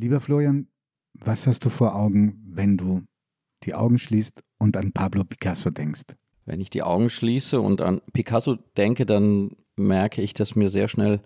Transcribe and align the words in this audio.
Lieber 0.00 0.20
Florian, 0.20 0.66
was 1.12 1.46
hast 1.46 1.66
du 1.66 1.68
vor 1.68 1.94
Augen, 1.94 2.42
wenn 2.46 2.78
du 2.78 3.02
die 3.64 3.74
Augen 3.74 3.98
schließt 3.98 4.42
und 4.56 4.74
an 4.78 4.92
Pablo 4.92 5.24
Picasso 5.24 5.68
denkst? 5.68 6.16
Wenn 6.46 6.62
ich 6.62 6.70
die 6.70 6.82
Augen 6.82 7.10
schließe 7.10 7.60
und 7.60 7.82
an 7.82 8.00
Picasso 8.14 8.56
denke, 8.78 9.04
dann 9.04 9.50
merke 9.76 10.22
ich, 10.22 10.32
dass 10.32 10.56
mir 10.56 10.70
sehr 10.70 10.88
schnell 10.88 11.20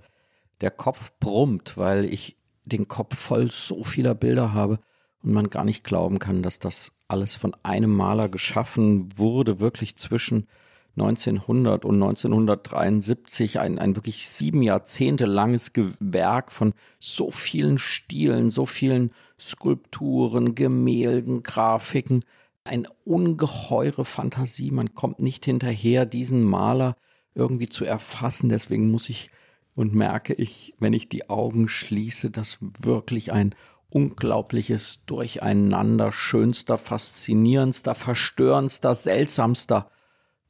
der 0.60 0.72
Kopf 0.72 1.12
brummt, 1.20 1.76
weil 1.76 2.04
ich 2.04 2.36
den 2.64 2.88
Kopf 2.88 3.16
voll 3.16 3.48
so 3.52 3.84
vieler 3.84 4.16
Bilder 4.16 4.52
habe 4.52 4.80
und 5.22 5.32
man 5.32 5.50
gar 5.50 5.64
nicht 5.64 5.84
glauben 5.84 6.18
kann, 6.18 6.42
dass 6.42 6.58
das 6.58 6.90
alles 7.06 7.36
von 7.36 7.54
einem 7.62 7.94
Maler 7.94 8.28
geschaffen 8.28 9.16
wurde, 9.16 9.60
wirklich 9.60 9.94
zwischen 9.94 10.48
1900 10.96 11.84
und 11.84 11.96
1973 11.96 13.58
ein, 13.58 13.78
ein 13.78 13.96
wirklich 13.96 14.28
sieben 14.28 14.62
Jahrzehnte 14.62 15.26
langes 15.26 15.72
Werk 15.98 16.52
von 16.52 16.72
so 17.00 17.30
vielen 17.30 17.78
Stilen, 17.78 18.50
so 18.50 18.64
vielen 18.64 19.10
Skulpturen, 19.40 20.54
Gemälden, 20.54 21.42
Grafiken, 21.42 22.24
eine 22.62 22.88
ungeheure 23.04 24.04
Fantasie. 24.04 24.70
Man 24.70 24.94
kommt 24.94 25.20
nicht 25.20 25.44
hinterher, 25.44 26.06
diesen 26.06 26.44
Maler 26.44 26.96
irgendwie 27.34 27.68
zu 27.68 27.84
erfassen. 27.84 28.48
Deswegen 28.48 28.90
muss 28.90 29.08
ich 29.08 29.30
und 29.74 29.94
merke 29.94 30.34
ich, 30.34 30.74
wenn 30.78 30.92
ich 30.92 31.08
die 31.08 31.28
Augen 31.28 31.66
schließe, 31.66 32.30
dass 32.30 32.58
wirklich 32.60 33.32
ein 33.32 33.56
unglaubliches 33.90 35.04
Durcheinander 35.06 36.12
schönster, 36.12 36.78
faszinierendster, 36.78 37.94
verstörendster, 37.94 38.94
seltsamster 38.94 39.90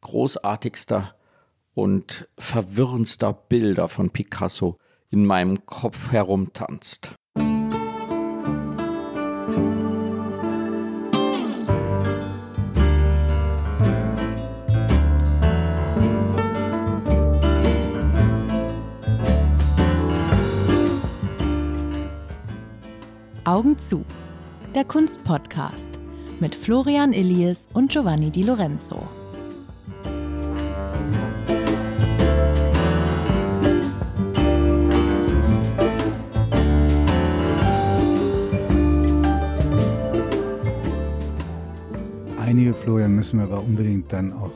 großartigster 0.05 1.17
und 1.75 2.29
verwirrendster 2.39 3.33
Bilder 3.33 3.89
von 3.89 4.11
Picasso 4.11 4.79
in 5.11 5.27
meinem 5.27 5.67
Kopf 5.67 6.13
herumtanzt. 6.13 7.11
Augen 23.45 23.79
zu. 23.79 24.05
Der 24.75 24.85
Kunstpodcast 24.85 25.89
mit 26.41 26.55
Florian 26.55 27.13
Illies 27.13 27.69
und 27.73 27.93
Giovanni 27.93 28.31
Di 28.31 28.43
Lorenzo. 28.43 29.07
Einige, 42.55 42.73
Florian, 42.73 43.17
müssen 43.17 43.41
wir 43.41 43.47
aber 43.47 43.59
unbedingt 43.59 44.13
dann 44.13 44.33
auch 44.33 44.53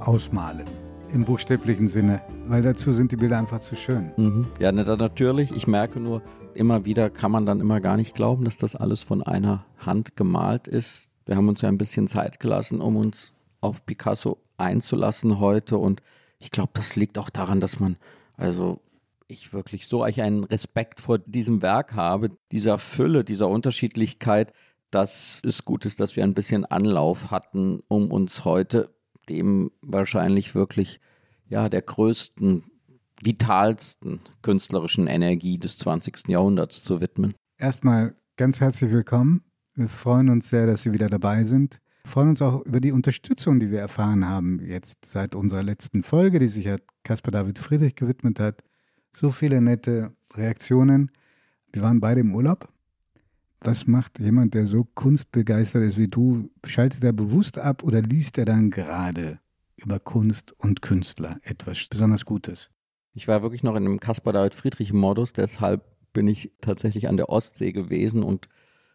ausmalen. 0.00 0.66
Im 1.14 1.24
buchstäblichen 1.24 1.88
Sinne, 1.88 2.20
weil 2.46 2.60
dazu 2.60 2.92
sind 2.92 3.10
die 3.10 3.16
Bilder 3.16 3.38
einfach 3.38 3.60
zu 3.60 3.74
schön. 3.74 4.10
Mhm. 4.18 4.46
Ja, 4.60 4.70
natürlich. 4.70 5.50
Ich 5.52 5.66
merke 5.66 5.98
nur, 5.98 6.20
immer 6.52 6.84
wieder 6.84 7.08
kann 7.08 7.32
man 7.32 7.46
dann 7.46 7.60
immer 7.60 7.80
gar 7.80 7.96
nicht 7.96 8.14
glauben, 8.14 8.44
dass 8.44 8.58
das 8.58 8.76
alles 8.76 9.02
von 9.02 9.22
einer 9.22 9.64
Hand 9.78 10.14
gemalt 10.14 10.68
ist. 10.68 11.10
Wir 11.24 11.36
haben 11.36 11.48
uns 11.48 11.62
ja 11.62 11.70
ein 11.70 11.78
bisschen 11.78 12.06
Zeit 12.06 12.38
gelassen, 12.38 12.82
um 12.82 12.96
uns 12.96 13.32
auf 13.62 13.86
Picasso 13.86 14.36
einzulassen 14.58 15.40
heute. 15.40 15.78
Und 15.78 16.02
ich 16.40 16.50
glaube, 16.50 16.72
das 16.74 16.96
liegt 16.96 17.16
auch 17.16 17.30
daran, 17.30 17.60
dass 17.60 17.80
man, 17.80 17.96
also 18.36 18.82
ich 19.26 19.54
wirklich 19.54 19.86
so 19.86 20.02
einen 20.02 20.44
Respekt 20.44 21.00
vor 21.00 21.18
diesem 21.18 21.62
Werk 21.62 21.94
habe, 21.94 22.30
dieser 22.52 22.76
Fülle, 22.76 23.24
dieser 23.24 23.48
Unterschiedlichkeit, 23.48 24.52
dass 24.90 25.40
es 25.44 25.64
gut 25.64 25.84
ist, 25.86 26.00
dass 26.00 26.16
wir 26.16 26.24
ein 26.24 26.34
bisschen 26.34 26.64
Anlauf 26.64 27.30
hatten, 27.30 27.80
um 27.88 28.10
uns 28.10 28.44
heute 28.44 28.94
dem 29.28 29.70
wahrscheinlich 29.82 30.54
wirklich 30.54 31.00
ja 31.48 31.68
der 31.68 31.82
größten, 31.82 32.64
vitalsten 33.22 34.20
künstlerischen 34.42 35.06
Energie 35.06 35.58
des 35.58 35.78
20. 35.78 36.28
Jahrhunderts 36.28 36.82
zu 36.82 37.00
widmen. 37.00 37.34
Erstmal 37.58 38.14
ganz 38.36 38.60
herzlich 38.60 38.90
willkommen. 38.90 39.42
Wir 39.74 39.88
freuen 39.88 40.30
uns 40.30 40.50
sehr, 40.50 40.66
dass 40.66 40.82
Sie 40.82 40.92
wieder 40.92 41.08
dabei 41.08 41.44
sind. 41.44 41.80
Wir 42.04 42.10
freuen 42.10 42.30
uns 42.30 42.42
auch 42.42 42.64
über 42.64 42.80
die 42.80 42.92
Unterstützung, 42.92 43.60
die 43.60 43.70
wir 43.70 43.80
erfahren 43.80 44.26
haben 44.26 44.60
jetzt 44.64 45.04
seit 45.04 45.34
unserer 45.34 45.62
letzten 45.62 46.02
Folge, 46.02 46.38
die 46.38 46.48
sich 46.48 46.64
ja 46.64 46.76
Caspar 47.04 47.32
David 47.32 47.58
Friedrich 47.58 47.94
gewidmet 47.94 48.40
hat. 48.40 48.62
So 49.12 49.30
viele 49.30 49.60
nette 49.60 50.12
Reaktionen. 50.34 51.10
Wir 51.72 51.82
waren 51.82 52.00
beide 52.00 52.20
im 52.20 52.34
Urlaub 52.34 52.68
was 53.60 53.86
macht 53.86 54.18
jemand, 54.20 54.54
der 54.54 54.66
so 54.66 54.84
kunstbegeistert 54.84 55.82
ist 55.82 55.98
wie 55.98 56.08
du? 56.08 56.50
Schaltet 56.64 57.02
er 57.02 57.12
bewusst 57.12 57.58
ab 57.58 57.82
oder 57.82 58.00
liest 58.00 58.38
er 58.38 58.44
dann 58.44 58.70
gerade 58.70 59.40
über 59.76 59.98
Kunst 59.98 60.52
und 60.58 60.82
Künstler 60.82 61.38
etwas 61.42 61.86
besonders 61.88 62.24
Gutes? 62.24 62.70
Ich 63.14 63.26
war 63.26 63.42
wirklich 63.42 63.62
noch 63.62 63.74
in 63.74 63.84
einem 63.84 64.00
Caspar 64.00 64.32
David 64.32 64.54
Friedrich 64.54 64.92
Modus, 64.92 65.32
deshalb 65.32 65.84
bin 66.12 66.28
ich 66.28 66.52
tatsächlich 66.60 67.08
an 67.08 67.16
der 67.16 67.30
Ostsee 67.30 67.72
gewesen 67.72 68.22
und 68.22 68.48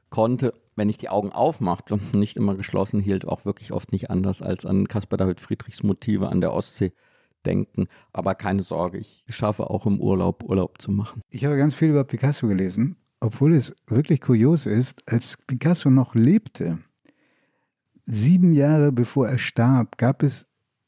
konnte, 0.09 0.53
wenn 0.75 0.89
ich 0.89 0.97
die 0.97 1.09
Augen 1.09 1.31
aufmachte 1.31 1.95
und 1.95 2.13
nicht 2.15 2.37
immer 2.37 2.55
geschlossen 2.55 2.99
hielt, 2.99 3.27
auch 3.27 3.45
wirklich 3.45 3.73
oft 3.73 3.91
nicht 3.91 4.09
anders 4.09 4.41
als 4.41 4.65
an 4.65 4.87
Caspar 4.87 5.17
David 5.17 5.39
Friedrichs 5.39 5.83
Motive 5.83 6.29
an 6.29 6.41
der 6.41 6.53
Ostsee 6.53 6.93
denken. 7.45 7.87
Aber 8.13 8.35
keine 8.35 8.61
Sorge, 8.61 8.97
ich 8.97 9.25
schaffe 9.27 9.69
auch 9.69 9.85
im 9.85 9.99
Urlaub 9.99 10.43
Urlaub 10.43 10.81
zu 10.81 10.91
machen. 10.91 11.21
Ich 11.29 11.43
habe 11.43 11.57
ganz 11.57 11.75
viel 11.75 11.89
über 11.89 12.05
Picasso 12.05 12.47
gelesen 12.47 12.95
obwohl 13.23 13.53
es 13.53 13.73
wirklich 13.87 14.19
kurios 14.19 14.65
ist, 14.65 15.01
als 15.09 15.37
Picasso 15.47 15.89
noch 15.89 16.13
lebte, 16.13 16.79
sieben 18.05 18.53
Jahre 18.53 18.91
bevor 18.91 19.29
er 19.29 19.37
starb, 19.37 19.97
gab 19.97 20.23
es 20.23 20.45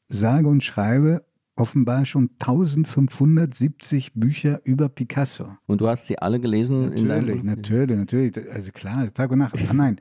sage 0.08 0.46
und 0.46 0.62
schreibe 0.62 1.24
offenbar 1.56 2.04
schon 2.04 2.28
1570 2.38 4.12
Bücher 4.12 4.60
über 4.64 4.90
Picasso. 4.90 5.56
Und 5.66 5.80
du 5.80 5.88
hast 5.88 6.08
sie 6.08 6.18
alle 6.18 6.38
gelesen? 6.38 6.82
Natürlich, 6.82 7.02
in 7.02 7.08
deinem 7.08 7.46
natürlich, 7.46 7.96
natürlich. 7.96 8.52
Also 8.52 8.70
klar, 8.70 9.12
Tag 9.14 9.30
und 9.30 9.38
Nacht. 9.38 9.56
Ah, 9.70 9.72
nein, 9.72 9.98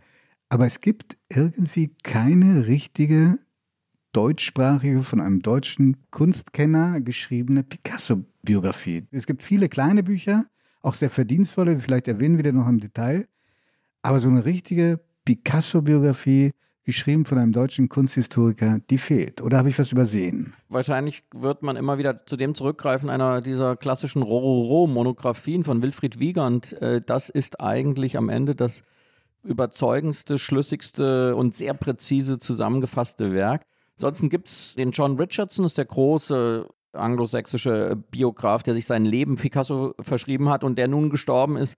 aber 0.50 0.66
es 0.66 0.82
gibt 0.82 1.18
irgendwie 1.30 1.96
keine 2.04 2.68
richtige 2.68 3.40
deutschsprachige, 4.12 5.04
von 5.04 5.22
einem 5.22 5.42
deutschen 5.42 5.96
Kunstkenner 6.12 7.00
geschriebene 7.00 7.64
Picasso-Biografie. 7.64 9.08
Es 9.12 9.26
gibt 9.26 9.42
viele 9.42 9.70
kleine 9.70 10.04
Bücher, 10.04 10.46
auch 10.86 10.94
sehr 10.94 11.10
verdienstvolle, 11.10 11.80
vielleicht 11.80 12.08
erwähnen 12.08 12.38
wir 12.38 12.44
den 12.44 12.56
noch 12.56 12.68
im 12.68 12.80
Detail. 12.80 13.28
Aber 14.02 14.20
so 14.20 14.30
eine 14.30 14.46
richtige 14.46 15.00
Picasso-Biografie, 15.26 16.52
geschrieben 16.86 17.26
von 17.26 17.40
einem 17.40 17.52
deutschen 17.52 17.90
Kunsthistoriker, 17.90 18.80
die 18.92 19.00
fehlt. 19.00 19.42
Oder 19.42 19.58
habe 19.58 19.70
ich 19.70 19.80
was 19.80 19.92
übersehen? 19.92 20.54
Wahrscheinlich 20.70 21.24
wird 21.34 21.64
man 21.64 21.76
immer 21.76 21.98
wieder 21.98 22.26
zu 22.28 22.38
dem 22.38 22.54
zurückgreifen, 22.54 23.10
einer 23.10 23.42
dieser 23.42 23.76
klassischen 23.76 24.22
Rororo-Monografien 24.22 25.64
von 25.64 25.82
Wilfried 25.82 26.20
Wiegand. 26.20 26.74
Äh, 26.82 27.02
das 27.02 27.30
ist 27.30 27.60
eigentlich 27.60 28.18
am 28.18 28.30
Ende 28.30 28.54
das 28.54 28.84
überzeugendste, 29.44 30.38
schlüssigste 30.38 31.36
und 31.36 31.56
sehr 31.56 31.74
präzise 31.74 32.38
zusammengefasste 32.38 33.34
Werk. 33.34 33.64
Ansonsten 33.98 34.30
gibt 34.30 34.48
es 34.48 34.76
den 34.76 34.92
John 34.92 35.18
Richardson, 35.18 35.64
das 35.64 35.72
ist 35.72 35.78
der 35.78 35.86
große 35.86 36.68
anglosächsische 36.96 37.96
Biograf, 38.12 38.64
der 38.64 38.74
sich 38.74 38.86
sein 38.86 39.06
Leben 39.06 39.36
Picasso 39.36 39.94
verschrieben 40.00 40.50
hat 40.50 40.64
und 40.64 40.78
der 40.78 40.88
nun 40.88 41.10
gestorben 41.10 41.58
ist 41.58 41.78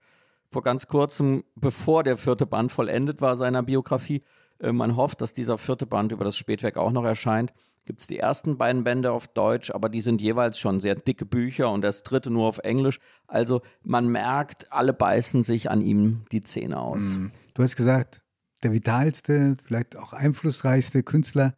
vor 0.50 0.62
ganz 0.62 0.86
kurzem, 0.86 1.44
bevor 1.54 2.02
der 2.02 2.16
vierte 2.16 2.46
Band 2.46 2.72
vollendet 2.72 3.20
war 3.20 3.36
seiner 3.36 3.62
Biografie. 3.62 4.22
Äh, 4.60 4.72
man 4.72 4.96
hofft, 4.96 5.20
dass 5.20 5.32
dieser 5.32 5.58
vierte 5.58 5.86
Band 5.86 6.12
über 6.12 6.24
das 6.24 6.36
Spätwerk 6.36 6.76
auch 6.76 6.92
noch 6.92 7.04
erscheint. 7.04 7.52
Gibt 7.84 8.00
es 8.02 8.06
die 8.06 8.18
ersten 8.18 8.58
beiden 8.58 8.84
Bände 8.84 9.12
auf 9.12 9.28
Deutsch, 9.28 9.70
aber 9.70 9.88
die 9.88 10.02
sind 10.02 10.20
jeweils 10.20 10.58
schon 10.58 10.78
sehr 10.78 10.94
dicke 10.94 11.24
Bücher 11.24 11.70
und 11.70 11.80
das 11.82 12.02
dritte 12.02 12.30
nur 12.30 12.46
auf 12.46 12.58
Englisch. 12.58 12.98
Also 13.26 13.62
man 13.82 14.08
merkt, 14.08 14.70
alle 14.72 14.92
beißen 14.92 15.42
sich 15.42 15.70
an 15.70 15.80
ihm 15.80 16.24
die 16.30 16.42
Zähne 16.42 16.80
aus. 16.80 17.02
Mhm. 17.02 17.30
Du 17.54 17.62
hast 17.62 17.76
gesagt, 17.76 18.22
der 18.62 18.72
vitalste, 18.72 19.56
vielleicht 19.64 19.96
auch 19.96 20.12
einflussreichste 20.12 21.02
Künstler 21.02 21.54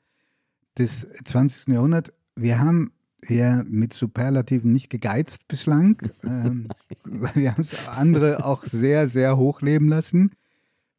des 0.79 1.09
20. 1.25 1.75
Jahrhunderts. 1.75 2.13
Wir 2.37 2.61
haben 2.61 2.93
ja 3.29 3.63
mit 3.67 3.93
Superlativen 3.93 4.73
nicht 4.73 4.91
gegeizt 4.91 5.47
bislang. 5.49 5.99
ähm, 6.25 6.69
wir 7.05 7.53
haben 7.53 7.61
es 7.61 7.75
andere 7.89 8.45
auch 8.45 8.65
sehr, 8.65 9.09
sehr 9.09 9.37
hoch 9.37 9.63
leben 9.63 9.89
lassen. 9.89 10.33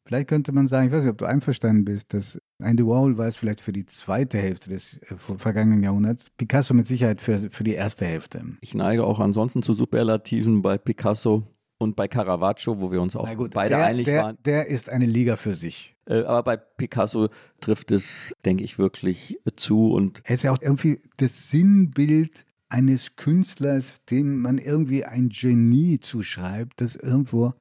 Vielleicht 0.04 0.28
könnte 0.28 0.52
man 0.52 0.66
sagen, 0.68 0.88
ich 0.88 0.92
weiß 0.92 1.04
nicht, 1.04 1.12
ob 1.12 1.18
du 1.18 1.26
einverstanden 1.26 1.84
bist, 1.84 2.12
dass 2.12 2.40
Andy 2.58 2.84
Warhol 2.84 3.18
war 3.18 3.28
es 3.28 3.36
vielleicht 3.36 3.60
für 3.60 3.72
die 3.72 3.86
zweite 3.86 4.36
Hälfte 4.36 4.70
des 4.70 4.98
äh, 5.08 5.14
vergangenen 5.16 5.82
Jahrhunderts, 5.82 6.30
Picasso 6.36 6.74
mit 6.74 6.86
Sicherheit 6.86 7.20
für, 7.20 7.38
für 7.50 7.64
die 7.64 7.74
erste 7.74 8.04
Hälfte. 8.04 8.44
Ich 8.60 8.74
neige 8.74 9.04
auch 9.04 9.20
ansonsten 9.20 9.62
zu 9.62 9.72
Superlativen 9.72 10.60
bei 10.60 10.76
Picasso 10.76 11.44
und 11.82 11.96
bei 11.96 12.08
Caravaggio, 12.08 12.80
wo 12.80 12.90
wir 12.90 13.02
uns 13.02 13.16
auch 13.16 13.32
gut, 13.36 13.52
beide 13.52 13.76
der, 13.76 13.84
einig 13.84 14.04
der, 14.04 14.22
waren. 14.22 14.38
Der 14.44 14.68
ist 14.68 14.88
eine 14.88 15.06
Liga 15.06 15.36
für 15.36 15.54
sich. 15.54 15.94
Äh, 16.06 16.22
aber 16.22 16.42
bei 16.42 16.56
Picasso 16.56 17.28
trifft 17.60 17.90
es, 17.90 18.34
denke 18.44 18.64
ich, 18.64 18.78
wirklich 18.78 19.38
zu. 19.56 19.92
Und 19.92 20.22
er 20.24 20.34
ist 20.34 20.44
ja 20.44 20.52
auch 20.52 20.60
irgendwie 20.60 21.00
das 21.16 21.50
Sinnbild 21.50 22.44
eines 22.68 23.16
Künstlers, 23.16 24.02
dem 24.10 24.40
man 24.40 24.58
irgendwie 24.58 25.04
ein 25.04 25.28
Genie 25.28 26.00
zuschreibt, 26.00 26.80
das 26.80 26.96
irgendwo 26.96 27.52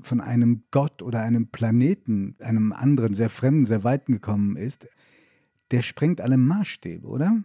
von 0.00 0.20
einem 0.20 0.64
Gott 0.70 1.02
oder 1.02 1.22
einem 1.22 1.48
Planeten, 1.48 2.36
einem 2.40 2.72
anderen, 2.72 3.14
sehr 3.14 3.30
fremden, 3.30 3.66
sehr 3.66 3.84
weiten 3.84 4.12
gekommen 4.12 4.56
ist, 4.56 4.88
der 5.70 5.82
sprengt 5.82 6.20
alle 6.20 6.36
Maßstäbe, 6.36 7.06
oder? 7.06 7.42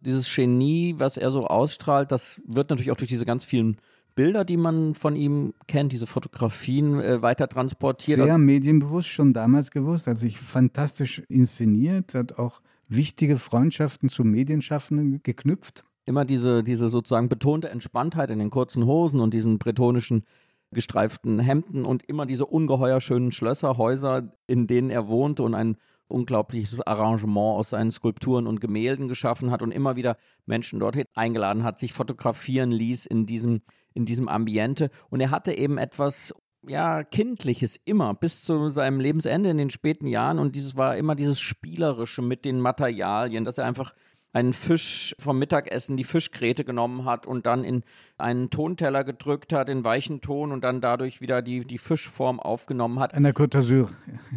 Dieses 0.00 0.32
Genie, 0.32 0.94
was 0.98 1.16
er 1.16 1.30
so 1.30 1.46
ausstrahlt, 1.46 2.12
das 2.12 2.40
wird 2.46 2.70
natürlich 2.70 2.90
auch 2.90 2.96
durch 2.96 3.08
diese 3.08 3.26
ganz 3.26 3.44
vielen 3.44 3.78
Bilder, 4.16 4.44
die 4.44 4.56
man 4.56 4.94
von 4.94 5.14
ihm 5.14 5.54
kennt, 5.68 5.92
diese 5.92 6.08
Fotografien 6.08 6.98
äh, 6.98 7.22
weiter 7.22 7.48
transportiert. 7.48 8.20
Sehr 8.20 8.38
medienbewusst, 8.38 9.08
schon 9.08 9.32
damals 9.32 9.70
gewusst, 9.70 10.08
hat 10.08 10.18
sich 10.18 10.38
fantastisch 10.38 11.22
inszeniert, 11.28 12.14
hat 12.14 12.38
auch 12.38 12.60
wichtige 12.88 13.36
Freundschaften 13.36 14.08
zu 14.08 14.24
Medienschaffenden 14.24 15.22
geknüpft. 15.22 15.84
Immer 16.06 16.24
diese, 16.24 16.62
diese 16.64 16.88
sozusagen 16.88 17.28
betonte 17.28 17.68
Entspanntheit 17.68 18.30
in 18.30 18.38
den 18.38 18.50
kurzen 18.50 18.86
Hosen 18.86 19.20
und 19.20 19.34
diesen 19.34 19.58
bretonischen 19.58 20.24
gestreiften 20.72 21.38
Hemden 21.38 21.84
und 21.84 22.04
immer 22.08 22.26
diese 22.26 22.46
ungeheuer 22.46 23.00
schönen 23.00 23.32
Schlösser, 23.32 23.76
Häuser, 23.76 24.32
in 24.46 24.66
denen 24.66 24.90
er 24.90 25.08
wohnte 25.08 25.42
und 25.42 25.54
ein 25.54 25.76
unglaubliches 26.08 26.80
Arrangement 26.80 27.58
aus 27.58 27.70
seinen 27.70 27.90
Skulpturen 27.90 28.46
und 28.46 28.60
Gemälden 28.60 29.08
geschaffen 29.08 29.50
hat 29.50 29.62
und 29.62 29.72
immer 29.72 29.96
wieder 29.96 30.16
Menschen 30.46 30.78
dort 30.78 30.96
eingeladen 31.14 31.64
hat, 31.64 31.78
sich 31.78 31.92
fotografieren 31.92 32.70
ließ 32.70 33.06
in 33.06 33.26
diesem, 33.26 33.62
in 33.96 34.04
diesem 34.04 34.28
Ambiente. 34.28 34.90
Und 35.10 35.20
er 35.20 35.30
hatte 35.30 35.52
eben 35.52 35.78
etwas 35.78 36.32
ja, 36.68 37.02
Kindliches 37.02 37.78
immer 37.84 38.14
bis 38.14 38.42
zu 38.42 38.68
seinem 38.68 39.00
Lebensende 39.00 39.50
in 39.50 39.58
den 39.58 39.70
späten 39.70 40.06
Jahren. 40.06 40.38
Und 40.38 40.54
dieses 40.54 40.76
war 40.76 40.96
immer 40.96 41.14
dieses 41.14 41.40
Spielerische 41.40 42.22
mit 42.22 42.44
den 42.44 42.60
Materialien, 42.60 43.44
dass 43.44 43.58
er 43.58 43.64
einfach 43.64 43.94
einen 44.32 44.52
Fisch 44.52 45.16
vom 45.18 45.38
Mittagessen, 45.38 45.96
die 45.96 46.04
Fischgräte 46.04 46.64
genommen 46.64 47.06
hat 47.06 47.26
und 47.26 47.46
dann 47.46 47.64
in 47.64 47.84
einen 48.18 48.50
Tonteller 48.50 49.02
gedrückt 49.02 49.54
hat, 49.54 49.70
in 49.70 49.82
weichen 49.82 50.20
Ton 50.20 50.52
und 50.52 50.62
dann 50.62 50.82
dadurch 50.82 51.22
wieder 51.22 51.40
die, 51.40 51.60
die 51.60 51.78
Fischform 51.78 52.38
aufgenommen 52.38 53.00
hat. 53.00 53.14
An 53.14 53.22
der 53.22 53.34
Côte 53.34 53.60
d'Azur. 53.60 53.88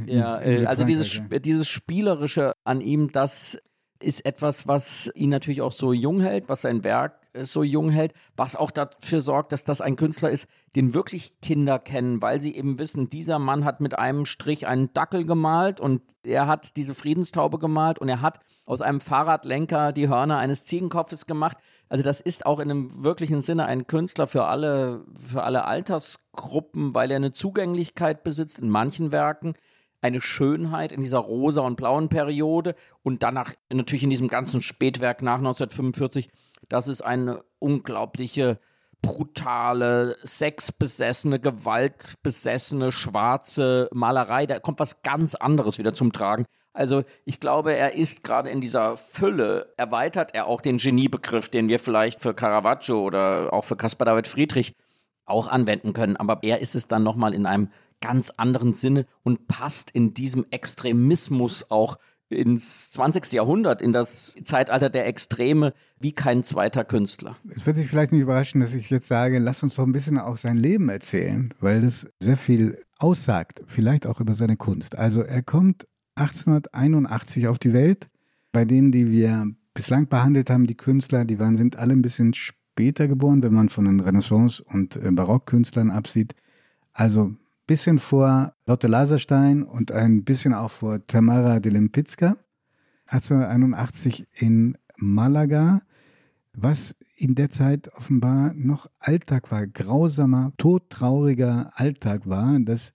Ja, 0.06 0.40
äh, 0.40 0.66
also 0.68 0.86
dieses, 0.86 1.22
dieses 1.44 1.68
Spielerische 1.68 2.54
an 2.64 2.80
ihm, 2.80 3.12
das 3.12 3.58
ist 4.02 4.26
etwas, 4.26 4.68
was 4.68 5.12
ihn 5.16 5.30
natürlich 5.30 5.62
auch 5.62 5.72
so 5.72 5.94
jung 5.94 6.22
hält, 6.22 6.50
was 6.50 6.62
sein 6.62 6.84
Werk 6.84 7.20
äh, 7.34 7.46
so 7.46 7.64
jung 7.64 7.90
hält, 7.90 8.14
was 8.36 8.56
auch 8.56 8.72
dafür 8.72 9.22
sorgt, 9.22 9.52
dass 9.52 9.64
das 9.64 9.82
ein 9.82 9.96
Künstler 9.96 10.30
ist, 10.30 10.48
den 10.76 10.94
wirklich 10.94 11.40
Kinder 11.42 11.80
kennen, 11.80 12.22
weil 12.22 12.42
sie 12.42 12.56
eben 12.56 12.80
wissen, 12.80 13.10
dieser 13.10 13.40
Mann 13.40 13.66
hat 13.66 13.82
mit 13.82 13.98
einem 13.98 14.26
Strich 14.26 14.68
einen 14.68 14.94
Dackel 14.94 15.26
gemalt 15.26 15.80
und 15.82 16.02
er 16.24 16.48
hat 16.48 16.76
diese 16.78 16.96
Friedenstaube 16.96 17.60
gemalt 17.60 18.00
und 18.00 18.10
er 18.10 18.22
hat 18.22 18.40
aus 18.66 18.82
einem 18.82 19.02
Fahrradlenker 19.02 19.92
die 19.92 20.10
Hörner 20.10 20.38
eines 20.38 20.64
Ziegenkopfes 20.64 21.26
gemacht. 21.26 21.58
Also 21.90 22.04
das 22.04 22.22
ist 22.22 22.46
auch 22.46 22.60
in 22.60 22.70
einem 22.70 23.04
wirklichen 23.04 23.42
Sinne 23.42 23.66
ein 23.66 23.88
Künstler 23.88 24.28
für 24.28 24.46
alle, 24.46 25.06
für 25.28 25.44
alle 25.44 25.66
Altersgruppen, 25.66 26.94
weil 26.94 27.10
er 27.10 27.18
eine 27.18 27.32
Zugänglichkeit 27.32 28.24
besitzt 28.24 28.60
in 28.60 28.70
manchen 28.70 29.12
Werken 29.12 29.56
eine 30.02 30.22
Schönheit 30.22 30.92
in 30.92 31.02
dieser 31.02 31.20
rosa 31.20 31.62
und 31.62 31.76
blauen 31.76 32.10
Periode 32.10 32.76
und 33.04 33.24
danach 33.24 33.54
natürlich 33.72 34.04
in 34.04 34.10
diesem 34.10 34.28
ganzen 34.28 34.62
Spätwerk 34.62 35.22
nach 35.22 35.38
1945, 35.38 36.30
das 36.68 36.88
ist 36.88 37.02
eine 37.02 37.44
unglaubliche, 37.60 38.60
brutale, 39.02 40.18
sexbesessene, 40.24 41.40
gewaltbesessene, 41.40 42.92
schwarze 42.92 43.90
Malerei. 43.94 44.46
Da 44.46 44.60
kommt 44.60 44.80
was 44.80 45.02
ganz 45.04 45.36
anderes 45.36 45.78
wieder 45.78 45.94
zum 45.94 46.12
Tragen. 46.12 46.46
Also 46.74 47.04
ich 47.26 47.40
glaube, 47.40 47.74
er 47.74 47.96
ist 47.96 48.24
gerade 48.24 48.50
in 48.50 48.62
dieser 48.62 48.98
Fülle, 48.98 49.74
erweitert 49.78 50.36
er 50.36 50.46
auch 50.46 50.62
den 50.62 50.78
Geniebegriff, 50.78 51.50
den 51.50 51.70
wir 51.70 51.80
vielleicht 51.80 52.20
für 52.20 52.34
Caravaggio 52.34 53.02
oder 53.02 53.54
auch 53.54 53.64
für 53.64 53.76
Caspar 53.76 54.06
David 54.06 54.28
Friedrich 54.28 54.76
auch 55.26 55.48
anwenden 55.48 55.94
können. 55.94 56.16
Aber 56.18 56.40
er 56.44 56.60
ist 56.60 56.76
es 56.76 56.88
dann 56.88 57.04
nochmal 57.04 57.34
in 57.34 57.46
einem 57.46 57.70
ganz 58.02 58.32
anderen 58.32 58.74
Sinne 58.74 59.06
und 59.24 59.48
passt 59.48 59.92
in 59.92 60.14
diesem 60.14 60.46
Extremismus 60.52 61.70
auch 61.70 61.98
ins 62.30 62.92
20. 62.92 63.32
Jahrhundert, 63.34 63.82
in 63.82 63.92
das 63.92 64.36
Zeitalter 64.44 64.90
der 64.90 65.08
Extreme, 65.08 65.74
wie 66.00 66.12
kein 66.12 66.44
zweiter 66.44 66.86
Künstler. 66.86 67.36
Es 67.50 67.66
wird 67.66 67.78
sich 67.78 67.88
vielleicht 67.88 68.12
nicht 68.12 68.22
überraschen, 68.22 68.62
dass 68.62 68.74
ich 68.74 68.90
jetzt 68.90 69.08
sage, 69.08 69.40
lass 69.40 69.64
uns 69.64 69.76
doch 69.76 69.84
ein 69.84 69.92
bisschen 69.92 70.20
auch 70.20 70.38
sein 70.38 70.58
Leben 70.58 70.90
erzählen, 70.90 71.54
weil 71.60 71.82
das 71.82 72.08
sehr 72.20 72.38
viel 72.38 72.84
aussagt, 73.00 73.64
vielleicht 73.66 74.06
auch 74.06 74.20
über 74.20 74.34
seine 74.34 74.58
Kunst. 74.58 74.96
Also 74.96 75.22
er 75.22 75.42
kommt 75.42 75.88
1881 76.16 77.48
auf 77.48 77.58
die 77.58 77.74
Welt. 77.74 78.10
Bei 78.52 78.66
denen, 78.66 78.92
die 78.92 79.12
wir 79.12 79.48
bislang 79.74 80.08
behandelt 80.08 80.50
haben, 80.50 80.68
die 80.68 80.78
Künstler, 80.78 81.26
die 81.26 81.40
waren, 81.40 81.56
sind 81.56 81.78
alle 81.78 81.94
ein 81.94 82.02
bisschen 82.02 82.34
später 82.34 83.08
geboren, 83.08 83.42
wenn 83.42 83.54
man 83.54 83.70
von 83.70 83.86
den 83.86 84.00
Renaissance- 84.00 84.64
und 84.64 84.96
äh, 84.98 85.12
Barockkünstlern 85.12 85.92
absieht. 85.92 86.36
Also 86.94 87.34
bisschen 87.70 88.00
vor 88.00 88.56
Lotte 88.66 88.88
Laserstein 88.88 89.62
und 89.62 89.92
ein 89.92 90.24
bisschen 90.24 90.56
auch 90.56 90.72
vor 90.72 91.06
Tamara 91.06 91.60
de 91.60 91.72
Lempicka. 91.72 92.36
1881 93.06 94.26
in 94.34 94.76
Malaga, 94.98 95.84
was 96.54 96.96
in 97.16 97.36
der 97.36 97.52
Zeit 97.52 97.94
offenbar 97.94 98.56
noch 98.56 98.88
Alltag 98.98 99.52
war, 99.52 99.68
grausamer, 99.68 100.52
todtrauriger 100.58 101.72
Alltag 101.76 102.28
war, 102.28 102.60
dass 102.60 102.92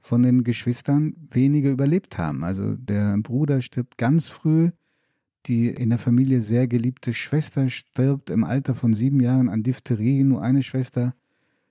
von 0.00 0.22
den 0.22 0.44
Geschwistern 0.44 1.14
wenige 1.30 1.70
überlebt 1.70 2.16
haben. 2.16 2.42
Also 2.42 2.74
der 2.74 3.18
Bruder 3.18 3.60
stirbt 3.60 3.98
ganz 3.98 4.28
früh, 4.28 4.70
die 5.44 5.68
in 5.68 5.90
der 5.90 5.98
Familie 5.98 6.40
sehr 6.40 6.66
geliebte 6.66 7.12
Schwester 7.12 7.68
stirbt 7.68 8.30
im 8.30 8.44
Alter 8.44 8.74
von 8.74 8.94
sieben 8.94 9.20
Jahren 9.20 9.50
an 9.50 9.62
Diphtherie, 9.62 10.24
nur 10.24 10.40
eine 10.40 10.62
Schwester 10.62 11.14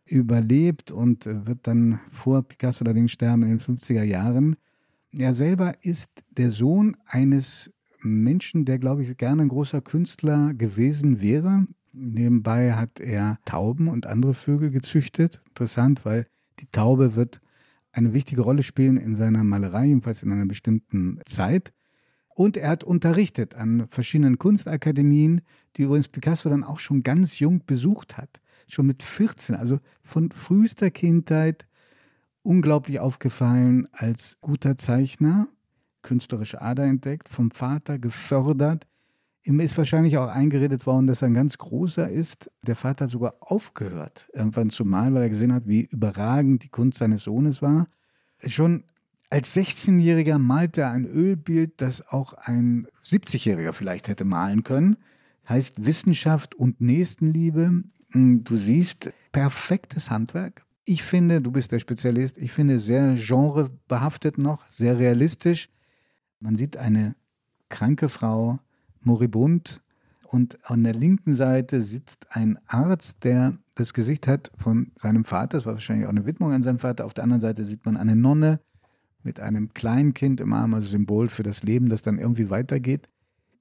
überlebt 0.05 0.91
und 0.91 1.25
wird 1.25 1.67
dann 1.67 1.99
vor 2.09 2.43
Picasso 2.43 2.85
allerdings 2.85 3.11
sterben 3.11 3.43
in 3.43 3.49
den 3.49 3.59
50er 3.59 4.03
Jahren. 4.03 4.55
Er 5.11 5.33
selber 5.33 5.73
ist 5.81 6.09
der 6.37 6.51
Sohn 6.51 6.95
eines 7.05 7.71
Menschen, 8.01 8.65
der, 8.65 8.77
glaube 8.77 9.03
ich, 9.03 9.17
gerne 9.17 9.43
ein 9.43 9.49
großer 9.49 9.81
Künstler 9.81 10.53
gewesen 10.53 11.21
wäre. 11.21 11.65
Nebenbei 11.91 12.73
hat 12.73 12.99
er 12.99 13.39
Tauben 13.45 13.87
und 13.87 14.05
andere 14.05 14.33
Vögel 14.33 14.69
gezüchtet. 14.69 15.41
Interessant, 15.47 16.05
weil 16.05 16.27
die 16.59 16.67
Taube 16.71 17.15
wird 17.15 17.41
eine 17.91 18.13
wichtige 18.13 18.41
Rolle 18.41 18.61
spielen 18.61 18.97
in 18.97 19.15
seiner 19.15 19.43
Malerei, 19.43 19.85
jedenfalls 19.85 20.21
in 20.21 20.31
einer 20.31 20.45
bestimmten 20.45 21.19
Zeit. 21.25 21.71
Und 22.27 22.57
er 22.57 22.69
hat 22.69 22.83
unterrichtet 22.83 23.55
an 23.55 23.87
verschiedenen 23.89 24.37
Kunstakademien, 24.37 25.41
die 25.77 25.83
übrigens 25.83 26.09
Picasso 26.09 26.49
dann 26.49 26.65
auch 26.65 26.79
schon 26.79 27.01
ganz 27.01 27.39
jung 27.39 27.63
besucht 27.65 28.17
hat 28.17 28.41
schon 28.67 28.87
mit 28.87 29.03
14, 29.03 29.55
also 29.55 29.79
von 30.03 30.31
frühester 30.31 30.91
Kindheit 30.91 31.67
unglaublich 32.43 32.99
aufgefallen 32.99 33.87
als 33.91 34.37
guter 34.41 34.77
Zeichner, 34.77 35.47
künstlerische 36.03 36.61
Ader 36.61 36.83
entdeckt, 36.83 37.27
vom 37.27 37.51
Vater 37.51 37.97
gefördert. 37.97 38.85
Ihm 39.43 39.59
ist 39.59 39.77
wahrscheinlich 39.77 40.17
auch 40.17 40.27
eingeredet 40.27 40.85
worden, 40.85 41.07
dass 41.07 41.21
er 41.21 41.27
ein 41.27 41.33
ganz 41.33 41.57
großer 41.57 42.09
ist. 42.09 42.51
Der 42.65 42.75
Vater 42.75 43.05
hat 43.05 43.11
sogar 43.11 43.35
aufgehört, 43.39 44.29
irgendwann 44.33 44.69
zu 44.69 44.85
malen, 44.85 45.13
weil 45.13 45.23
er 45.23 45.29
gesehen 45.29 45.53
hat, 45.53 45.67
wie 45.67 45.81
überragend 45.85 46.63
die 46.63 46.69
Kunst 46.69 46.99
seines 46.99 47.23
Sohnes 47.23 47.61
war. 47.61 47.87
Schon 48.45 48.83
als 49.29 49.55
16-Jähriger 49.55 50.37
malte 50.37 50.81
er 50.81 50.91
ein 50.91 51.05
Ölbild, 51.05 51.81
das 51.81 52.07
auch 52.07 52.33
ein 52.33 52.87
70-Jähriger 53.03 53.73
vielleicht 53.73 54.07
hätte 54.07 54.25
malen 54.25 54.63
können. 54.63 54.97
Heißt 55.49 55.85
Wissenschaft 55.85 56.55
und 56.55 56.79
Nächstenliebe. 56.81 57.83
Du 58.15 58.55
siehst 58.55 59.11
perfektes 59.33 60.09
Handwerk. 60.09 60.65
Ich 60.85 61.03
finde, 61.03 61.41
du 61.41 61.51
bist 61.51 61.73
der 61.73 61.79
Spezialist, 61.79 62.37
ich 62.37 62.53
finde 62.53 62.79
sehr 62.79 63.15
genrebehaftet 63.15 64.37
noch, 64.37 64.65
sehr 64.69 64.97
realistisch. 64.97 65.69
Man 66.39 66.55
sieht 66.55 66.77
eine 66.77 67.15
kranke 67.67 68.07
Frau, 68.07 68.59
moribund, 69.01 69.81
und 70.27 70.57
an 70.69 70.83
der 70.83 70.93
linken 70.93 71.35
Seite 71.35 71.81
sitzt 71.81 72.27
ein 72.29 72.57
Arzt, 72.67 73.23
der 73.25 73.57
das 73.75 73.93
Gesicht 73.93 74.27
hat 74.27 74.49
von 74.57 74.91
seinem 74.95 75.25
Vater. 75.25 75.57
Das 75.57 75.65
war 75.65 75.73
wahrscheinlich 75.73 76.05
auch 76.05 76.11
eine 76.11 76.25
Widmung 76.25 76.53
an 76.53 76.63
seinen 76.63 76.79
Vater. 76.79 77.05
Auf 77.05 77.13
der 77.13 77.25
anderen 77.25 77.41
Seite 77.41 77.65
sieht 77.65 77.85
man 77.85 77.97
eine 77.97 78.15
Nonne 78.15 78.61
mit 79.23 79.41
einem 79.41 79.73
kleinen 79.73 80.13
Kind 80.13 80.39
im 80.39 80.53
Arm, 80.53 80.73
also 80.73 80.87
Symbol 80.87 81.27
für 81.27 81.43
das 81.43 81.63
Leben, 81.63 81.89
das 81.89 82.01
dann 82.01 82.17
irgendwie 82.17 82.49
weitergeht. 82.49 83.09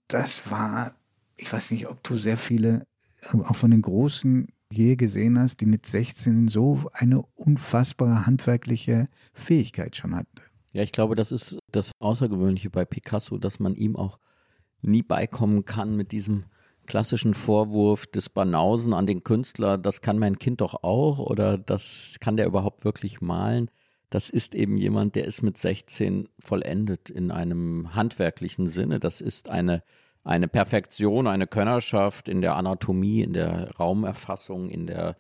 Das 0.06 0.50
war, 0.50 0.94
ich 1.36 1.52
weiß 1.52 1.72
nicht, 1.72 1.88
ob 1.88 2.02
du 2.04 2.16
sehr 2.16 2.36
viele 2.36 2.86
auch 3.32 3.56
von 3.56 3.70
den 3.70 3.82
Großen 3.82 4.48
je 4.72 4.96
gesehen 4.96 5.38
hast, 5.38 5.60
die 5.60 5.66
mit 5.66 5.86
16 5.86 6.48
so 6.48 6.90
eine 6.92 7.22
unfassbare 7.34 8.26
handwerkliche 8.26 9.08
Fähigkeit 9.32 9.96
schon 9.96 10.14
hatten. 10.14 10.40
Ja, 10.72 10.82
ich 10.82 10.92
glaube, 10.92 11.14
das 11.14 11.30
ist 11.30 11.58
das 11.70 11.92
Außergewöhnliche 12.00 12.70
bei 12.70 12.84
Picasso, 12.84 13.38
dass 13.38 13.60
man 13.60 13.76
ihm 13.76 13.94
auch 13.94 14.18
nie 14.82 15.02
beikommen 15.02 15.64
kann 15.64 15.96
mit 15.96 16.12
diesem 16.12 16.44
klassischen 16.86 17.34
Vorwurf 17.34 18.06
des 18.06 18.28
Banausen 18.28 18.92
an 18.92 19.06
den 19.06 19.24
Künstler, 19.24 19.78
das 19.78 20.00
kann 20.00 20.18
mein 20.18 20.38
Kind 20.38 20.60
doch 20.60 20.82
auch 20.82 21.18
oder 21.18 21.56
das 21.56 22.16
kann 22.20 22.36
der 22.36 22.46
überhaupt 22.46 22.84
wirklich 22.84 23.20
malen. 23.20 23.70
Das 24.10 24.30
ist 24.30 24.54
eben 24.54 24.76
jemand, 24.76 25.14
der 25.14 25.24
ist 25.24 25.42
mit 25.42 25.58
16 25.58 26.28
vollendet 26.38 27.10
in 27.10 27.30
einem 27.30 27.94
handwerklichen 27.94 28.68
Sinne. 28.68 29.00
Das 29.00 29.20
ist 29.20 29.48
eine 29.48 29.82
eine 30.24 30.48
Perfektion, 30.48 31.26
eine 31.26 31.46
Könnerschaft 31.46 32.28
in 32.28 32.40
der 32.40 32.56
Anatomie, 32.56 33.20
in 33.20 33.34
der 33.34 33.70
Raumerfassung, 33.78 34.70
in 34.70 34.86
der 34.86 35.16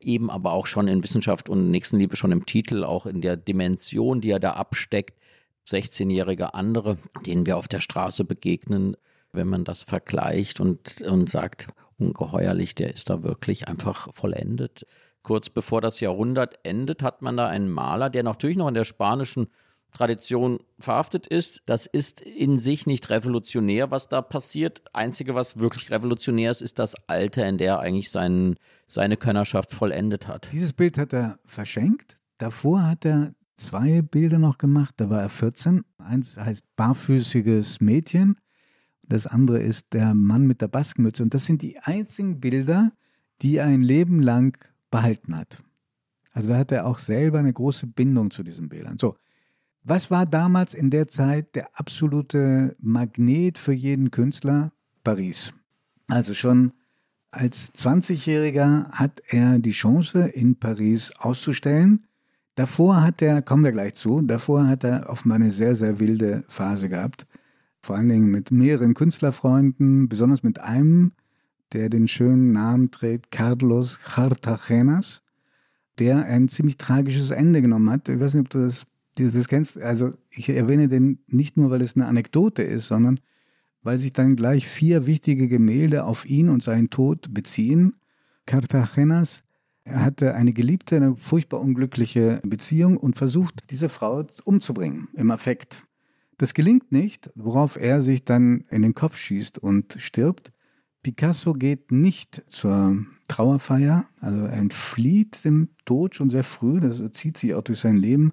eben 0.00 0.30
aber 0.30 0.52
auch 0.52 0.66
schon 0.66 0.86
in 0.86 1.02
Wissenschaft 1.02 1.48
und 1.48 1.70
Nächstenliebe 1.70 2.16
schon 2.16 2.32
im 2.32 2.46
Titel, 2.46 2.84
auch 2.84 3.06
in 3.06 3.20
der 3.20 3.36
Dimension, 3.36 4.20
die 4.20 4.30
er 4.30 4.40
da 4.40 4.52
absteckt. 4.52 5.18
16-jährige 5.66 6.54
andere, 6.54 6.98
denen 7.26 7.46
wir 7.46 7.56
auf 7.56 7.68
der 7.68 7.80
Straße 7.80 8.24
begegnen, 8.24 8.96
wenn 9.32 9.48
man 9.48 9.64
das 9.64 9.82
vergleicht 9.82 10.60
und, 10.60 11.00
und 11.02 11.28
sagt, 11.28 11.68
ungeheuerlich, 11.98 12.74
der 12.74 12.92
ist 12.92 13.10
da 13.10 13.22
wirklich 13.22 13.66
einfach 13.66 14.12
vollendet. 14.12 14.86
Kurz 15.22 15.48
bevor 15.48 15.80
das 15.80 16.00
Jahrhundert 16.00 16.58
endet, 16.64 17.02
hat 17.02 17.22
man 17.22 17.36
da 17.36 17.48
einen 17.48 17.70
Maler, 17.70 18.10
der 18.10 18.22
natürlich 18.22 18.58
noch 18.58 18.68
in 18.68 18.74
der 18.74 18.84
spanischen 18.84 19.48
Tradition 19.94 20.58
verhaftet 20.78 21.26
ist. 21.26 21.62
Das 21.66 21.86
ist 21.86 22.20
in 22.20 22.58
sich 22.58 22.86
nicht 22.86 23.08
revolutionär, 23.08 23.90
was 23.90 24.08
da 24.08 24.20
passiert. 24.20 24.82
Einzige, 24.92 25.34
was 25.34 25.58
wirklich 25.58 25.90
revolutionär 25.90 26.50
ist, 26.50 26.60
ist 26.60 26.78
das 26.78 26.94
Alter, 27.06 27.48
in 27.48 27.56
der 27.56 27.74
er 27.74 27.80
eigentlich 27.80 28.10
sein, 28.10 28.56
seine 28.86 29.16
Könnerschaft 29.16 29.72
vollendet 29.72 30.28
hat. 30.28 30.50
Dieses 30.52 30.74
Bild 30.74 30.98
hat 30.98 31.14
er 31.14 31.38
verschenkt. 31.46 32.18
Davor 32.38 32.82
hat 32.82 33.06
er 33.06 33.34
zwei 33.56 34.02
Bilder 34.02 34.38
noch 34.38 34.58
gemacht. 34.58 34.94
Da 34.98 35.08
war 35.08 35.22
er 35.22 35.30
14. 35.30 35.84
Eins 35.98 36.36
heißt 36.36 36.64
Barfüßiges 36.76 37.80
Mädchen. 37.80 38.36
Das 39.02 39.26
andere 39.26 39.60
ist 39.60 39.92
der 39.92 40.14
Mann 40.14 40.46
mit 40.46 40.60
der 40.60 40.68
Baskenmütze. 40.68 41.22
Und 41.22 41.34
das 41.34 41.46
sind 41.46 41.62
die 41.62 41.78
einzigen 41.78 42.40
Bilder, 42.40 42.92
die 43.42 43.56
er 43.56 43.66
ein 43.66 43.82
Leben 43.82 44.20
lang 44.20 44.58
behalten 44.90 45.36
hat. 45.36 45.58
Also 46.32 46.48
da 46.48 46.58
hat 46.58 46.72
er 46.72 46.86
auch 46.86 46.98
selber 46.98 47.38
eine 47.38 47.52
große 47.52 47.86
Bindung 47.86 48.32
zu 48.32 48.42
diesen 48.42 48.68
Bildern. 48.68 48.98
So, 48.98 49.16
was 49.84 50.10
war 50.10 50.26
damals 50.26 50.74
in 50.74 50.90
der 50.90 51.08
Zeit 51.08 51.54
der 51.54 51.68
absolute 51.78 52.74
Magnet 52.80 53.58
für 53.58 53.72
jeden 53.72 54.10
Künstler? 54.10 54.72
Paris. 55.04 55.52
Also 56.08 56.34
schon 56.34 56.72
als 57.30 57.74
20-Jähriger 57.74 58.90
hat 58.92 59.22
er 59.28 59.58
die 59.58 59.72
Chance, 59.72 60.26
in 60.28 60.56
Paris 60.56 61.12
auszustellen. 61.18 62.06
Davor 62.54 63.02
hat 63.02 63.20
er, 63.20 63.42
kommen 63.42 63.64
wir 63.64 63.72
gleich 63.72 63.94
zu, 63.94 64.22
davor 64.22 64.66
hat 64.66 64.84
er 64.84 65.10
offenbar 65.10 65.36
eine 65.36 65.50
sehr, 65.50 65.76
sehr 65.76 65.98
wilde 65.98 66.44
Phase 66.48 66.88
gehabt. 66.88 67.26
Vor 67.82 67.96
allen 67.96 68.08
Dingen 68.08 68.30
mit 68.30 68.50
mehreren 68.52 68.94
Künstlerfreunden, 68.94 70.08
besonders 70.08 70.42
mit 70.42 70.60
einem, 70.60 71.12
der 71.72 71.90
den 71.90 72.06
schönen 72.06 72.52
Namen 72.52 72.90
trägt, 72.90 73.32
Carlos 73.32 73.98
Cartagenas, 74.00 75.22
der 75.98 76.24
ein 76.24 76.48
ziemlich 76.48 76.78
tragisches 76.78 77.30
Ende 77.32 77.60
genommen 77.60 77.90
hat. 77.90 78.08
Ich 78.08 78.20
weiß 78.20 78.34
nicht, 78.34 78.44
ob 78.46 78.50
du 78.50 78.60
das 78.60 78.86
das 79.16 79.48
kennst, 79.48 79.80
also 79.80 80.10
ich 80.30 80.48
erwähne 80.48 80.88
den 80.88 81.20
nicht 81.26 81.56
nur, 81.56 81.70
weil 81.70 81.82
es 81.82 81.94
eine 81.94 82.06
Anekdote 82.06 82.62
ist, 82.62 82.86
sondern 82.86 83.20
weil 83.82 83.98
sich 83.98 84.12
dann 84.12 84.34
gleich 84.34 84.66
vier 84.66 85.06
wichtige 85.06 85.48
Gemälde 85.48 86.04
auf 86.04 86.24
ihn 86.24 86.48
und 86.48 86.62
seinen 86.62 86.90
Tod 86.90 87.32
beziehen. 87.32 87.96
Cartagenas 88.46 89.44
hatte 89.86 90.34
eine 90.34 90.52
Geliebte, 90.52 90.96
eine 90.96 91.16
furchtbar 91.16 91.60
unglückliche 91.60 92.40
Beziehung 92.42 92.96
und 92.96 93.16
versucht, 93.16 93.70
diese 93.70 93.90
Frau 93.90 94.26
umzubringen, 94.44 95.08
im 95.14 95.30
Affekt. 95.30 95.86
Das 96.38 96.54
gelingt 96.54 96.90
nicht, 96.90 97.30
worauf 97.34 97.76
er 97.76 98.02
sich 98.02 98.24
dann 98.24 98.64
in 98.70 98.82
den 98.82 98.94
Kopf 98.94 99.16
schießt 99.16 99.58
und 99.58 99.96
stirbt. 99.98 100.52
Picasso 101.02 101.52
geht 101.52 101.92
nicht 101.92 102.42
zur 102.48 103.04
Trauerfeier, 103.28 104.06
also 104.20 104.38
er 104.40 104.54
entflieht 104.54 105.44
dem 105.44 105.68
Tod 105.84 106.14
schon 106.14 106.30
sehr 106.30 106.44
früh, 106.44 106.80
das 106.80 107.02
zieht 107.12 107.36
sich 107.36 107.54
auch 107.54 107.62
durch 107.62 107.80
sein 107.80 107.96
Leben 107.96 108.32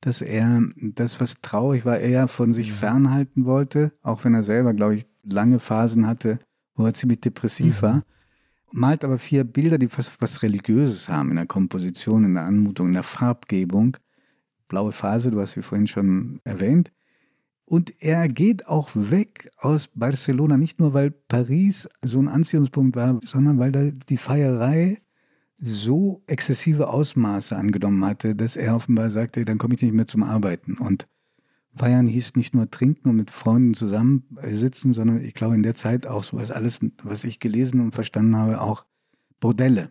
dass 0.00 0.22
er 0.22 0.62
das, 0.76 1.20
was 1.20 1.40
traurig 1.42 1.84
war, 1.84 1.98
eher 1.98 2.28
von 2.28 2.54
sich 2.54 2.70
mhm. 2.70 2.74
fernhalten 2.74 3.44
wollte, 3.44 3.92
auch 4.02 4.24
wenn 4.24 4.34
er 4.34 4.42
selber, 4.42 4.72
glaube 4.72 4.96
ich, 4.96 5.06
lange 5.22 5.60
Phasen 5.60 6.06
hatte, 6.06 6.38
wo 6.74 6.86
er 6.86 6.94
ziemlich 6.94 7.20
depressiv 7.20 7.82
mhm. 7.82 7.86
war. 7.86 8.02
Malt 8.72 9.04
aber 9.04 9.18
vier 9.18 9.44
Bilder, 9.44 9.78
die 9.78 9.88
fast 9.88 10.20
was 10.20 10.42
Religiöses 10.42 11.08
haben 11.08 11.30
in 11.30 11.36
der 11.36 11.46
Komposition, 11.46 12.24
in 12.24 12.34
der 12.34 12.44
Anmutung, 12.44 12.88
in 12.88 12.94
der 12.94 13.02
Farbgebung. 13.02 13.96
Blaue 14.68 14.92
Phase, 14.92 15.30
du 15.30 15.40
hast 15.40 15.52
sie 15.52 15.62
vorhin 15.62 15.88
schon 15.88 16.40
erwähnt. 16.44 16.92
Und 17.64 17.92
er 18.00 18.28
geht 18.28 18.66
auch 18.66 18.90
weg 18.94 19.50
aus 19.58 19.88
Barcelona, 19.88 20.56
nicht 20.56 20.80
nur 20.80 20.94
weil 20.94 21.10
Paris 21.10 21.88
so 22.02 22.20
ein 22.20 22.28
Anziehungspunkt 22.28 22.96
war, 22.96 23.18
sondern 23.24 23.58
weil 23.58 23.72
da 23.72 23.84
die 24.08 24.16
Feierei 24.16 24.98
so 25.60 26.22
exzessive 26.26 26.88
Ausmaße 26.88 27.56
angenommen 27.56 28.04
hatte, 28.04 28.34
dass 28.34 28.56
er 28.56 28.74
offenbar 28.74 29.10
sagte, 29.10 29.44
dann 29.44 29.58
komme 29.58 29.74
ich 29.74 29.82
nicht 29.82 29.92
mehr 29.92 30.06
zum 30.06 30.22
Arbeiten. 30.22 30.78
Und 30.78 31.06
Feiern 31.74 32.06
hieß 32.06 32.34
nicht 32.36 32.54
nur 32.54 32.70
trinken 32.70 33.10
und 33.10 33.16
mit 33.16 33.30
Freunden 33.30 33.74
zusammensitzen, 33.74 34.92
sondern 34.92 35.22
ich 35.22 35.34
glaube 35.34 35.54
in 35.54 35.62
der 35.62 35.74
Zeit 35.74 36.06
auch 36.06 36.24
so 36.24 36.38
was 36.38 36.50
alles, 36.50 36.80
was 37.04 37.24
ich 37.24 37.40
gelesen 37.40 37.80
und 37.80 37.92
verstanden 37.92 38.36
habe, 38.36 38.60
auch 38.60 38.84
Bordelle. 39.38 39.90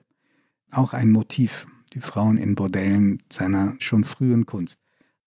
Auch 0.72 0.94
ein 0.94 1.12
Motiv, 1.12 1.68
die 1.94 2.02
Frauen 2.02 2.38
in 2.38 2.56
Bordellen 2.56 3.20
seiner 3.32 3.76
schon 3.80 4.04
frühen 4.04 4.46
Kunst. 4.46 4.78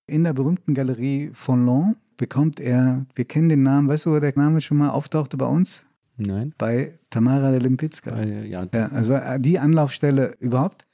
In 0.07 0.25
der 0.25 0.33
berühmten 0.33 0.75
Galerie 0.75 1.31
Fonlon 1.33 1.97
bekommt 2.17 2.61
er, 2.61 3.07
wir 3.15 3.25
kennen 3.25 3.49
den 3.49 3.63
Namen, 3.63 3.89
weißt 3.89 4.07
du, 4.07 4.11
wo 4.11 4.21
der 4.21 4.33
Name 4.37 4.61
schon 4.61 4.79
mal 4.79 4.91
auftauchte 4.91 5.37
bei 5.37 5.47
uns? 5.47 5.85
Nein. 6.26 6.55
Bei 6.59 6.99
Tamara 7.11 7.50
de 7.50 7.61
Limpicka. 7.61 8.17
Äh, 8.17 8.49
ja. 8.49 8.67
ja. 8.73 8.88
Also 8.88 9.14
äh, 9.14 9.41
die 9.41 9.59
Anlaufstelle 9.59 10.35
überhaupt 10.38 10.87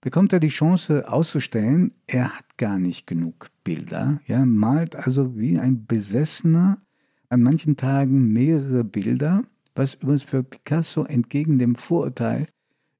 bekommt 0.00 0.32
er 0.32 0.40
die 0.40 0.48
Chance 0.48 1.10
auszustellen. 1.10 1.92
Er 2.06 2.30
hat 2.30 2.58
gar 2.58 2.78
nicht 2.78 3.06
genug 3.06 3.48
Bilder. 3.64 4.20
Ja, 4.26 4.44
malt 4.44 4.96
also 4.96 5.38
wie 5.38 5.58
ein 5.58 5.86
Besessener 5.86 6.78
an 7.28 7.42
manchen 7.42 7.76
Tagen 7.76 8.32
mehrere 8.32 8.84
Bilder, 8.84 9.44
was 9.74 9.94
übrigens 9.94 10.24
für 10.24 10.42
Picasso 10.42 11.04
entgegen 11.04 11.58
dem 11.58 11.76
Vorurteil 11.76 12.46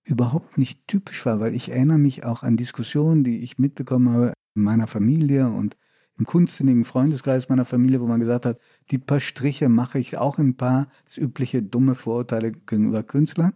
überhaupt 0.05 0.59
nicht 0.59 0.89
typisch 0.89 1.27
war, 1.27 1.39
weil 1.39 1.55
ich 1.55 1.71
erinnere 1.71 1.99
mich 1.99 2.25
auch 2.25 2.43
an 2.43 2.57
Diskussionen, 2.57 3.25
die 3.25 3.39
ich 3.41 3.59
mitbekommen 3.59 4.09
habe 4.09 4.33
in 4.55 4.63
meiner 4.63 4.87
Familie 4.87 5.49
und 5.49 5.77
im 6.19 6.27
kunstsinnigen 6.27 6.85
Freundeskreis 6.85 7.49
meiner 7.49 7.65
Familie, 7.65 8.01
wo 8.01 8.07
man 8.07 8.21
gesagt 8.21 8.47
hat, 8.47 8.59
die 8.91 8.99
paar 8.99 9.21
Striche 9.21 9.69
mache 9.69 9.99
ich 9.99 10.19
auch 10.19 10.39
ein 10.39 10.57
paar, 10.57 10.89
das 11.07 11.17
übliche 11.17 11.63
dumme 11.63 11.95
Vorurteile 11.95 12.53
gegenüber 12.53 13.03
Künstlern. 13.03 13.55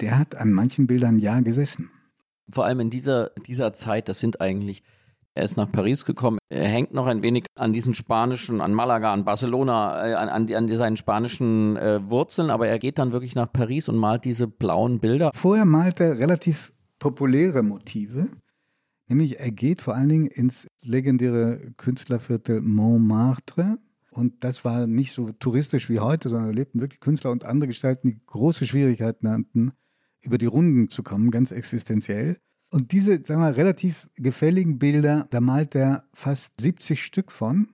Der 0.00 0.18
hat 0.18 0.36
an 0.36 0.52
manchen 0.52 0.86
Bildern 0.86 1.18
ja 1.18 1.40
gesessen. 1.40 1.90
Vor 2.48 2.64
allem 2.64 2.80
in 2.80 2.90
dieser, 2.90 3.30
dieser 3.46 3.72
Zeit, 3.72 4.08
das 4.08 4.20
sind 4.20 4.40
eigentlich, 4.40 4.82
er 5.34 5.44
ist 5.44 5.56
nach 5.56 5.70
Paris 5.70 6.04
gekommen, 6.04 6.38
er 6.48 6.68
hängt 6.68 6.92
noch 6.92 7.06
ein 7.06 7.22
wenig 7.22 7.46
an 7.54 7.72
diesen 7.72 7.94
spanischen, 7.94 8.60
an 8.60 8.74
Malaga, 8.74 9.12
an 9.12 9.24
Barcelona, 9.24 10.06
äh, 10.06 10.14
an, 10.14 10.28
an, 10.28 10.54
an 10.54 10.68
seinen 10.68 10.96
spanischen 10.96 11.76
äh, 11.76 12.00
Wurzeln, 12.10 12.50
aber 12.50 12.68
er 12.68 12.78
geht 12.78 12.98
dann 12.98 13.12
wirklich 13.12 13.34
nach 13.34 13.52
Paris 13.52 13.88
und 13.88 13.96
malt 13.96 14.24
diese 14.24 14.46
blauen 14.46 15.00
Bilder. 15.00 15.30
Vorher 15.34 15.64
malt 15.64 16.00
er 16.00 16.18
relativ 16.18 16.72
populäre 16.98 17.62
Motive. 17.62 18.28
Nämlich 19.08 19.40
er 19.40 19.50
geht 19.50 19.82
vor 19.82 19.94
allen 19.94 20.08
Dingen 20.08 20.26
ins 20.26 20.66
legendäre 20.84 21.72
Künstlerviertel 21.76 22.60
Montmartre. 22.60 23.78
Und 24.10 24.44
das 24.44 24.64
war 24.64 24.86
nicht 24.86 25.12
so 25.12 25.32
touristisch 25.32 25.88
wie 25.88 26.00
heute, 26.00 26.28
sondern 26.28 26.50
da 26.50 26.54
lebten 26.54 26.80
wirklich 26.80 27.00
Künstler 27.00 27.30
und 27.30 27.44
andere 27.44 27.68
Gestalten, 27.68 28.08
die 28.08 28.20
große 28.26 28.66
Schwierigkeiten 28.66 29.28
hatten, 29.28 29.72
über 30.20 30.38
die 30.38 30.46
Runden 30.46 30.90
zu 30.90 31.02
kommen, 31.02 31.30
ganz 31.30 31.50
existenziell. 31.50 32.38
Und 32.70 32.92
diese, 32.92 33.22
sagen 33.24 33.40
wir, 33.40 33.56
relativ 33.56 34.08
gefälligen 34.16 34.78
Bilder, 34.78 35.26
da 35.30 35.40
malt 35.40 35.74
er 35.74 36.04
fast 36.12 36.60
70 36.60 37.02
Stück 37.02 37.32
von. 37.32 37.68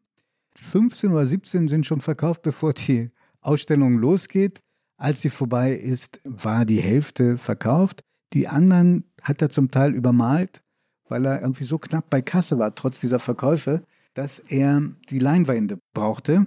15 0.54 1.12
oder 1.12 1.26
17 1.26 1.68
sind 1.68 1.86
schon 1.86 2.00
verkauft, 2.00 2.42
bevor 2.42 2.72
die 2.72 3.10
Ausstellung 3.40 3.98
losgeht. 3.98 4.60
Als 4.96 5.20
sie 5.20 5.30
vorbei 5.30 5.74
ist, 5.74 6.20
war 6.24 6.64
die 6.64 6.80
Hälfte 6.80 7.36
verkauft. 7.36 8.02
Die 8.32 8.48
anderen 8.48 9.04
hat 9.22 9.40
er 9.42 9.50
zum 9.50 9.70
Teil 9.70 9.94
übermalt 9.94 10.62
weil 11.08 11.24
er 11.24 11.40
irgendwie 11.40 11.64
so 11.64 11.78
knapp 11.78 12.10
bei 12.10 12.22
Kasse 12.22 12.58
war, 12.58 12.74
trotz 12.74 13.00
dieser 13.00 13.18
Verkäufe, 13.18 13.82
dass 14.14 14.38
er 14.38 14.82
die 15.10 15.18
Leinwände 15.18 15.78
brauchte. 15.94 16.46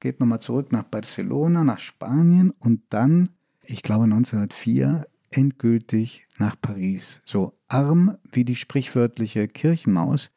Geht 0.00 0.20
nochmal 0.20 0.40
zurück 0.40 0.72
nach 0.72 0.84
Barcelona, 0.84 1.64
nach 1.64 1.78
Spanien 1.78 2.50
und 2.58 2.82
dann, 2.90 3.30
ich 3.64 3.82
glaube 3.82 4.04
1904, 4.04 5.06
endgültig 5.30 6.26
nach 6.38 6.56
Paris. 6.60 7.20
So 7.24 7.54
arm 7.68 8.18
wie 8.30 8.44
die 8.44 8.54
sprichwörtliche 8.54 9.48
Kirchenmaus. 9.48 10.30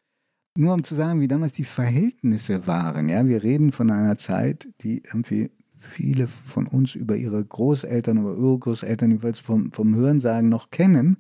Nur 0.56 0.74
um 0.74 0.84
zu 0.84 0.96
sagen, 0.96 1.20
wie 1.20 1.28
damals 1.28 1.54
die 1.54 1.66
Verhältnisse 1.66 2.66
waren. 2.66 3.10
Ja, 3.10 3.28
wir 3.28 3.44
reden 3.44 3.72
von 3.72 3.92
einer 3.92 4.18
Zeit, 4.18 4.68
die 4.82 5.04
irgendwie 5.04 5.52
viele 5.78 6.28
von 6.28 6.66
uns 6.66 6.96
über 6.96 7.16
ihre 7.16 7.44
Großeltern 7.44 8.18
oder 8.18 8.38
Urgroßeltern 8.38 9.12
jeweils 9.12 9.40
vom, 9.40 9.72
vom 9.72 9.94
Hörensagen 9.94 10.50
noch 10.50 10.72
kennen 10.72 11.18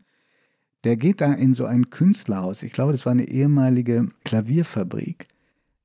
der 0.83 0.95
geht 0.95 1.21
da 1.21 1.33
in 1.33 1.53
so 1.53 1.65
ein 1.65 1.89
Künstlerhaus. 1.89 2.63
Ich 2.63 2.71
glaube, 2.73 2.91
das 2.91 3.05
war 3.05 3.11
eine 3.11 3.27
ehemalige 3.27 4.09
Klavierfabrik. 4.23 5.27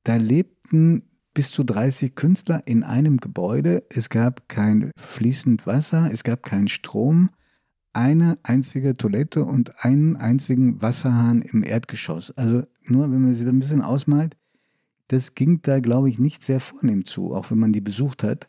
Da 0.04 0.16
lebten 0.16 1.02
bis 1.34 1.50
zu 1.50 1.64
30 1.64 2.14
Künstler 2.14 2.62
in 2.66 2.82
einem 2.82 3.16
Gebäude. 3.18 3.84
Es 3.88 4.10
gab 4.10 4.48
kein 4.48 4.90
fließend 4.96 5.66
Wasser, 5.66 6.10
es 6.12 6.24
gab 6.24 6.42
keinen 6.42 6.68
Strom, 6.68 7.30
eine 7.94 8.38
einzige 8.42 8.94
Toilette 8.94 9.44
und 9.44 9.84
einen 9.84 10.16
einzigen 10.16 10.80
Wasserhahn 10.80 11.42
im 11.42 11.62
Erdgeschoss. 11.62 12.30
Also 12.36 12.64
nur, 12.84 13.10
wenn 13.10 13.22
man 13.22 13.34
sich 13.34 13.44
das 13.44 13.52
ein 13.52 13.60
bisschen 13.60 13.82
ausmalt, 13.82 14.36
das 15.08 15.34
ging 15.34 15.60
da, 15.62 15.80
glaube 15.80 16.08
ich, 16.08 16.18
nicht 16.18 16.42
sehr 16.44 16.60
vornehm 16.60 17.04
zu, 17.04 17.34
auch 17.34 17.50
wenn 17.50 17.58
man 17.58 17.72
die 17.72 17.80
besucht 17.80 18.22
hat. 18.22 18.48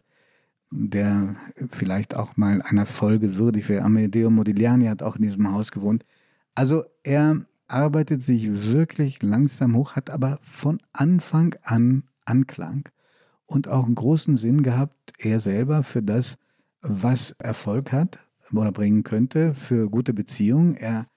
der 0.75 1.35
vielleicht 1.69 2.15
auch 2.15 2.35
mal 2.35 2.61
einer 2.63 2.85
Folge 2.87 3.37
würdig 3.37 3.69
wäre. 3.69 3.83
Amedeo 3.83 4.29
Modigliani 4.31 4.85
hat 4.87 5.03
auch 5.03 5.17
in 5.17 5.21
diesem 5.21 5.51
Haus 5.51 5.71
gewohnt. 5.71 6.03
Also 6.55 6.85
er 7.03 7.45
arbeitet 7.67 8.21
sich 8.21 8.69
wirklich 8.69 9.23
langsam 9.23 9.75
hoch, 9.75 9.95
hat 9.95 10.09
aber 10.09 10.39
von 10.41 10.79
Anfang 10.91 11.55
an 11.63 12.03
Anklang 12.25 12.89
und 13.45 13.67
auch 13.67 13.85
einen 13.85 13.95
großen 13.95 14.37
Sinn 14.37 14.63
gehabt, 14.63 15.13
er 15.17 15.39
selber 15.39 15.83
für 15.83 16.01
das, 16.01 16.37
was 16.81 17.31
Erfolg 17.39 17.91
hat 17.91 18.19
oder 18.51 18.71
bringen 18.71 19.03
könnte, 19.03 19.53
für 19.53 19.89
gute 19.89 20.13
Beziehungen. 20.13 20.75
Er 20.75 21.07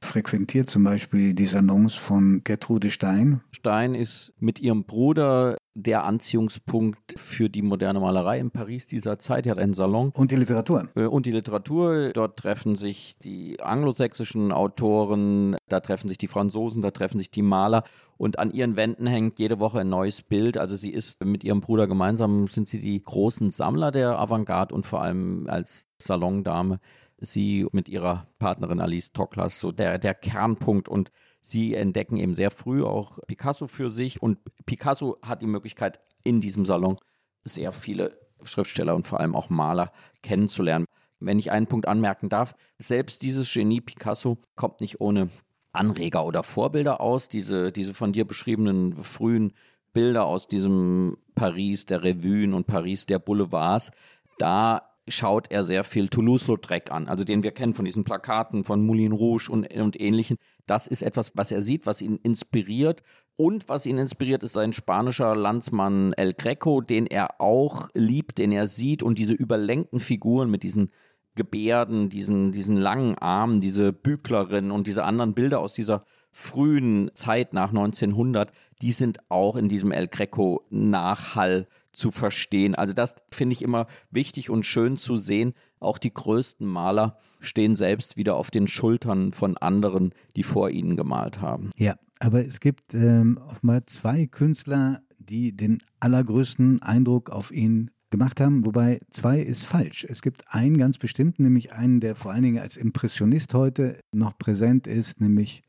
frequentiert 0.00 0.68
zum 0.68 0.84
Beispiel 0.84 1.32
die 1.34 1.46
Salons 1.46 1.94
von 1.94 2.42
Gertrude 2.44 2.90
Stein. 2.90 3.40
Stein 3.52 3.94
ist 3.94 4.34
mit 4.38 4.60
ihrem 4.60 4.84
Bruder 4.84 5.56
der 5.74 6.04
Anziehungspunkt 6.04 7.18
für 7.18 7.50
die 7.50 7.62
moderne 7.62 7.98
Malerei 8.00 8.38
in 8.38 8.52
Paris 8.52 8.86
dieser 8.86 9.18
Zeit. 9.18 9.46
Er 9.46 9.52
hat 9.52 9.58
einen 9.58 9.74
Salon. 9.74 10.10
Und 10.14 10.30
die 10.30 10.36
Literatur. 10.36 10.88
Äh, 10.94 11.06
und 11.06 11.26
die 11.26 11.32
Literatur. 11.32 12.12
Dort 12.12 12.38
treffen 12.38 12.76
sich 12.76 13.18
die 13.18 13.60
anglosächsischen 13.60 14.52
Autoren, 14.52 15.56
da 15.68 15.80
treffen 15.80 16.08
sich 16.08 16.18
die 16.18 16.28
Franzosen, 16.28 16.80
da 16.80 16.92
treffen 16.92 17.18
sich 17.18 17.30
die 17.30 17.42
Maler. 17.42 17.82
Und 18.16 18.38
an 18.38 18.52
ihren 18.52 18.76
Wänden 18.76 19.08
hängt 19.08 19.40
jede 19.40 19.58
Woche 19.58 19.80
ein 19.80 19.88
neues 19.88 20.22
Bild. 20.22 20.56
Also 20.56 20.76
sie 20.76 20.90
ist 20.90 21.24
mit 21.24 21.42
ihrem 21.42 21.60
Bruder 21.60 21.88
gemeinsam, 21.88 22.46
sind 22.46 22.68
sie 22.68 22.78
die 22.78 23.02
großen 23.02 23.50
Sammler 23.50 23.90
der 23.90 24.18
Avantgarde 24.18 24.74
und 24.74 24.86
vor 24.86 25.02
allem 25.02 25.46
als 25.48 25.88
Salondame 25.98 26.78
sie 27.18 27.66
mit 27.72 27.88
ihrer 27.88 28.26
Partnerin 28.38 28.80
Alice 28.80 29.12
Toklas 29.12 29.58
so 29.58 29.72
der, 29.72 29.98
der 29.98 30.14
Kernpunkt 30.14 30.88
und 30.88 31.10
sie 31.44 31.74
entdecken 31.74 32.16
eben 32.16 32.34
sehr 32.34 32.50
früh 32.50 32.82
auch 32.82 33.18
Picasso 33.26 33.66
für 33.66 33.90
sich 33.90 34.22
und 34.22 34.38
Picasso 34.64 35.18
hat 35.22 35.42
die 35.42 35.46
Möglichkeit 35.46 36.00
in 36.22 36.40
diesem 36.40 36.64
Salon 36.64 36.98
sehr 37.44 37.72
viele 37.72 38.18
Schriftsteller 38.44 38.94
und 38.94 39.06
vor 39.06 39.20
allem 39.20 39.36
auch 39.36 39.50
Maler 39.50 39.92
kennenzulernen. 40.22 40.86
Wenn 41.20 41.38
ich 41.38 41.52
einen 41.52 41.66
Punkt 41.66 41.86
anmerken 41.86 42.30
darf, 42.30 42.54
selbst 42.78 43.20
dieses 43.20 43.52
Genie 43.52 43.82
Picasso 43.82 44.38
kommt 44.56 44.80
nicht 44.80 45.00
ohne 45.02 45.28
Anreger 45.74 46.24
oder 46.24 46.42
Vorbilder 46.42 47.00
aus. 47.00 47.28
Diese, 47.28 47.72
diese 47.72 47.92
von 47.92 48.12
dir 48.12 48.24
beschriebenen 48.24 48.96
frühen 49.02 49.52
Bilder 49.92 50.24
aus 50.24 50.48
diesem 50.48 51.18
Paris 51.34 51.84
der 51.84 52.02
Revuen 52.02 52.54
und 52.54 52.66
Paris 52.66 53.06
der 53.06 53.18
Boulevards, 53.18 53.90
da 54.38 54.94
schaut 55.08 55.50
er 55.50 55.64
sehr 55.64 55.84
viel 55.84 56.08
Toulouse-Lautrec 56.08 56.90
an, 56.90 57.08
also 57.08 57.24
den 57.24 57.42
wir 57.42 57.52
kennen 57.52 57.74
von 57.74 57.84
diesen 57.84 58.04
Plakaten 58.04 58.64
von 58.64 58.84
Moulin 58.84 59.12
Rouge 59.12 59.50
und, 59.50 59.70
und 59.74 60.00
ähnlichen. 60.00 60.38
Das 60.66 60.86
ist 60.86 61.02
etwas, 61.02 61.32
was 61.34 61.50
er 61.50 61.62
sieht, 61.62 61.86
was 61.86 62.00
ihn 62.00 62.18
inspiriert. 62.22 63.02
Und 63.36 63.68
was 63.68 63.84
ihn 63.84 63.98
inspiriert, 63.98 64.42
ist 64.42 64.52
sein 64.52 64.72
spanischer 64.72 65.34
Landsmann 65.34 66.12
El 66.12 66.34
Greco, 66.34 66.80
den 66.80 67.06
er 67.06 67.40
auch 67.40 67.88
liebt, 67.94 68.38
den 68.38 68.52
er 68.52 68.68
sieht 68.68 69.02
und 69.02 69.18
diese 69.18 69.32
überlenkten 69.32 69.98
Figuren 69.98 70.50
mit 70.50 70.62
diesen 70.62 70.90
Gebärden, 71.34 72.08
diesen, 72.10 72.52
diesen 72.52 72.76
langen 72.76 73.18
Armen, 73.18 73.60
diese 73.60 73.92
Bücklerin 73.92 74.70
und 74.70 74.86
diese 74.86 75.04
anderen 75.04 75.34
Bilder 75.34 75.58
aus 75.58 75.72
dieser 75.72 76.04
frühen 76.30 77.10
Zeit 77.14 77.52
nach 77.52 77.70
1900, 77.70 78.52
die 78.82 78.92
sind 78.92 79.18
auch 79.30 79.56
in 79.56 79.68
diesem 79.68 79.90
El 79.90 80.06
Greco 80.06 80.64
Nachhall 80.70 81.66
zu 81.92 82.10
verstehen. 82.10 82.74
Also 82.74 82.92
das 82.92 83.14
finde 83.30 83.54
ich 83.54 83.62
immer 83.62 83.86
wichtig 84.10 84.50
und 84.50 84.64
schön 84.64 84.96
zu 84.96 85.16
sehen. 85.16 85.54
Auch 85.80 85.98
die 85.98 86.12
größten 86.12 86.66
Maler 86.66 87.18
stehen 87.44 87.76
selbst 87.76 88.16
wieder 88.16 88.36
auf 88.36 88.50
den 88.50 88.66
Schultern 88.66 89.32
von 89.32 89.56
anderen, 89.56 90.14
die 90.36 90.42
vor 90.42 90.70
ihnen 90.70 90.96
gemalt 90.96 91.40
haben. 91.40 91.70
Ja, 91.76 91.96
aber 92.20 92.46
es 92.46 92.60
gibt 92.60 92.94
ähm, 92.94 93.38
offenbar 93.48 93.86
zwei 93.86 94.26
Künstler, 94.26 95.00
die 95.18 95.56
den 95.56 95.78
allergrößten 96.00 96.82
Eindruck 96.82 97.30
auf 97.30 97.50
ihn 97.50 97.90
gemacht 98.10 98.40
haben, 98.40 98.64
wobei 98.64 99.00
zwei 99.10 99.40
ist 99.40 99.64
falsch. 99.64 100.06
Es 100.08 100.22
gibt 100.22 100.44
einen 100.48 100.78
ganz 100.78 100.98
bestimmten, 100.98 101.42
nämlich 101.42 101.72
einen, 101.72 102.00
der 102.00 102.14
vor 102.14 102.32
allen 102.32 102.42
Dingen 102.44 102.60
als 102.60 102.76
Impressionist 102.76 103.54
heute 103.54 103.98
noch 104.12 104.38
präsent 104.38 104.86
ist, 104.86 105.20
nämlich 105.20 105.62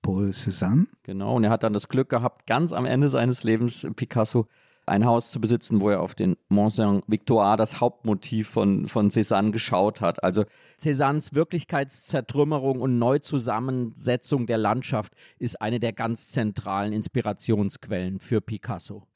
Paul 0.00 0.30
Cézanne. 0.30 0.86
Genau, 1.02 1.36
und 1.36 1.44
er 1.44 1.50
hat 1.50 1.62
dann 1.62 1.74
das 1.74 1.88
Glück 1.88 2.08
gehabt, 2.08 2.46
ganz 2.46 2.72
am 2.72 2.86
Ende 2.86 3.08
seines 3.08 3.44
Lebens 3.44 3.86
Picasso 3.94 4.46
ein 4.92 5.06
Haus 5.06 5.30
zu 5.30 5.40
besitzen, 5.40 5.80
wo 5.80 5.88
er 5.88 6.00
auf 6.00 6.14
den 6.14 6.36
Mont 6.48 6.74
Saint-Victoire, 6.74 7.56
das 7.56 7.80
Hauptmotiv 7.80 8.48
von, 8.48 8.88
von 8.88 9.10
Cézanne, 9.10 9.50
geschaut 9.50 10.02
hat. 10.02 10.22
Also 10.22 10.44
Cézannes 10.78 11.32
Wirklichkeitszertrümmerung 11.32 12.80
und 12.80 12.98
Neuzusammensetzung 12.98 14.46
der 14.46 14.58
Landschaft 14.58 15.14
ist 15.38 15.60
eine 15.62 15.80
der 15.80 15.94
ganz 15.94 16.28
zentralen 16.28 16.92
Inspirationsquellen 16.92 18.20
für 18.20 18.42
Picasso. 18.42 19.06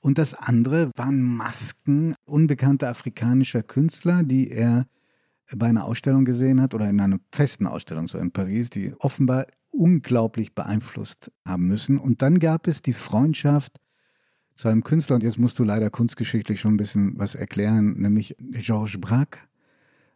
Und 0.00 0.18
das 0.18 0.34
andere 0.34 0.90
waren 0.96 1.22
Masken 1.22 2.14
unbekannter 2.26 2.88
afrikanischer 2.88 3.62
Künstler, 3.62 4.22
die 4.22 4.50
er 4.50 4.86
bei 5.54 5.66
einer 5.66 5.86
Ausstellung 5.86 6.26
gesehen 6.26 6.60
hat 6.60 6.74
oder 6.74 6.90
in 6.90 7.00
einer 7.00 7.20
festen 7.32 7.66
Ausstellung 7.66 8.06
so 8.06 8.18
in 8.18 8.32
Paris, 8.32 8.68
die 8.68 8.94
offenbar 8.98 9.46
unglaublich 9.70 10.54
beeinflusst 10.54 11.30
haben 11.46 11.68
müssen. 11.68 11.98
Und 11.98 12.20
dann 12.20 12.38
gab 12.38 12.66
es 12.66 12.82
die 12.82 12.92
Freundschaft 12.92 13.80
zu 14.56 14.68
einem 14.68 14.82
Künstler, 14.82 15.16
und 15.16 15.22
jetzt 15.22 15.38
musst 15.38 15.58
du 15.58 15.64
leider 15.64 15.90
kunstgeschichtlich 15.90 16.60
schon 16.60 16.74
ein 16.74 16.78
bisschen 16.78 17.18
was 17.18 17.34
erklären, 17.34 17.92
nämlich 17.98 18.34
Georges 18.38 19.00
Braque. 19.00 19.38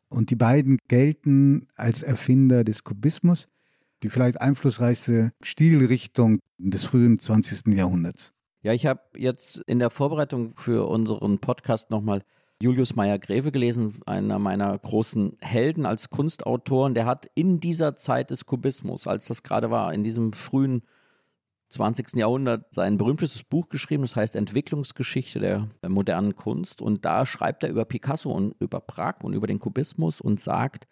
Und 0.08 0.30
die 0.30 0.36
beiden 0.36 0.78
gelten 0.88 1.68
als 1.76 2.02
Erfinder 2.02 2.64
des 2.64 2.82
Kubismus, 2.82 3.48
die 4.02 4.08
vielleicht 4.08 4.40
einflussreichste 4.40 5.32
Stilrichtung 5.42 6.40
des 6.58 6.84
frühen 6.84 7.18
20. 7.18 7.74
Jahrhunderts. 7.74 8.32
Ja, 8.62 8.72
ich 8.72 8.86
habe 8.86 9.00
jetzt 9.16 9.58
in 9.66 9.78
der 9.78 9.90
Vorbereitung 9.90 10.54
für 10.56 10.88
unseren 10.88 11.38
Podcast 11.38 11.90
nochmal 11.90 12.22
Julius 12.62 12.94
Meyer-Greve 12.94 13.52
gelesen, 13.52 14.00
einer 14.04 14.38
meiner 14.38 14.76
großen 14.76 15.36
Helden 15.40 15.86
als 15.86 16.10
Kunstautor. 16.10 16.86
Und 16.86 16.94
der 16.94 17.06
hat 17.06 17.30
in 17.34 17.60
dieser 17.60 17.96
Zeit 17.96 18.30
des 18.30 18.44
Kubismus, 18.44 19.06
als 19.06 19.26
das 19.26 19.42
gerade 19.42 19.70
war, 19.70 19.94
in 19.94 20.02
diesem 20.02 20.32
frühen 20.32 20.82
20. 21.70 22.16
Jahrhundert 22.16 22.66
sein 22.74 22.98
berühmtestes 22.98 23.44
Buch 23.44 23.68
geschrieben, 23.68 24.02
das 24.02 24.16
heißt 24.16 24.34
Entwicklungsgeschichte 24.36 25.38
der 25.38 25.68
modernen 25.88 26.34
Kunst. 26.34 26.82
Und 26.82 27.04
da 27.04 27.24
schreibt 27.24 27.62
er 27.62 27.70
über 27.70 27.84
Picasso 27.84 28.30
und 28.30 28.54
über 28.58 28.80
Prag 28.80 29.22
und 29.22 29.32
über 29.32 29.46
den 29.46 29.60
Kubismus 29.60 30.20
und 30.20 30.40
sagt, 30.40 30.88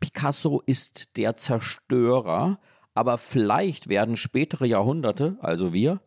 Picasso 0.00 0.62
ist 0.66 1.16
der 1.16 1.36
Zerstörer, 1.36 2.60
aber 2.94 3.18
vielleicht 3.18 3.88
werden 3.88 4.16
spätere 4.16 4.66
Jahrhunderte, 4.66 5.38
also 5.40 5.72
wir, 5.72 6.00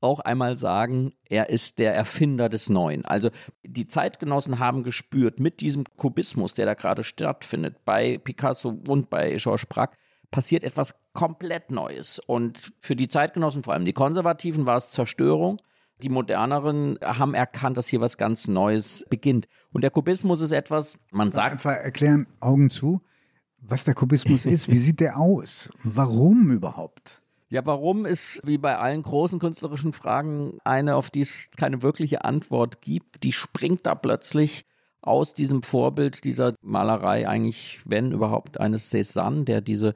auch 0.00 0.18
einmal 0.18 0.56
sagen, 0.56 1.12
er 1.28 1.48
ist 1.48 1.78
der 1.78 1.94
Erfinder 1.94 2.48
des 2.48 2.68
Neuen. 2.68 3.04
Also 3.04 3.30
die 3.64 3.86
Zeitgenossen 3.86 4.58
haben 4.58 4.82
gespürt, 4.82 5.38
mit 5.38 5.60
diesem 5.60 5.84
Kubismus, 5.96 6.54
der 6.54 6.66
da 6.66 6.74
gerade 6.74 7.04
stattfindet, 7.04 7.84
bei 7.84 8.18
Picasso 8.18 8.80
und 8.88 9.10
bei 9.10 9.36
Georges 9.36 9.66
Braque, 9.66 9.96
passiert 10.32 10.64
etwas 10.64 10.96
komplett 11.12 11.70
Neues. 11.70 12.18
Und 12.18 12.72
für 12.80 12.96
die 12.96 13.06
Zeitgenossen, 13.06 13.62
vor 13.62 13.74
allem 13.74 13.84
die 13.84 13.92
Konservativen, 13.92 14.66
war 14.66 14.78
es 14.78 14.90
Zerstörung. 14.90 15.58
Die 16.02 16.08
Moderneren 16.08 16.98
haben 17.00 17.34
erkannt, 17.34 17.76
dass 17.76 17.86
hier 17.86 18.00
was 18.00 18.18
ganz 18.18 18.48
Neues 18.48 19.06
beginnt. 19.08 19.46
Und 19.72 19.82
der 19.82 19.92
Kubismus 19.92 20.40
ist 20.40 20.50
etwas, 20.50 20.98
man 21.12 21.30
sagt. 21.30 21.52
Einfach 21.52 21.76
erklären, 21.76 22.26
Augen 22.40 22.70
zu, 22.70 23.02
was 23.60 23.84
der 23.84 23.94
Kubismus 23.94 24.44
ist. 24.44 24.68
Wie 24.68 24.78
sieht 24.78 24.98
der 24.98 25.16
aus? 25.16 25.70
Warum 25.84 26.50
überhaupt? 26.50 27.22
Ja, 27.48 27.64
warum 27.66 28.06
ist 28.06 28.40
wie 28.44 28.56
bei 28.56 28.78
allen 28.78 29.02
großen 29.02 29.38
künstlerischen 29.38 29.92
Fragen 29.92 30.58
eine, 30.64 30.96
auf 30.96 31.10
die 31.10 31.20
es 31.20 31.50
keine 31.56 31.82
wirkliche 31.82 32.24
Antwort 32.24 32.80
gibt. 32.80 33.22
Die 33.22 33.34
springt 33.34 33.84
da 33.84 33.94
plötzlich 33.94 34.64
aus 35.02 35.34
diesem 35.34 35.62
Vorbild 35.62 36.24
dieser 36.24 36.54
Malerei 36.62 37.28
eigentlich, 37.28 37.80
wenn 37.84 38.12
überhaupt, 38.12 38.58
eines 38.58 38.90
Cézanne, 38.90 39.44
der 39.44 39.60
diese 39.60 39.94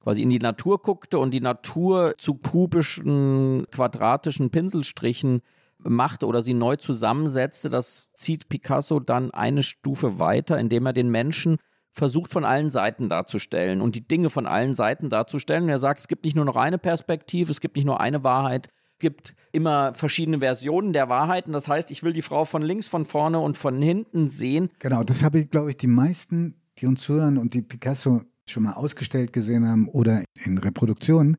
quasi 0.00 0.22
in 0.22 0.30
die 0.30 0.38
Natur 0.38 0.80
guckte 0.80 1.18
und 1.18 1.32
die 1.32 1.40
Natur 1.40 2.14
zu 2.18 2.34
kubischen, 2.34 3.66
quadratischen 3.70 4.50
Pinselstrichen 4.50 5.42
machte 5.78 6.26
oder 6.26 6.42
sie 6.42 6.54
neu 6.54 6.76
zusammensetzte, 6.76 7.70
das 7.70 8.08
zieht 8.14 8.48
Picasso 8.48 9.00
dann 9.00 9.30
eine 9.30 9.62
Stufe 9.62 10.18
weiter, 10.18 10.58
indem 10.58 10.86
er 10.86 10.92
den 10.92 11.10
Menschen 11.10 11.56
versucht 11.92 12.30
von 12.30 12.44
allen 12.44 12.70
Seiten 12.70 13.08
darzustellen 13.08 13.80
und 13.80 13.94
die 13.94 14.06
Dinge 14.06 14.30
von 14.30 14.46
allen 14.46 14.74
Seiten 14.74 15.10
darzustellen. 15.10 15.64
Und 15.64 15.70
er 15.70 15.78
sagt, 15.78 16.00
es 16.00 16.08
gibt 16.08 16.24
nicht 16.24 16.36
nur 16.36 16.44
noch 16.44 16.56
eine 16.56 16.78
Perspektive, 16.78 17.50
es 17.50 17.60
gibt 17.60 17.76
nicht 17.76 17.84
nur 17.84 18.00
eine 18.00 18.22
Wahrheit, 18.22 18.68
es 18.92 18.98
gibt 19.00 19.34
immer 19.52 19.94
verschiedene 19.94 20.38
Versionen 20.38 20.92
der 20.92 21.08
Wahrheiten. 21.08 21.52
Das 21.52 21.68
heißt, 21.68 21.90
ich 21.90 22.02
will 22.02 22.12
die 22.12 22.22
Frau 22.22 22.44
von 22.44 22.62
links, 22.62 22.86
von 22.86 23.06
vorne 23.06 23.40
und 23.40 23.56
von 23.56 23.80
hinten 23.82 24.28
sehen. 24.28 24.70
Genau, 24.78 25.02
das 25.02 25.24
habe 25.24 25.40
ich, 25.40 25.50
glaube 25.50 25.70
ich, 25.70 25.76
die 25.76 25.88
meisten, 25.88 26.54
die 26.78 26.86
uns 26.86 27.02
zuhören 27.02 27.38
und 27.38 27.54
die 27.54 27.62
Picasso 27.62 28.22
schon 28.50 28.64
mal 28.64 28.74
ausgestellt 28.74 29.32
gesehen 29.32 29.66
haben 29.66 29.88
oder 29.88 30.24
in 30.44 30.58
Reproduktionen, 30.58 31.36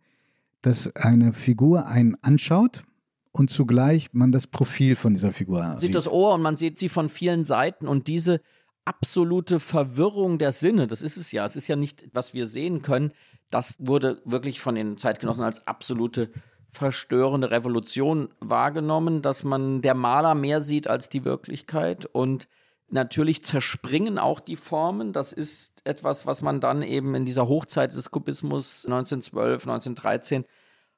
dass 0.62 0.95
eine 0.95 1.34
Figur 1.34 1.88
einen 1.88 2.15
anschaut 2.21 2.84
und 3.32 3.50
zugleich 3.50 4.10
man 4.13 4.32
das 4.32 4.47
Profil 4.47 4.95
von 4.95 5.13
dieser 5.13 5.32
Figur 5.32 5.63
sieht. 5.74 5.82
Sieht 5.82 5.95
das 5.95 6.08
Ohr 6.08 6.34
und 6.36 6.41
man 6.41 6.58
sieht 6.58 6.78
sie 6.78 6.89
von 6.89 7.10
vielen 7.10 7.45
Seiten 7.45 7.88
und 7.88 8.08
diese 8.08 8.41
absolute 8.86 9.60
Verwirrung 9.60 10.38
der 10.38 10.52
Sinne, 10.52 10.88
das 10.88 11.02
ist 11.02 11.17
es 11.17 11.32
ja, 11.32 11.45
es 11.45 11.56
ist 11.56 11.67
ja 11.67 11.76
nicht, 11.76 12.10
was 12.13 12.34
wir 12.34 12.47
sehen 12.47 12.82
können, 12.82 13.13
das 13.50 13.76
wurde 13.80 14.21
wirklich 14.26 14.60
von 14.60 14.76
den 14.76 14.97
Zeitgenossen 14.97 15.43
als 15.43 15.67
absolute 15.67 16.32
verstörende 16.71 17.52
Revolution 17.52 18.30
wahrgenommen, 18.39 19.21
dass 19.21 19.43
man 19.43 19.82
der 19.82 19.93
Maler 19.93 20.36
mehr 20.36 20.62
sieht 20.62 20.88
als 20.88 21.10
die 21.10 21.26
Wirklichkeit 21.26 22.06
und 22.06 22.47
Natürlich 22.93 23.45
zerspringen 23.45 24.19
auch 24.19 24.41
die 24.41 24.58
Formen. 24.58 25.13
Das 25.13 25.32
ist 25.32 25.82
etwas, 25.86 26.25
was 26.25 26.41
man 26.41 26.60
dann 26.60 26.84
eben 26.84 27.15
in 27.15 27.25
dieser 27.25 27.47
Hochzeit 27.47 27.93
des 27.93 28.12
Kubismus 28.12 28.86
1912, 28.86 29.63
1913 29.63 30.45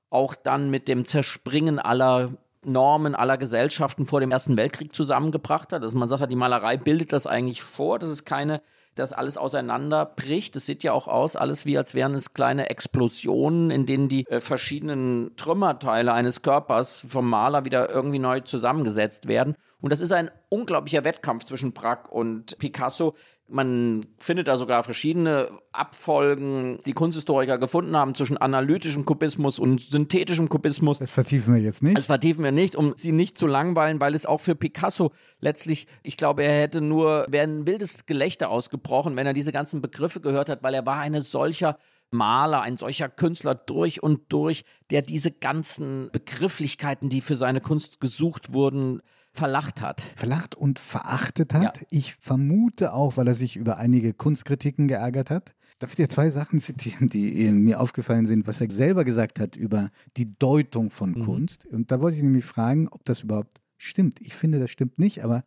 auch 0.10 0.34
dann 0.34 0.72
mit 0.72 0.88
dem 0.88 1.06
Zerspringen 1.06 1.78
aller 1.80 2.34
Normen 2.66 3.14
aller 3.14 3.38
Gesellschaften 3.38 4.06
vor 4.06 4.22
dem 4.22 4.32
Ersten 4.32 4.58
Weltkrieg 4.58 4.96
zusammengebracht 4.96 5.72
hat. 5.74 5.84
Also 5.84 5.98
man 5.98 6.10
sagt, 6.10 6.32
die 6.32 6.36
Malerei 6.36 6.78
bildet 6.78 7.14
das 7.14 7.28
eigentlich 7.28 7.62
vor. 7.62 8.00
Das 8.00 8.10
ist 8.10 8.26
keine 8.26 8.62
das 8.96 9.14
alles 9.14 9.38
auseinanderbricht. 9.38 10.56
Es 10.56 10.66
sieht 10.66 10.84
ja 10.84 10.94
auch 10.94 11.08
aus, 11.08 11.36
alles 11.36 11.66
wie 11.66 11.78
als 11.78 11.94
wären 11.94 12.14
es 12.14 12.34
kleine 12.34 12.70
Explosionen, 12.70 13.72
in 13.72 13.86
denen 13.86 14.10
die 14.10 14.26
äh, 14.28 14.40
verschiedenen 14.40 15.36
Trümmerteile 15.36 16.14
eines 16.14 16.42
Körpers 16.42 17.06
vom 17.08 17.30
Maler 17.30 17.66
wieder 17.66 17.90
irgendwie 17.90 18.20
neu 18.20 18.42
zusammengesetzt 18.42 19.28
werden. 19.28 19.56
Und 19.82 19.92
das 19.92 20.00
ist 20.00 20.14
ein 20.14 20.32
unglaublicher 20.50 21.04
Wettkampf 21.04 21.44
zwischen 21.44 21.74
Braque 21.74 22.10
und 22.10 22.58
Picasso, 22.58 23.16
man 23.48 24.06
findet 24.20 24.48
da 24.48 24.58
sogar 24.58 24.84
verschiedene 24.84 25.50
Abfolgen, 25.72 26.80
die 26.86 26.94
Kunsthistoriker 26.94 27.58
gefunden 27.58 27.96
haben 27.96 28.16
zwischen 28.16 28.38
analytischem 28.38 29.06
Kubismus 29.06 29.60
und 29.60 29.82
synthetischem 29.82 30.50
Kubismus. 30.50 31.00
Das 31.00 31.12
vertiefen 31.12 31.54
wir 31.54 31.62
jetzt 31.62 31.84
nicht. 31.84 31.98
Das 31.98 32.08
vertiefen 32.08 32.44
wir 32.44 32.52
nicht, 32.52 32.76
um 32.76 32.94
sie 32.96 33.12
nicht 33.12 33.38
zu 33.38 33.48
langweilen, 33.48 34.00
weil 34.00 34.16
es 34.16 34.26
auch 34.26 34.40
für 34.40 34.56
Picasso 34.56 35.12
letztlich, 35.40 35.88
ich 36.04 36.18
glaube, 36.18 36.44
er 36.44 36.62
hätte 36.62 36.82
nur, 36.82 37.26
wäre 37.30 37.46
ein 37.46 37.68
wildes 37.68 38.06
Gelächter 38.06 38.50
ausgebrochen, 38.50 39.16
wenn 39.16 39.28
er 39.28 39.34
diese 39.34 39.52
ganzen 39.52 39.82
Begriffe 39.82 40.22
gehört 40.22 40.50
hat, 40.50 40.64
weil 40.64 40.74
er 40.74 40.86
war 40.86 41.00
eine 41.00 41.22
solcher 41.22 41.78
Maler, 42.12 42.62
ein 42.62 42.78
solcher 42.78 43.10
Künstler 43.10 43.56
durch 43.56 44.02
und 44.02 44.32
durch, 44.32 44.64
der 44.90 45.02
diese 45.02 45.32
ganzen 45.32 46.10
Begrifflichkeiten, 46.12 47.10
die 47.10 47.22
für 47.22 47.36
seine 47.36 47.60
Kunst 47.60 48.00
gesucht 48.00 48.54
wurden, 48.54 49.02
verlacht 49.34 49.82
hat. 49.82 50.02
Verlacht 50.16 50.56
und 50.56 50.80
verachtet 50.80 51.54
hat. 51.54 51.78
Ja. 51.78 51.88
Ich 51.90 52.16
vermute 52.16 52.94
auch, 52.94 53.18
weil 53.18 53.28
er 53.28 53.34
sich 53.34 53.58
über 53.58 53.78
einige 53.78 54.14
Kunstkritiken 54.14 54.88
geärgert 54.88 55.30
hat. 55.30 55.54
Darf 55.80 55.90
ich 55.90 55.96
dir 55.96 56.08
zwei 56.08 56.30
Sachen 56.30 56.60
zitieren, 56.60 57.10
die 57.10 57.52
mir 57.52 57.80
aufgefallen 57.80 58.28
sind, 58.28 58.48
was 58.48 58.62
er 58.62 58.70
selber 58.70 59.04
gesagt 59.04 59.40
hat 59.40 59.56
über 59.56 59.90
die 60.16 60.38
Deutung 60.38 60.92
von 60.92 61.12
mhm. 61.12 61.26
Kunst? 61.26 61.66
Und 61.66 61.92
da 61.92 62.00
wollte 62.00 62.18
ich 62.18 62.24
nämlich 62.24 62.46
fragen, 62.46 62.88
ob 62.88 63.04
das 63.06 63.24
überhaupt 63.24 63.60
stimmt. 63.78 64.22
Ich 64.22 64.36
finde, 64.36 64.60
das 64.60 64.70
stimmt 64.70 65.00
nicht, 65.00 65.24
aber 65.24 65.44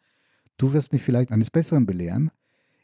du 0.59 0.73
wirst 0.73 0.93
mich 0.93 1.03
vielleicht 1.03 1.31
eines 1.31 1.51
Besseren 1.51 1.87
belehren. 1.87 2.31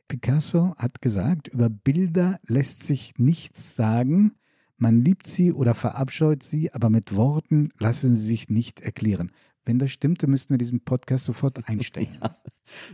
Picasso 0.09 0.75
hat 0.77 1.03
gesagt, 1.03 1.49
über 1.49 1.69
Bilder 1.69 2.39
lässt 2.47 2.85
sich 2.85 3.15
nichts 3.19 3.75
sagen. 3.75 4.35
Man 4.77 5.05
liebt 5.05 5.27
sie 5.27 5.53
oder 5.53 5.75
verabscheut 5.75 6.43
sie, 6.43 6.73
aber 6.73 6.91
mit 6.91 7.15
Worten 7.15 7.71
lassen 7.79 8.17
sie 8.17 8.25
sich 8.25 8.49
nicht 8.51 8.81
erklären. 8.81 9.31
Wenn 9.65 9.79
das 9.79 9.91
stimmte, 9.91 10.27
müssten 10.27 10.55
wir 10.55 10.59
diesen 10.59 10.81
Podcast 10.81 11.25
sofort 11.25 11.59
einstellen. 11.69 12.19
ja, 12.23 12.37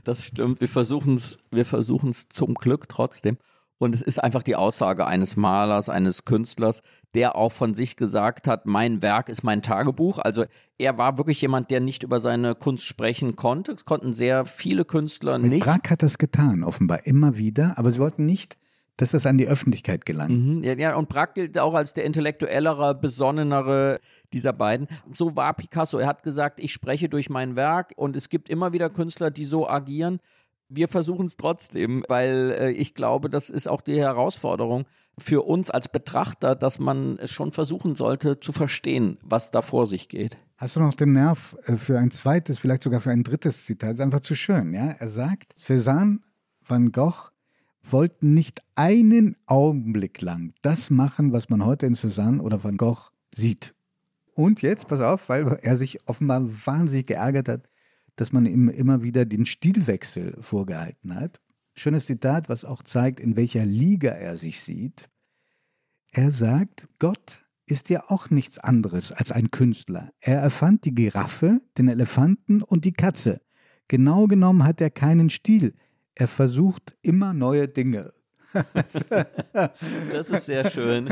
das 0.04 0.24
stimmt. 0.24 0.61
Wir 0.61 0.68
versuchen 0.68 1.14
es 1.14 1.38
wir 1.50 1.64
versuchen's 1.64 2.28
zum 2.28 2.54
Glück 2.54 2.88
trotzdem. 2.88 3.38
Und 3.78 3.94
es 3.94 4.02
ist 4.02 4.18
einfach 4.18 4.42
die 4.42 4.57
Aussage 4.57 5.07
eines 5.07 5.37
Malers, 5.37 5.88
eines 5.88 6.24
Künstlers, 6.24 6.83
der 7.14 7.37
auch 7.37 7.52
von 7.52 7.74
sich 7.74 7.94
gesagt 7.94 8.48
hat, 8.48 8.66
mein 8.66 9.02
Werk 9.02 9.28
ist 9.28 9.44
mein 9.44 9.62
Tagebuch. 9.62 10.18
Also 10.18 10.46
er 10.78 10.98
war 10.98 11.16
wirklich 11.16 11.40
jemand, 11.40 11.70
der 11.70 11.78
nicht 11.78 12.02
über 12.02 12.18
seine 12.18 12.57
Kunst 12.57 12.85
sprechen 12.85 13.37
konnte. 13.37 13.72
Es 13.72 13.85
konnten 13.85 14.12
sehr 14.12 14.46
viele 14.46 14.85
Künstler 14.85 15.38
Mit 15.38 15.52
nicht. 15.52 15.64
Brack 15.64 15.90
hat 15.90 16.02
das 16.02 16.18
getan, 16.18 16.64
offenbar 16.64 17.07
immer 17.07 17.38
wieder, 17.38 17.78
aber 17.78 17.92
sie 17.92 18.00
wollten 18.00 18.26
nicht 18.26 18.59
dass 18.98 19.12
das 19.12 19.26
an 19.26 19.38
die 19.38 19.46
Öffentlichkeit 19.46 20.04
gelangt. 20.04 20.33
Mhm, 20.33 20.64
ja, 20.64 20.72
ja, 20.74 20.96
und 20.96 21.09
Braque 21.09 21.35
gilt 21.35 21.59
auch 21.59 21.74
als 21.74 21.94
der 21.94 22.04
intellektuellere, 22.04 22.96
besonnenere 22.96 24.00
dieser 24.32 24.52
beiden. 24.52 24.88
So 25.12 25.36
war 25.36 25.54
Picasso. 25.54 25.98
Er 25.98 26.06
hat 26.06 26.22
gesagt, 26.22 26.60
ich 26.60 26.72
spreche 26.72 27.08
durch 27.08 27.30
mein 27.30 27.56
Werk 27.56 27.92
und 27.96 28.16
es 28.16 28.28
gibt 28.28 28.48
immer 28.48 28.72
wieder 28.72 28.90
Künstler, 28.90 29.30
die 29.30 29.44
so 29.44 29.68
agieren. 29.68 30.20
Wir 30.68 30.88
versuchen 30.88 31.26
es 31.26 31.36
trotzdem, 31.36 32.04
weil 32.08 32.54
äh, 32.58 32.70
ich 32.72 32.94
glaube, 32.94 33.30
das 33.30 33.48
ist 33.48 33.68
auch 33.68 33.80
die 33.80 33.98
Herausforderung 33.98 34.84
für 35.16 35.42
uns 35.42 35.70
als 35.70 35.88
Betrachter, 35.88 36.54
dass 36.54 36.78
man 36.78 37.18
es 37.18 37.30
schon 37.30 37.52
versuchen 37.52 37.94
sollte 37.94 38.38
zu 38.40 38.52
verstehen, 38.52 39.18
was 39.22 39.50
da 39.50 39.62
vor 39.62 39.86
sich 39.86 40.08
geht. 40.08 40.36
Hast 40.56 40.76
du 40.76 40.80
noch 40.80 40.94
den 40.94 41.12
Nerv 41.12 41.56
äh, 41.64 41.76
für 41.76 41.98
ein 41.98 42.10
zweites, 42.10 42.58
vielleicht 42.58 42.82
sogar 42.82 43.00
für 43.00 43.10
ein 43.10 43.22
drittes 43.22 43.64
Zitat? 43.64 43.90
Das 43.90 43.98
ist 43.98 44.04
einfach 44.04 44.20
zu 44.20 44.34
schön, 44.34 44.74
ja? 44.74 44.90
Er 44.90 45.08
sagt, 45.08 45.54
Cézanne, 45.56 46.18
Van 46.66 46.92
Gogh 46.92 47.30
wollten 47.82 48.34
nicht 48.34 48.60
einen 48.74 49.36
Augenblick 49.46 50.20
lang 50.20 50.52
das 50.62 50.90
machen, 50.90 51.32
was 51.32 51.48
man 51.48 51.64
heute 51.64 51.86
in 51.86 51.94
Cézanne 51.94 52.40
oder 52.40 52.62
Van 52.62 52.76
Gogh 52.76 53.10
sieht. 53.34 53.74
Und 54.38 54.62
jetzt, 54.62 54.87
pass 54.87 55.01
auf, 55.01 55.29
weil 55.29 55.59
er 55.62 55.77
sich 55.77 55.98
offenbar 56.07 56.40
wahnsinnig 56.44 57.07
geärgert 57.07 57.48
hat, 57.48 57.68
dass 58.14 58.33
man 58.33 58.46
ihm 58.46 58.68
immer 58.68 59.03
wieder 59.03 59.24
den 59.24 59.46
Stilwechsel 59.46 60.37
vorgehalten 60.40 61.16
hat. 61.16 61.40
Schönes 61.74 62.07
Zitat, 62.07 62.48
was 62.48 62.64
auch 62.64 62.85
zeigt, 62.85 63.18
in 63.18 63.35
welcher 63.35 63.64
Liga 63.64 64.11
er 64.12 64.37
sich 64.37 64.61
sieht. 64.61 65.11
Er 66.12 66.31
sagt, 66.31 66.87
Gott 67.01 67.48
ist 67.66 67.88
ja 67.88 68.05
auch 68.07 68.31
nichts 68.31 68.61
anderes 68.61 69.11
als 69.11 69.33
ein 69.33 69.51
Künstler. 69.51 70.12
Er 70.20 70.38
erfand 70.38 70.85
die 70.85 70.94
Giraffe, 70.94 71.61
den 71.77 71.88
Elefanten 71.88 72.62
und 72.62 72.85
die 72.85 72.92
Katze. 72.92 73.40
Genau 73.88 74.29
genommen 74.29 74.62
hat 74.62 74.81
er 74.81 74.90
keinen 74.90 75.31
Stil. 75.31 75.74
Er 76.14 76.29
versucht 76.29 76.96
immer 77.03 77.35
neue 77.35 77.66
Dinge. 77.66 78.12
Das 78.52 80.30
ist 80.30 80.46
sehr 80.46 80.70
schön. 80.70 81.08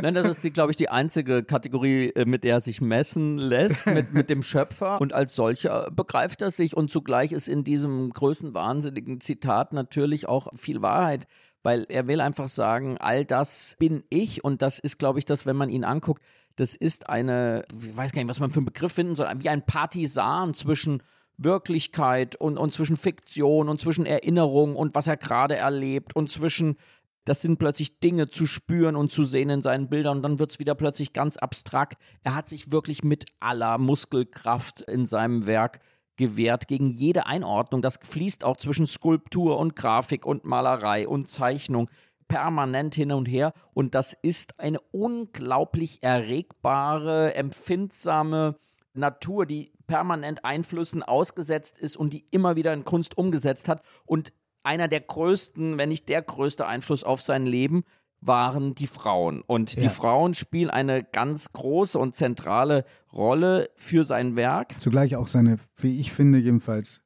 Nein, 0.00 0.14
das 0.14 0.26
ist, 0.26 0.54
glaube 0.54 0.70
ich, 0.72 0.76
die 0.76 0.88
einzige 0.88 1.42
Kategorie, 1.42 2.10
äh, 2.10 2.24
mit 2.24 2.44
der 2.44 2.56
er 2.56 2.60
sich 2.60 2.80
messen 2.80 3.38
lässt, 3.38 3.86
mit, 3.86 4.12
mit 4.12 4.30
dem 4.30 4.42
Schöpfer. 4.42 5.00
Und 5.00 5.12
als 5.12 5.34
solcher 5.34 5.90
begreift 5.90 6.42
er 6.42 6.50
sich. 6.50 6.76
Und 6.76 6.90
zugleich 6.90 7.32
ist 7.32 7.48
in 7.48 7.64
diesem 7.64 8.10
größenwahnsinnigen 8.10 9.20
Zitat 9.20 9.72
natürlich 9.72 10.28
auch 10.28 10.48
viel 10.56 10.82
Wahrheit. 10.82 11.26
Weil 11.62 11.86
er 11.88 12.06
will 12.06 12.20
einfach 12.20 12.48
sagen, 12.48 12.98
all 12.98 13.24
das 13.24 13.76
bin 13.78 14.04
ich. 14.10 14.44
Und 14.44 14.62
das 14.62 14.78
ist, 14.78 14.98
glaube 14.98 15.18
ich, 15.18 15.24
das, 15.24 15.46
wenn 15.46 15.56
man 15.56 15.70
ihn 15.70 15.84
anguckt, 15.84 16.22
das 16.56 16.74
ist 16.74 17.08
eine, 17.08 17.64
ich 17.82 17.96
weiß 17.96 18.12
gar 18.12 18.20
nicht, 18.20 18.30
was 18.30 18.40
man 18.40 18.50
für 18.50 18.58
einen 18.58 18.66
Begriff 18.66 18.92
finden 18.92 19.16
soll, 19.16 19.28
wie 19.38 19.48
ein 19.48 19.64
Partisan 19.64 20.54
zwischen 20.54 21.02
Wirklichkeit 21.38 22.36
und, 22.36 22.58
und 22.58 22.74
zwischen 22.74 22.96
Fiktion 22.96 23.68
und 23.68 23.80
zwischen 23.80 24.06
Erinnerung 24.06 24.76
und 24.76 24.94
was 24.94 25.06
er 25.06 25.16
gerade 25.16 25.56
erlebt 25.56 26.14
und 26.14 26.30
zwischen 26.30 26.76
das 27.24 27.42
sind 27.42 27.58
plötzlich 27.58 28.00
Dinge 28.00 28.28
zu 28.28 28.46
spüren 28.46 28.96
und 28.96 29.12
zu 29.12 29.22
sehen 29.24 29.50
in 29.50 29.60
seinen 29.60 29.90
Bildern 29.90 30.18
und 30.18 30.22
dann 30.22 30.38
wird 30.38 30.52
es 30.52 30.58
wieder 30.58 30.74
plötzlich 30.74 31.12
ganz 31.12 31.36
abstrakt. 31.36 32.00
Er 32.22 32.34
hat 32.34 32.48
sich 32.48 32.70
wirklich 32.72 33.04
mit 33.04 33.26
aller 33.38 33.76
Muskelkraft 33.76 34.80
in 34.80 35.04
seinem 35.04 35.46
Werk 35.46 35.80
gewehrt 36.16 36.68
gegen 36.68 36.86
jede 36.86 37.26
Einordnung. 37.26 37.82
Das 37.82 37.98
fließt 38.02 38.44
auch 38.44 38.56
zwischen 38.56 38.86
Skulptur 38.86 39.58
und 39.58 39.76
Grafik 39.76 40.24
und 40.24 40.44
Malerei 40.44 41.06
und 41.06 41.28
Zeichnung 41.28 41.90
permanent 42.28 42.94
hin 42.94 43.12
und 43.12 43.26
her 43.26 43.52
und 43.74 43.94
das 43.94 44.14
ist 44.22 44.58
eine 44.58 44.80
unglaublich 44.90 46.02
erregbare, 46.02 47.34
empfindsame 47.34 48.56
Natur, 48.94 49.46
die 49.46 49.72
permanent 49.88 50.44
Einflüssen 50.44 51.02
ausgesetzt 51.02 51.78
ist 51.80 51.96
und 51.96 52.12
die 52.12 52.24
immer 52.30 52.54
wieder 52.54 52.72
in 52.72 52.84
Kunst 52.84 53.18
umgesetzt 53.18 53.68
hat. 53.68 53.82
Und 54.06 54.32
einer 54.62 54.86
der 54.86 55.00
größten, 55.00 55.78
wenn 55.78 55.88
nicht 55.88 56.08
der 56.08 56.22
größte 56.22 56.66
Einfluss 56.66 57.02
auf 57.02 57.20
sein 57.20 57.46
Leben 57.46 57.82
waren 58.20 58.74
die 58.74 58.86
Frauen. 58.86 59.42
Und 59.42 59.74
ja. 59.74 59.82
die 59.82 59.88
Frauen 59.88 60.34
spielen 60.34 60.70
eine 60.70 61.04
ganz 61.04 61.52
große 61.52 61.98
und 61.98 62.14
zentrale 62.14 62.84
Rolle 63.12 63.70
für 63.76 64.04
sein 64.04 64.36
Werk. 64.36 64.78
Zugleich 64.78 65.16
auch 65.16 65.28
seine, 65.28 65.58
wie 65.76 66.00
ich 66.00 66.12
finde, 66.12 66.38
jedenfalls 66.38 67.00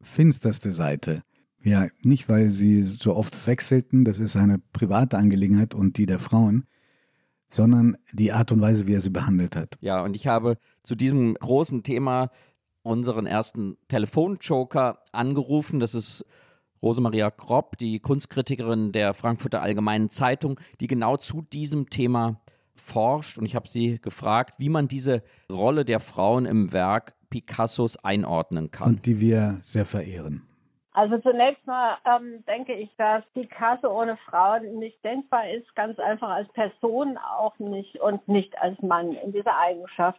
finsterste 0.00 0.72
Seite. 0.72 1.22
Ja, 1.60 1.88
nicht 2.02 2.28
weil 2.28 2.50
sie 2.50 2.84
so 2.84 3.16
oft 3.16 3.46
wechselten, 3.46 4.04
das 4.04 4.20
ist 4.20 4.36
eine 4.36 4.60
private 4.72 5.18
Angelegenheit 5.18 5.74
und 5.74 5.96
die 5.96 6.06
der 6.06 6.18
Frauen, 6.18 6.64
sondern 7.48 7.96
die 8.12 8.32
Art 8.32 8.52
und 8.52 8.60
Weise, 8.60 8.86
wie 8.86 8.94
er 8.94 9.00
sie 9.00 9.10
behandelt 9.10 9.56
hat. 9.56 9.76
Ja, 9.80 10.02
und 10.02 10.16
ich 10.16 10.26
habe 10.26 10.58
zu 10.82 10.94
diesem 10.94 11.34
großen 11.34 11.82
Thema 11.82 12.30
unseren 12.82 13.26
ersten 13.26 13.76
Telefonjoker 13.88 14.98
angerufen. 15.12 15.80
Das 15.80 15.94
ist 15.94 16.24
Rosemaria 16.82 17.30
Kropp, 17.30 17.76
die 17.78 18.00
Kunstkritikerin 18.00 18.92
der 18.92 19.14
Frankfurter 19.14 19.62
Allgemeinen 19.62 20.10
Zeitung, 20.10 20.60
die 20.80 20.86
genau 20.86 21.16
zu 21.16 21.42
diesem 21.42 21.90
Thema 21.90 22.40
forscht. 22.74 23.38
Und 23.38 23.46
ich 23.46 23.54
habe 23.54 23.68
sie 23.68 24.00
gefragt, 24.00 24.54
wie 24.58 24.68
man 24.68 24.88
diese 24.88 25.22
Rolle 25.50 25.84
der 25.84 26.00
Frauen 26.00 26.46
im 26.46 26.72
Werk 26.72 27.14
Picassos 27.30 27.96
einordnen 27.98 28.70
kann. 28.70 28.88
Und 28.90 29.06
die 29.06 29.20
wir 29.20 29.58
sehr 29.60 29.84
verehren. 29.84 30.47
Also 30.98 31.16
zunächst 31.18 31.64
mal 31.64 31.96
ähm, 32.04 32.44
denke 32.46 32.72
ich, 32.74 32.90
dass 32.96 33.22
Picasso 33.32 33.86
ohne 33.88 34.16
Frauen 34.28 34.80
nicht 34.80 35.04
denkbar 35.04 35.48
ist, 35.48 35.76
ganz 35.76 35.96
einfach 36.00 36.28
als 36.28 36.48
Person 36.54 37.16
auch 37.18 37.56
nicht 37.60 38.00
und 38.00 38.26
nicht 38.26 38.60
als 38.60 38.82
Mann 38.82 39.12
in 39.12 39.30
dieser 39.30 39.56
Eigenschaft. 39.56 40.18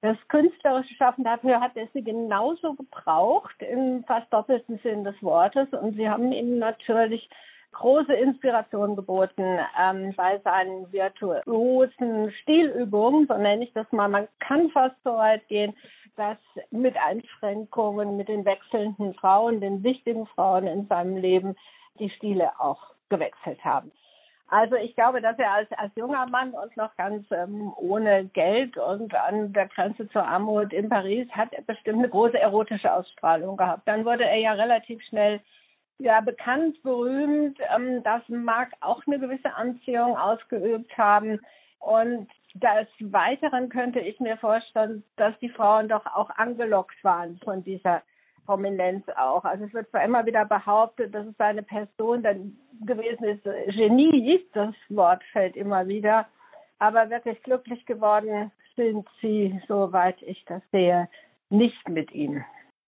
Das 0.00 0.16
künstlerische 0.28 0.94
Schaffen, 0.94 1.24
dafür 1.24 1.60
hat 1.60 1.76
er 1.76 1.88
sie 1.92 2.04
genauso 2.04 2.74
gebraucht, 2.74 3.56
im 3.62 4.04
fast 4.04 4.32
doppelten 4.32 4.78
Sinn 4.84 5.02
des 5.02 5.20
Wortes. 5.24 5.68
Und 5.72 5.96
sie 5.96 6.08
haben 6.08 6.30
ihm 6.30 6.60
natürlich 6.60 7.28
große 7.72 8.14
Inspiration 8.14 8.94
geboten 8.94 9.58
ähm, 9.76 10.14
bei 10.16 10.38
seinen 10.44 10.92
virtuosen 10.92 12.30
Stilübungen, 12.42 13.26
so 13.26 13.36
nenne 13.36 13.64
ich 13.64 13.72
das 13.72 13.90
mal. 13.90 14.08
Man 14.08 14.28
kann 14.38 14.70
fast 14.70 14.94
so 15.02 15.14
weit 15.14 15.48
gehen, 15.48 15.74
dass 16.16 16.38
mit 16.70 16.96
Einschränkungen, 16.96 18.16
mit 18.16 18.28
den 18.28 18.44
wechselnden 18.44 19.14
Frauen, 19.14 19.60
den 19.60 19.82
wichtigen 19.82 20.26
Frauen 20.26 20.66
in 20.66 20.86
seinem 20.86 21.16
Leben, 21.16 21.56
die 21.98 22.10
Stile 22.10 22.52
auch 22.60 22.94
gewechselt 23.08 23.64
haben. 23.64 23.92
Also 24.48 24.76
ich 24.76 24.94
glaube, 24.94 25.22
dass 25.22 25.38
er 25.38 25.50
als, 25.50 25.72
als 25.72 25.92
junger 25.96 26.26
Mann 26.26 26.50
und 26.52 26.76
noch 26.76 26.94
ganz 26.96 27.26
ähm, 27.30 27.72
ohne 27.76 28.26
Geld 28.26 28.76
und 28.76 29.14
an 29.14 29.54
der 29.54 29.66
Grenze 29.68 30.06
zur 30.10 30.26
Armut 30.26 30.74
in 30.74 30.90
Paris 30.90 31.26
hat 31.30 31.54
er 31.54 31.62
bestimmt 31.62 32.00
eine 32.00 32.10
große 32.10 32.38
erotische 32.38 32.92
Ausstrahlung 32.92 33.56
gehabt. 33.56 33.88
Dann 33.88 34.04
wurde 34.04 34.24
er 34.24 34.36
ja 34.36 34.52
relativ 34.52 35.02
schnell 35.04 35.40
ja 35.98 36.20
bekannt, 36.20 36.82
berühmt. 36.82 37.58
Ähm, 37.74 38.02
das 38.02 38.22
mag 38.28 38.72
auch 38.80 39.00
eine 39.06 39.18
gewisse 39.18 39.54
Anziehung 39.54 40.18
ausgeübt 40.18 40.98
haben. 40.98 41.40
Und 41.78 42.28
des 42.54 43.12
Weiteren 43.12 43.68
könnte 43.68 44.00
ich 44.00 44.20
mir 44.20 44.36
vorstellen, 44.36 45.02
dass 45.16 45.38
die 45.40 45.48
Frauen 45.48 45.88
doch 45.88 46.06
auch 46.06 46.30
angelockt 46.30 47.02
waren 47.02 47.38
von 47.44 47.64
dieser 47.64 48.02
Prominenz 48.44 49.04
auch. 49.16 49.44
Also 49.44 49.64
es 49.64 49.72
wird 49.72 49.88
zwar 49.90 50.04
immer 50.04 50.26
wieder 50.26 50.44
behauptet, 50.44 51.14
dass 51.14 51.26
es 51.26 51.36
seine 51.38 51.62
Person 51.62 52.22
dann 52.22 52.56
gewesen 52.84 53.24
ist. 53.24 53.44
Genie, 53.44 54.44
das 54.52 54.74
Wort 54.88 55.22
fällt 55.32 55.56
immer 55.56 55.86
wieder. 55.86 56.26
Aber 56.78 57.10
wirklich 57.10 57.40
glücklich 57.42 57.86
geworden 57.86 58.50
sind 58.76 59.06
sie, 59.20 59.60
soweit 59.68 60.20
ich 60.22 60.44
das 60.46 60.62
sehe, 60.72 61.08
nicht 61.50 61.88
mit 61.88 62.12
ihm. 62.12 62.44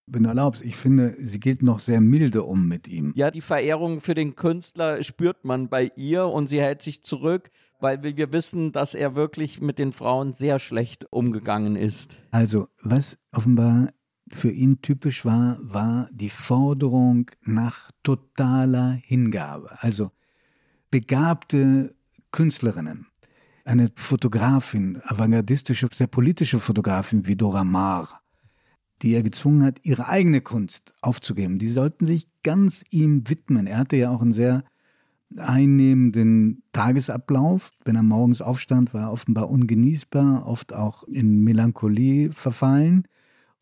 Wenn 0.07 0.25
du 0.25 0.29
erlaubst, 0.29 0.63
ich 0.63 0.77
finde, 0.77 1.15
sie 1.17 1.41
geht 1.41 1.63
noch 1.63 1.79
sehr 1.79 2.01
milde 2.01 2.43
um 2.43 2.69
mit 2.69 2.89
ihm. 2.89 3.13
Ja, 3.17 3.31
die 3.31 3.41
Verehrung 3.41 4.01
für 4.01 4.15
den 4.15 4.35
Künstler 4.35 5.03
spürt 5.03 5.45
man 5.45 5.69
bei 5.69 5.91
ihr 5.97 6.27
und 6.27 6.49
sie 6.49 6.61
hält 6.61 6.83
sich 6.83 7.03
zurück, 7.03 7.51
weil 7.85 8.03
wir 8.03 8.33
wissen, 8.33 8.73
dass 8.73 8.95
er 8.95 9.15
wirklich 9.15 9.61
mit 9.61 9.79
den 9.79 9.93
Frauen 9.93 10.33
sehr 10.33 10.59
schlecht 10.59 11.13
umgegangen 11.13 11.77
ist. 11.77 12.17
Also, 12.31 12.69
was 12.81 13.19
offenbar 13.31 13.89
für 14.33 14.51
ihn 14.51 14.81
typisch 14.81 15.27
war, 15.27 15.59
war 15.61 16.09
die 16.11 16.31
Forderung 16.31 17.31
nach 17.43 17.91
totaler 18.03 18.93
Hingabe. 18.93 19.71
Also 19.83 20.13
begabte 20.91 21.95
Künstlerinnen, 22.33 23.07
eine 23.67 23.89
Fotografin, 23.95 25.03
avantgardistische, 25.05 25.87
sehr 25.93 26.07
politische 26.07 26.61
Fotografin 26.61 27.27
wie 27.27 27.37
Dora 27.37 27.65
Maar, 27.65 28.23
die 29.03 29.13
er 29.13 29.23
gezwungen 29.23 29.63
hat, 29.63 29.81
ihre 29.83 30.09
eigene 30.09 30.41
Kunst 30.41 30.95
aufzugeben. 31.03 31.59
Die 31.59 31.69
sollten 31.69 32.07
sich 32.07 32.29
ganz 32.43 32.83
ihm 32.89 33.29
widmen. 33.29 33.67
Er 33.67 33.77
hatte 33.77 33.97
ja 33.97 34.09
auch 34.09 34.23
einen 34.23 34.33
sehr 34.33 34.65
einnehmenden 35.37 36.63
Tagesablauf. 36.73 37.71
Wenn 37.85 37.97
er 37.97 38.03
morgens 38.03 38.43
aufstand, 38.43 38.95
war 38.95 39.03
er 39.03 39.13
offenbar 39.13 39.51
ungenießbar, 39.51 40.47
oft 40.47 40.73
auch 40.73 41.05
in 41.05 41.43
Melancholie 41.43 42.31
verfallen. 42.31 43.05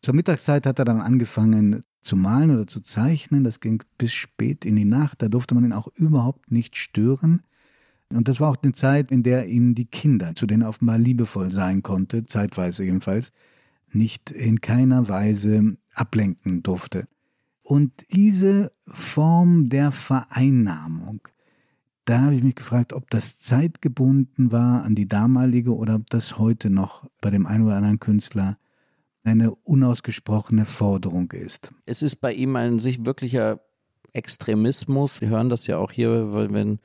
Zur 0.01 0.13
Mittagszeit 0.13 0.65
hat 0.65 0.79
er 0.79 0.85
dann 0.85 1.01
angefangen 1.01 1.81
zu 2.01 2.15
malen 2.15 2.51
oder 2.51 2.67
zu 2.67 2.81
zeichnen. 2.81 3.43
Das 3.43 3.59
ging 3.59 3.83
bis 3.97 4.11
spät 4.11 4.65
in 4.65 4.75
die 4.75 4.85
Nacht. 4.85 5.21
Da 5.21 5.29
durfte 5.29 5.55
man 5.55 5.63
ihn 5.63 5.73
auch 5.73 5.87
überhaupt 5.95 6.51
nicht 6.51 6.75
stören. 6.75 7.41
Und 8.09 8.27
das 8.27 8.39
war 8.39 8.51
auch 8.51 8.57
eine 8.61 8.73
Zeit, 8.73 9.11
in 9.11 9.23
der 9.23 9.47
ihm 9.47 9.75
die 9.75 9.85
Kinder, 9.85 10.35
zu 10.35 10.45
denen 10.45 10.63
er 10.63 10.69
offenbar 10.69 10.97
liebevoll 10.97 11.51
sein 11.51 11.81
konnte, 11.81 12.25
zeitweise 12.25 12.83
jedenfalls, 12.83 13.31
nicht 13.91 14.31
in 14.31 14.61
keiner 14.61 15.07
Weise 15.07 15.77
ablenken 15.93 16.63
durfte. 16.63 17.07
Und 17.63 17.91
diese 18.11 18.71
Form 18.87 19.69
der 19.69 19.91
Vereinnahmung, 19.91 21.21
da 22.05 22.21
habe 22.21 22.35
ich 22.35 22.43
mich 22.43 22.55
gefragt, 22.55 22.93
ob 22.93 23.09
das 23.09 23.39
zeitgebunden 23.39 24.51
war 24.51 24.83
an 24.83 24.95
die 24.95 25.07
damalige 25.07 25.75
oder 25.75 25.95
ob 25.95 26.09
das 26.09 26.37
heute 26.37 26.69
noch 26.69 27.05
bei 27.21 27.29
dem 27.29 27.45
einen 27.45 27.65
oder 27.65 27.77
anderen 27.77 27.99
Künstler 27.99 28.57
eine 29.23 29.55
unausgesprochene 29.55 30.65
Forderung 30.65 31.31
ist. 31.31 31.71
Es 31.85 32.01
ist 32.01 32.17
bei 32.17 32.33
ihm 32.33 32.55
ein 32.55 32.79
sich 32.79 33.05
wirklicher 33.05 33.61
Extremismus. 34.11 35.21
Wir 35.21 35.29
hören 35.29 35.49
das 35.49 35.65
ja 35.65 35.77
auch 35.77 35.91
hier, 35.91 36.33
wenn 36.51 36.79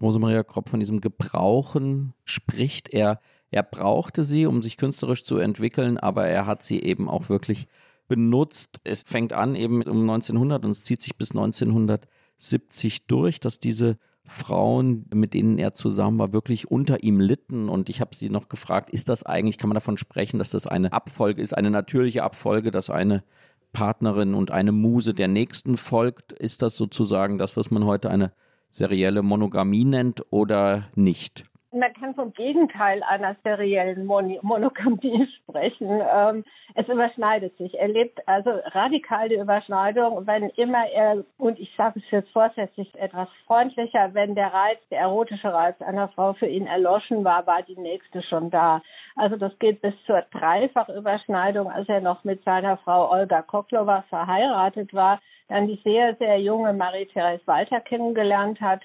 Rosemaria 0.00 0.42
Kropp 0.42 0.70
von 0.70 0.80
diesem 0.80 1.00
Gebrauchen 1.02 2.14
spricht. 2.24 2.88
Er, 2.88 3.20
er 3.50 3.62
brauchte 3.62 4.24
sie, 4.24 4.46
um 4.46 4.62
sich 4.62 4.78
künstlerisch 4.78 5.22
zu 5.24 5.36
entwickeln, 5.36 5.98
aber 5.98 6.26
er 6.26 6.46
hat 6.46 6.62
sie 6.62 6.80
eben 6.80 7.08
auch 7.10 7.28
wirklich 7.28 7.68
benutzt. 8.08 8.80
Es 8.84 9.02
fängt 9.02 9.34
an 9.34 9.54
eben 9.54 9.82
um 9.82 10.00
1900 10.00 10.64
und 10.64 10.70
es 10.70 10.82
zieht 10.84 11.02
sich 11.02 11.16
bis 11.16 11.32
1970 11.32 13.06
durch, 13.06 13.38
dass 13.38 13.58
diese 13.58 13.98
Frauen, 14.26 15.06
mit 15.12 15.34
denen 15.34 15.58
er 15.58 15.74
zusammen 15.74 16.18
war, 16.18 16.32
wirklich 16.32 16.70
unter 16.70 17.02
ihm 17.02 17.20
litten. 17.20 17.68
Und 17.68 17.88
ich 17.88 18.00
habe 18.00 18.14
sie 18.14 18.30
noch 18.30 18.48
gefragt, 18.48 18.90
ist 18.90 19.08
das 19.08 19.24
eigentlich, 19.24 19.58
kann 19.58 19.68
man 19.68 19.74
davon 19.74 19.96
sprechen, 19.96 20.38
dass 20.38 20.50
das 20.50 20.66
eine 20.66 20.92
Abfolge 20.92 21.42
ist, 21.42 21.56
eine 21.56 21.70
natürliche 21.70 22.22
Abfolge, 22.22 22.70
dass 22.70 22.90
eine 22.90 23.24
Partnerin 23.72 24.34
und 24.34 24.50
eine 24.50 24.72
Muse 24.72 25.14
der 25.14 25.28
nächsten 25.28 25.76
folgt? 25.76 26.32
Ist 26.32 26.62
das 26.62 26.76
sozusagen 26.76 27.38
das, 27.38 27.56
was 27.56 27.70
man 27.70 27.84
heute 27.84 28.10
eine 28.10 28.32
serielle 28.70 29.22
Monogamie 29.22 29.84
nennt 29.84 30.24
oder 30.30 30.88
nicht? 30.94 31.44
Man 31.72 31.92
kann 31.94 32.16
vom 32.16 32.32
Gegenteil 32.32 33.00
einer 33.04 33.36
seriellen 33.44 34.04
Mon 34.04 34.36
Monogamie 34.42 35.28
sprechen. 35.42 35.88
Ähm, 35.88 36.44
es 36.74 36.88
überschneidet 36.88 37.56
sich. 37.58 37.78
Er 37.78 37.86
lebt 37.86 38.26
also 38.26 38.50
radikal 38.50 39.28
die 39.28 39.36
Überschneidung, 39.36 40.26
wenn 40.26 40.48
immer 40.50 40.84
er, 40.90 41.24
und 41.38 41.60
ich 41.60 41.72
sage 41.76 42.00
es 42.00 42.10
jetzt 42.10 42.30
vorsätzlich 42.30 42.92
etwas 42.96 43.28
freundlicher, 43.46 44.14
wenn 44.14 44.34
der 44.34 44.52
Reiz, 44.52 44.78
der 44.90 45.00
erotische 45.00 45.52
Reiz 45.52 45.80
einer 45.80 46.08
Frau 46.08 46.32
für 46.32 46.48
ihn 46.48 46.66
erloschen 46.66 47.22
war, 47.22 47.46
war 47.46 47.62
die 47.62 47.78
nächste 47.78 48.22
schon 48.22 48.50
da. 48.50 48.82
Also 49.14 49.36
das 49.36 49.56
geht 49.60 49.80
bis 49.80 49.94
zur 50.06 50.22
Dreifachüberschneidung, 50.32 51.70
als 51.70 51.88
er 51.88 52.00
noch 52.00 52.24
mit 52.24 52.42
seiner 52.42 52.78
Frau 52.78 53.12
Olga 53.12 53.42
Koklova 53.42 54.02
verheiratet 54.08 54.92
war, 54.92 55.20
dann 55.48 55.68
die 55.68 55.80
sehr, 55.84 56.16
sehr 56.16 56.40
junge 56.40 56.72
Marie-Therese 56.72 57.46
Walter 57.46 57.80
kennengelernt 57.80 58.60
hat, 58.60 58.80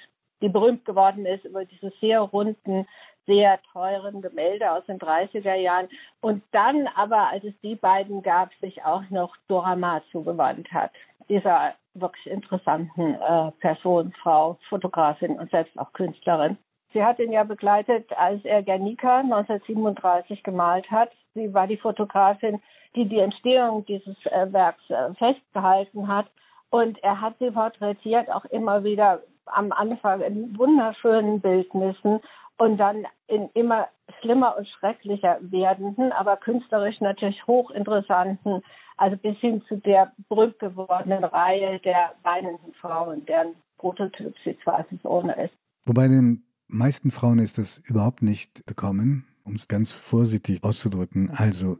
die 0.46 0.50
berühmt 0.50 0.86
geworden 0.86 1.26
ist 1.26 1.44
über 1.44 1.66
diese 1.66 1.92
sehr 2.00 2.20
runden, 2.20 2.88
sehr 3.26 3.60
teuren 3.74 4.22
Gemälde 4.22 4.72
aus 4.72 4.86
den 4.86 5.00
30er 5.00 5.56
Jahren. 5.56 5.88
Und 6.22 6.44
dann 6.52 6.88
aber, 6.96 7.30
als 7.30 7.44
es 7.44 7.60
die 7.64 7.74
beiden 7.74 8.22
gab, 8.22 8.54
sich 8.62 8.86
auch 8.86 9.02
noch 9.10 9.36
Dora 9.48 9.76
Maar 9.76 10.04
zugewandt 10.12 10.72
hat. 10.72 10.92
Dieser 11.30 11.74
wirklich 11.96 12.28
interessanten 12.28 13.16
äh, 13.16 13.52
Person, 13.60 14.14
Frau, 14.22 14.60
Fotografin 14.70 15.40
und 15.40 15.50
selbst 15.50 15.76
auch 15.80 15.92
Künstlerin. 15.94 16.58
Sie 16.94 17.04
hat 17.04 17.18
ihn 17.18 17.32
ja 17.32 17.44
begleitet, 17.44 18.16
als 18.16 18.46
er 18.46 18.62
Guernica 18.62 19.22
1937 19.22 20.44
gemalt 20.44 20.92
hat. 20.92 21.10
Sie 21.34 21.52
war 21.56 21.66
die 21.66 21.78
Fotografin, 21.78 22.62
die 22.96 23.06
die 23.06 23.20
Entstehung 23.20 23.84
dieses 23.86 24.16
äh, 24.28 24.54
Werks 24.54 24.88
äh, 24.92 25.12
festgehalten 25.16 26.08
hat. 26.08 26.28
Und 26.70 27.02
er 27.04 27.20
hat 27.20 27.34
sie 27.40 27.50
porträtiert, 27.50 28.30
auch 28.30 28.46
immer 28.46 28.84
wieder 28.84 29.24
am 29.46 29.72
Anfang 29.72 30.22
in 30.22 30.58
wunderschönen 30.58 31.40
Bildnissen 31.42 32.20
und 32.58 32.78
dann 32.78 33.06
in 33.28 33.50
immer 33.54 33.88
schlimmer 34.20 34.58
und 34.58 34.68
schrecklicher 34.68 35.38
werdenden, 35.42 36.12
aber 36.12 36.38
künstlerisch 36.38 37.00
natürlich 37.02 37.46
hochinteressanten, 37.48 38.62
also 38.98 39.18
bis 39.18 39.38
hin 39.38 39.62
zu 39.68 39.78
der 39.78 40.14
berühmt 40.30 40.60
gewordenen 40.60 41.24
Reihe 41.24 41.80
der 41.80 42.14
weinenden 42.24 42.74
Frauen, 42.74 43.26
deren 43.26 43.56
Prototyp 43.78 44.34
sie 44.44 44.58
zweifelsohne 44.64 45.46
ist. 45.46 45.54
Wobei 45.86 46.08
den 46.08 46.44
meisten 46.68 47.12
Frauen 47.12 47.40
ist 47.40 47.58
das 47.58 47.78
überhaupt 47.80 48.22
nicht 48.22 48.66
bekommen, 48.66 49.26
um 49.44 49.56
es 49.56 49.68
ganz 49.68 49.92
vorsichtig 49.92 50.64
auszudrücken. 50.64 51.30
Also 51.36 51.78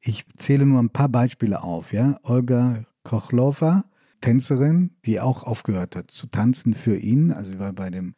ich 0.00 0.26
zähle 0.34 0.66
nur 0.66 0.80
ein 0.80 0.90
paar 0.90 1.08
Beispiele 1.08 1.62
auf. 1.62 1.92
Ja, 1.92 2.18
Olga 2.22 2.84
Kochlova, 3.04 3.84
Tänzerin, 4.20 4.90
die 5.04 5.20
auch 5.20 5.44
aufgehört 5.44 5.96
hat 5.96 6.10
zu 6.10 6.26
tanzen 6.26 6.74
für 6.74 6.96
ihn. 6.96 7.32
Also 7.32 7.52
sie 7.52 7.58
war 7.58 7.72
bei 7.72 7.90
dem 7.90 8.14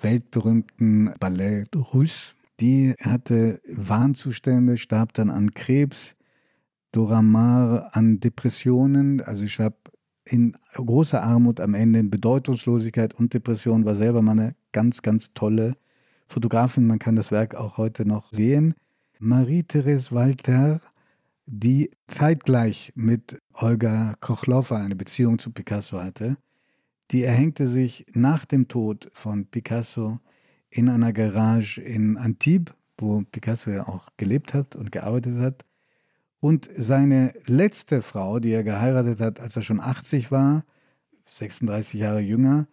weltberühmten 0.00 1.14
Ballet 1.18 1.74
Russe. 1.74 2.34
Die 2.60 2.94
hatte 3.00 3.60
Warnzustände, 3.68 4.76
starb 4.76 5.14
dann 5.14 5.30
an 5.30 5.54
Krebs. 5.54 6.16
Dora 6.92 7.22
Maar 7.22 7.88
an 7.92 8.20
Depressionen, 8.20 9.22
also 9.22 9.44
ich 9.44 9.54
starb 9.54 9.90
in 10.24 10.56
großer 10.74 11.22
Armut 11.22 11.58
am 11.58 11.74
Ende, 11.74 11.98
in 11.98 12.10
Bedeutungslosigkeit 12.10 13.14
und 13.14 13.32
Depression, 13.32 13.86
war 13.86 13.94
selber 13.94 14.20
mal 14.20 14.32
eine 14.32 14.54
ganz, 14.72 15.00
ganz 15.02 15.32
tolle 15.32 15.76
Fotografin. 16.28 16.86
Man 16.86 16.98
kann 16.98 17.16
das 17.16 17.30
Werk 17.30 17.54
auch 17.54 17.78
heute 17.78 18.04
noch 18.04 18.30
sehen. 18.32 18.74
Marie-Therese 19.18 20.12
Walter 20.12 20.80
die 21.46 21.90
zeitgleich 22.06 22.92
mit 22.94 23.40
Olga 23.52 24.14
Kochlofa 24.20 24.76
eine 24.76 24.96
Beziehung 24.96 25.38
zu 25.38 25.50
Picasso 25.50 26.00
hatte, 26.00 26.36
die 27.10 27.24
erhängte 27.24 27.68
sich 27.68 28.06
nach 28.12 28.44
dem 28.44 28.68
Tod 28.68 29.10
von 29.12 29.46
Picasso 29.46 30.20
in 30.70 30.88
einer 30.88 31.12
Garage 31.12 31.80
in 31.80 32.16
Antibes, 32.16 32.74
wo 32.96 33.22
Picasso 33.22 33.70
ja 33.70 33.86
auch 33.86 34.08
gelebt 34.16 34.54
hat 34.54 34.76
und 34.76 34.92
gearbeitet 34.92 35.38
hat. 35.38 35.64
Und 36.40 36.70
seine 36.76 37.34
letzte 37.46 38.02
Frau, 38.02 38.40
die 38.40 38.50
er 38.50 38.64
geheiratet 38.64 39.20
hat, 39.20 39.40
als 39.40 39.56
er 39.56 39.62
schon 39.62 39.80
80 39.80 40.30
war, 40.30 40.64
36 41.26 42.00
Jahre 42.00 42.20
jünger, 42.20 42.66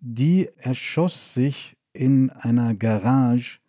die 0.00 0.48
erschoss 0.56 1.34
sich 1.34 1.76
in 1.92 2.30
einer 2.30 2.74
Garage 2.74 3.60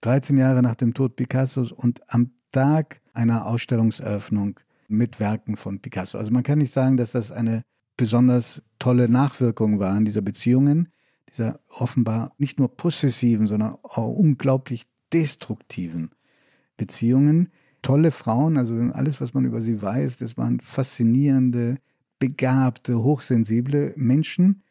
13 0.00 0.36
Jahre 0.36 0.62
nach 0.62 0.76
dem 0.76 0.94
Tod 0.94 1.16
Picassos 1.16 1.72
und 1.72 2.00
am 2.12 2.30
Tag 2.52 3.00
einer 3.16 3.46
Ausstellungseröffnung 3.46 4.60
mit 4.88 5.18
Werken 5.18 5.56
von 5.56 5.80
Picasso. 5.80 6.18
Also 6.18 6.30
man 6.30 6.42
kann 6.42 6.58
nicht 6.58 6.72
sagen, 6.72 6.96
dass 6.96 7.12
das 7.12 7.32
eine 7.32 7.62
besonders 7.96 8.62
tolle 8.78 9.08
Nachwirkung 9.08 9.78
war 9.78 9.92
an 9.92 10.04
dieser 10.04 10.20
Beziehungen, 10.20 10.88
dieser 11.28 11.60
offenbar 11.68 12.34
nicht 12.38 12.58
nur 12.58 12.76
possessiven, 12.76 13.46
sondern 13.46 13.76
auch 13.82 14.08
unglaublich 14.08 14.84
destruktiven 15.12 16.10
Beziehungen. 16.76 17.50
Tolle 17.82 18.10
Frauen, 18.10 18.56
also 18.56 18.74
alles, 18.92 19.20
was 19.20 19.34
man 19.34 19.44
über 19.44 19.60
sie 19.60 19.80
weiß, 19.80 20.18
das 20.18 20.36
waren 20.36 20.60
faszinierende, 20.60 21.78
begabte, 22.18 23.02
hochsensible 23.02 23.94
Menschen. 23.96 24.62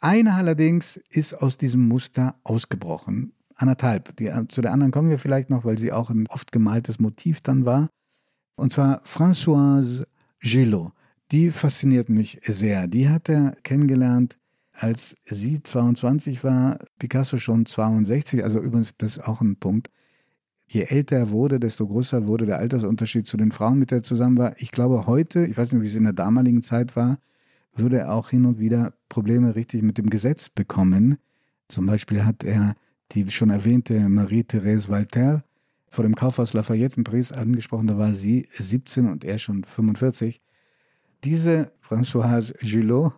Eine 0.00 0.34
allerdings 0.34 0.96
ist 1.10 1.34
aus 1.34 1.58
diesem 1.58 1.88
Muster 1.88 2.36
ausgebrochen. 2.44 3.32
Anderthalb. 3.58 4.16
Die, 4.16 4.32
zu 4.48 4.62
der 4.62 4.72
anderen 4.72 4.92
kommen 4.92 5.10
wir 5.10 5.18
vielleicht 5.18 5.50
noch, 5.50 5.64
weil 5.64 5.78
sie 5.78 5.92
auch 5.92 6.10
ein 6.10 6.26
oft 6.28 6.52
gemaltes 6.52 7.00
Motiv 7.00 7.40
dann 7.40 7.66
war. 7.66 7.90
Und 8.54 8.72
zwar 8.72 9.02
Françoise 9.04 10.06
Gillot. 10.40 10.92
Die 11.32 11.50
fasziniert 11.50 12.08
mich 12.08 12.40
sehr. 12.46 12.86
Die 12.86 13.08
hat 13.08 13.28
er 13.28 13.56
kennengelernt, 13.64 14.38
als 14.72 15.16
sie 15.24 15.62
22 15.62 16.44
war, 16.44 16.78
Picasso 16.98 17.38
schon 17.38 17.66
62. 17.66 18.44
Also 18.44 18.60
übrigens, 18.60 18.96
das 18.96 19.18
ist 19.18 19.24
auch 19.24 19.40
ein 19.40 19.56
Punkt. 19.56 19.90
Je 20.66 20.82
älter 20.82 21.16
er 21.16 21.30
wurde, 21.30 21.58
desto 21.58 21.86
größer 21.86 22.28
wurde 22.28 22.46
der 22.46 22.58
Altersunterschied 22.58 23.26
zu 23.26 23.36
den 23.36 23.50
Frauen, 23.50 23.78
mit 23.78 23.90
der 23.90 23.98
er 23.98 24.02
zusammen 24.02 24.38
war. 24.38 24.54
Ich 24.58 24.70
glaube, 24.70 25.06
heute, 25.06 25.44
ich 25.46 25.58
weiß 25.58 25.72
nicht, 25.72 25.82
wie 25.82 25.88
es 25.88 25.96
in 25.96 26.04
der 26.04 26.12
damaligen 26.12 26.62
Zeit 26.62 26.94
war, 26.94 27.18
würde 27.74 27.98
er 27.98 28.12
auch 28.12 28.30
hin 28.30 28.46
und 28.46 28.60
wieder 28.60 28.94
Probleme 29.08 29.56
richtig 29.56 29.82
mit 29.82 29.98
dem 29.98 30.10
Gesetz 30.10 30.48
bekommen. 30.48 31.18
Zum 31.68 31.86
Beispiel 31.86 32.24
hat 32.24 32.44
er 32.44 32.76
die 33.12 33.30
schon 33.30 33.50
erwähnte 33.50 34.08
Marie-Thérèse 34.08 34.88
Walter 34.88 35.44
vor 35.90 36.04
dem 36.04 36.14
Kaufhaus 36.14 36.52
Lafayette 36.52 36.98
in 36.98 37.04
Paris 37.04 37.32
angesprochen. 37.32 37.86
Da 37.86 37.98
war 37.98 38.12
sie 38.12 38.48
17 38.58 39.08
und 39.08 39.24
er 39.24 39.38
schon 39.38 39.64
45. 39.64 40.40
Diese 41.24 41.72
Françoise 41.82 42.54
Gillot, 42.60 43.12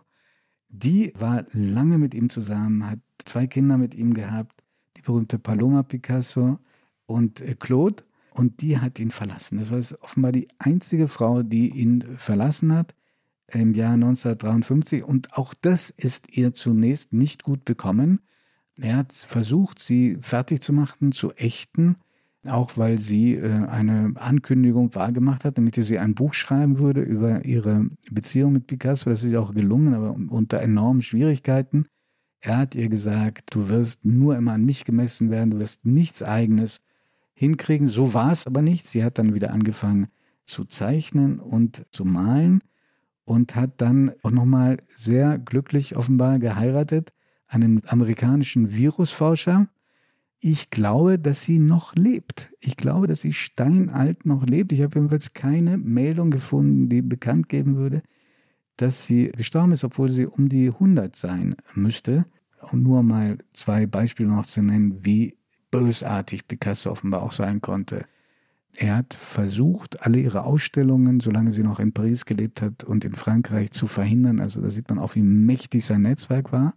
die 0.69 1.13
war 1.17 1.45
lange 1.51 1.97
mit 1.97 2.13
ihm 2.13 2.29
zusammen, 2.29 2.89
hat 2.89 2.99
zwei 3.25 3.47
Kinder 3.47 3.77
mit 3.77 3.93
ihm 3.93 4.13
gehabt, 4.13 4.63
die 4.97 5.01
berühmte 5.01 5.37
Paloma 5.37 5.83
Picasso 5.83 6.59
und 7.05 7.43
Claude. 7.59 8.03
Und 8.33 8.61
die 8.61 8.79
hat 8.79 8.97
ihn 8.97 9.11
verlassen. 9.11 9.57
Das 9.57 9.71
war 9.71 9.99
offenbar 10.01 10.31
die 10.31 10.47
einzige 10.57 11.09
Frau, 11.09 11.43
die 11.43 11.69
ihn 11.69 12.01
verlassen 12.15 12.73
hat 12.73 12.95
im 13.47 13.73
Jahr 13.73 13.93
1953 13.93 15.03
und 15.03 15.37
auch 15.37 15.53
das 15.53 15.89
ist 15.89 16.35
ihr 16.35 16.53
zunächst 16.53 17.11
nicht 17.11 17.43
gut 17.43 17.65
bekommen. 17.65 18.21
Er 18.79 18.97
hat 18.97 19.13
versucht, 19.13 19.79
sie 19.79 20.17
fertig 20.19 20.61
zu 20.61 20.73
machen, 20.73 21.11
zu 21.11 21.33
ächten, 21.33 21.97
auch 22.47 22.77
weil 22.77 22.97
sie 22.97 23.35
äh, 23.35 23.65
eine 23.65 24.13
Ankündigung 24.15 24.95
wahrgemacht 24.95 25.45
hat, 25.45 25.57
damit 25.57 25.75
sie 25.75 25.99
ein 25.99 26.15
Buch 26.15 26.33
schreiben 26.33 26.79
würde 26.79 27.01
über 27.01 27.45
ihre 27.45 27.87
Beziehung 28.09 28.53
mit 28.53 28.67
Picasso. 28.67 29.09
Das 29.09 29.23
ist 29.23 29.35
auch 29.35 29.53
gelungen, 29.53 29.93
aber 29.93 30.11
unter 30.11 30.59
enormen 30.59 31.01
Schwierigkeiten. 31.01 31.85
Er 32.39 32.57
hat 32.57 32.73
ihr 32.75 32.89
gesagt, 32.89 33.53
du 33.53 33.69
wirst 33.69 34.05
nur 34.05 34.35
immer 34.35 34.53
an 34.53 34.65
mich 34.65 34.85
gemessen 34.85 35.29
werden, 35.29 35.51
du 35.51 35.59
wirst 35.59 35.85
nichts 35.85 36.23
eigenes 36.23 36.81
hinkriegen. 37.33 37.87
So 37.87 38.13
war 38.15 38.31
es 38.31 38.47
aber 38.47 38.63
nicht. 38.63 38.87
Sie 38.87 39.03
hat 39.03 39.19
dann 39.19 39.35
wieder 39.35 39.51
angefangen 39.51 40.07
zu 40.45 40.65
zeichnen 40.65 41.39
und 41.39 41.85
zu 41.91 42.03
malen 42.03 42.61
und 43.25 43.55
hat 43.55 43.79
dann 43.81 44.11
auch 44.23 44.31
nochmal 44.31 44.77
sehr 44.95 45.37
glücklich 45.37 45.95
offenbar 45.95 46.39
geheiratet, 46.39 47.13
einen 47.51 47.81
amerikanischen 47.87 48.75
Virusforscher. 48.75 49.67
Ich 50.39 50.71
glaube, 50.71 51.19
dass 51.19 51.41
sie 51.41 51.59
noch 51.59 51.93
lebt. 51.95 52.51
Ich 52.59 52.77
glaube, 52.77 53.07
dass 53.07 53.21
sie 53.21 53.33
steinalt 53.33 54.25
noch 54.25 54.45
lebt. 54.45 54.71
Ich 54.71 54.81
habe 54.81 54.97
jedenfalls 54.97 55.33
keine 55.33 55.77
Meldung 55.77 56.31
gefunden, 56.31 56.89
die 56.89 57.01
bekannt 57.01 57.49
geben 57.49 57.75
würde, 57.75 58.01
dass 58.77 59.05
sie 59.05 59.31
gestorben 59.31 59.73
ist, 59.73 59.83
obwohl 59.83 60.09
sie 60.09 60.25
um 60.25 60.49
die 60.49 60.69
100 60.69 61.15
sein 61.15 61.55
müsste. 61.75 62.25
Um 62.71 62.83
nur 62.83 63.03
mal 63.03 63.39
zwei 63.53 63.85
Beispiele 63.85 64.29
noch 64.29 64.45
zu 64.45 64.61
nennen, 64.61 65.03
wie 65.03 65.35
bösartig 65.71 66.47
Picasso 66.47 66.91
offenbar 66.91 67.21
auch 67.23 67.31
sein 67.31 67.59
konnte. 67.59 68.05
Er 68.77 68.97
hat 68.97 69.13
versucht, 69.13 70.05
alle 70.05 70.19
ihre 70.19 70.45
Ausstellungen, 70.45 71.19
solange 71.19 71.51
sie 71.51 71.63
noch 71.63 71.79
in 71.79 71.91
Paris 71.91 72.25
gelebt 72.25 72.61
hat 72.61 72.83
und 72.83 73.03
in 73.03 73.15
Frankreich, 73.15 73.71
zu 73.71 73.87
verhindern. 73.87 74.39
Also 74.39 74.61
da 74.61 74.71
sieht 74.71 74.89
man 74.89 74.99
auch, 74.99 75.15
wie 75.15 75.23
mächtig 75.23 75.85
sein 75.85 76.03
Netzwerk 76.03 76.51
war. 76.51 76.75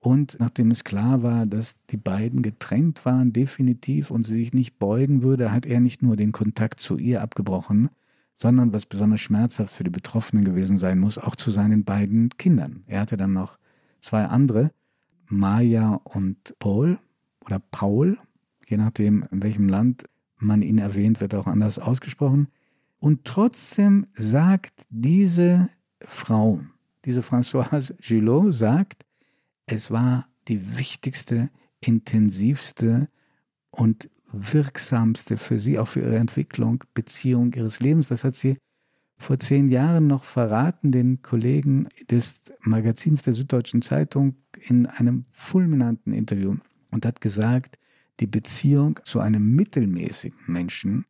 Und 0.00 0.36
nachdem 0.38 0.70
es 0.70 0.84
klar 0.84 1.22
war, 1.22 1.46
dass 1.46 1.74
die 1.90 1.96
beiden 1.96 2.42
getrennt 2.42 3.04
waren, 3.04 3.32
definitiv, 3.32 4.10
und 4.10 4.24
sie 4.24 4.38
sich 4.38 4.54
nicht 4.54 4.78
beugen 4.78 5.22
würde, 5.22 5.50
hat 5.50 5.66
er 5.66 5.80
nicht 5.80 6.02
nur 6.02 6.16
den 6.16 6.32
Kontakt 6.32 6.78
zu 6.78 6.98
ihr 6.98 7.20
abgebrochen, 7.20 7.90
sondern, 8.36 8.72
was 8.72 8.86
besonders 8.86 9.20
schmerzhaft 9.20 9.74
für 9.74 9.82
die 9.82 9.90
Betroffenen 9.90 10.44
gewesen 10.44 10.78
sein 10.78 11.00
muss, 11.00 11.18
auch 11.18 11.34
zu 11.34 11.50
seinen 11.50 11.84
beiden 11.84 12.30
Kindern. 12.38 12.84
Er 12.86 13.00
hatte 13.00 13.16
dann 13.16 13.32
noch 13.32 13.58
zwei 14.00 14.24
andere, 14.24 14.70
Maya 15.26 15.94
und 16.04 16.54
Paul 16.60 17.00
oder 17.44 17.58
Paul, 17.58 18.18
je 18.68 18.76
nachdem, 18.76 19.24
in 19.32 19.42
welchem 19.42 19.68
Land 19.68 20.04
man 20.36 20.62
ihn 20.62 20.78
erwähnt, 20.78 21.20
wird 21.20 21.34
auch 21.34 21.48
anders 21.48 21.80
ausgesprochen. 21.80 22.48
Und 23.00 23.24
trotzdem 23.24 24.06
sagt 24.12 24.86
diese 24.90 25.68
Frau, 26.00 26.60
diese 27.04 27.22
Françoise 27.22 27.94
Gillot, 28.00 28.54
sagt, 28.54 29.04
es 29.68 29.90
war 29.90 30.28
die 30.48 30.78
wichtigste, 30.78 31.50
intensivste 31.80 33.08
und 33.70 34.10
wirksamste 34.32 35.36
für 35.36 35.58
sie, 35.58 35.78
auch 35.78 35.88
für 35.88 36.00
ihre 36.00 36.16
Entwicklung, 36.16 36.84
Beziehung 36.94 37.52
ihres 37.52 37.80
Lebens. 37.80 38.08
Das 38.08 38.24
hat 38.24 38.34
sie 38.34 38.58
vor 39.18 39.38
zehn 39.38 39.68
Jahren 39.68 40.06
noch 40.06 40.24
verraten, 40.24 40.90
den 40.92 41.22
Kollegen 41.22 41.88
des 42.10 42.42
Magazins 42.60 43.22
der 43.22 43.34
Süddeutschen 43.34 43.82
Zeitung 43.82 44.36
in 44.58 44.86
einem 44.86 45.26
fulminanten 45.30 46.12
Interview 46.12 46.56
und 46.90 47.04
hat 47.04 47.20
gesagt, 47.20 47.78
die 48.20 48.26
Beziehung 48.26 49.00
zu 49.04 49.20
einem 49.20 49.54
mittelmäßigen 49.54 50.38
Menschen, 50.46 51.04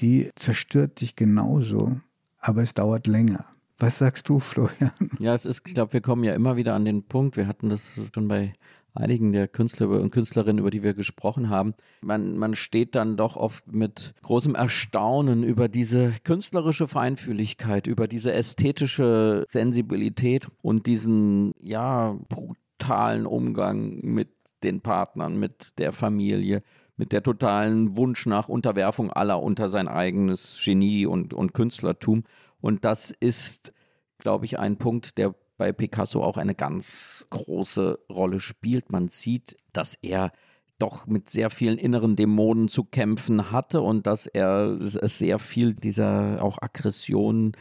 die 0.00 0.30
zerstört 0.34 1.00
dich 1.00 1.16
genauso, 1.16 2.00
aber 2.38 2.62
es 2.62 2.74
dauert 2.74 3.06
länger. 3.06 3.55
Was 3.78 3.98
sagst 3.98 4.28
du, 4.28 4.40
Florian? 4.40 4.92
Ja, 5.18 5.34
es 5.34 5.44
ist, 5.44 5.62
ich 5.66 5.74
glaube, 5.74 5.92
wir 5.92 6.00
kommen 6.00 6.24
ja 6.24 6.34
immer 6.34 6.56
wieder 6.56 6.74
an 6.74 6.84
den 6.84 7.04
Punkt, 7.04 7.36
wir 7.36 7.46
hatten 7.46 7.68
das 7.68 8.00
schon 8.14 8.28
bei 8.28 8.52
einigen 8.96 9.32
der 9.32 9.48
Künstler 9.48 9.88
und 9.88 10.10
Künstlerinnen, 10.10 10.58
über 10.58 10.70
die 10.70 10.82
wir 10.82 10.94
gesprochen 10.94 11.50
haben. 11.50 11.74
Man, 12.00 12.36
man 12.38 12.54
steht 12.54 12.94
dann 12.94 13.16
doch 13.16 13.36
oft 13.36 13.70
mit 13.70 14.14
großem 14.22 14.54
Erstaunen 14.54 15.44
über 15.44 15.68
diese 15.68 16.14
künstlerische 16.24 16.88
Feinfühligkeit, 16.88 17.86
über 17.86 18.08
diese 18.08 18.32
ästhetische 18.32 19.44
Sensibilität 19.48 20.48
und 20.62 20.86
diesen, 20.86 21.52
ja, 21.60 22.16
brutalen 22.28 23.26
Umgang 23.26 24.00
mit 24.02 24.30
den 24.62 24.80
Partnern, 24.80 25.38
mit 25.38 25.78
der 25.78 25.92
Familie, 25.92 26.62
mit 26.96 27.12
der 27.12 27.22
totalen 27.22 27.96
Wunsch 27.96 28.24
nach 28.24 28.48
Unterwerfung 28.48 29.12
aller 29.12 29.42
unter 29.42 29.68
sein 29.68 29.86
eigenes 29.86 30.58
Genie 30.64 31.04
und, 31.04 31.34
und 31.34 31.52
Künstlertum. 31.52 32.24
Und 32.60 32.84
das 32.84 33.10
ist, 33.10 33.72
glaube 34.18 34.44
ich, 34.44 34.58
ein 34.58 34.76
Punkt, 34.76 35.18
der 35.18 35.34
bei 35.56 35.72
Picasso 35.72 36.22
auch 36.22 36.36
eine 36.36 36.54
ganz 36.54 37.26
große 37.30 37.98
Rolle 38.10 38.40
spielt. 38.40 38.90
Man 38.90 39.08
sieht, 39.08 39.56
dass 39.72 39.94
er 40.02 40.32
doch 40.78 41.06
mit 41.06 41.30
sehr 41.30 41.48
vielen 41.50 41.78
inneren 41.78 42.16
Dämonen 42.16 42.68
zu 42.68 42.84
kämpfen 42.84 43.50
hatte 43.50 43.80
und 43.80 44.06
dass 44.06 44.26
er 44.26 44.76
sehr 44.78 45.38
viel 45.38 45.74
dieser 45.74 46.42
auch 46.42 46.58
Aggression 46.60 47.52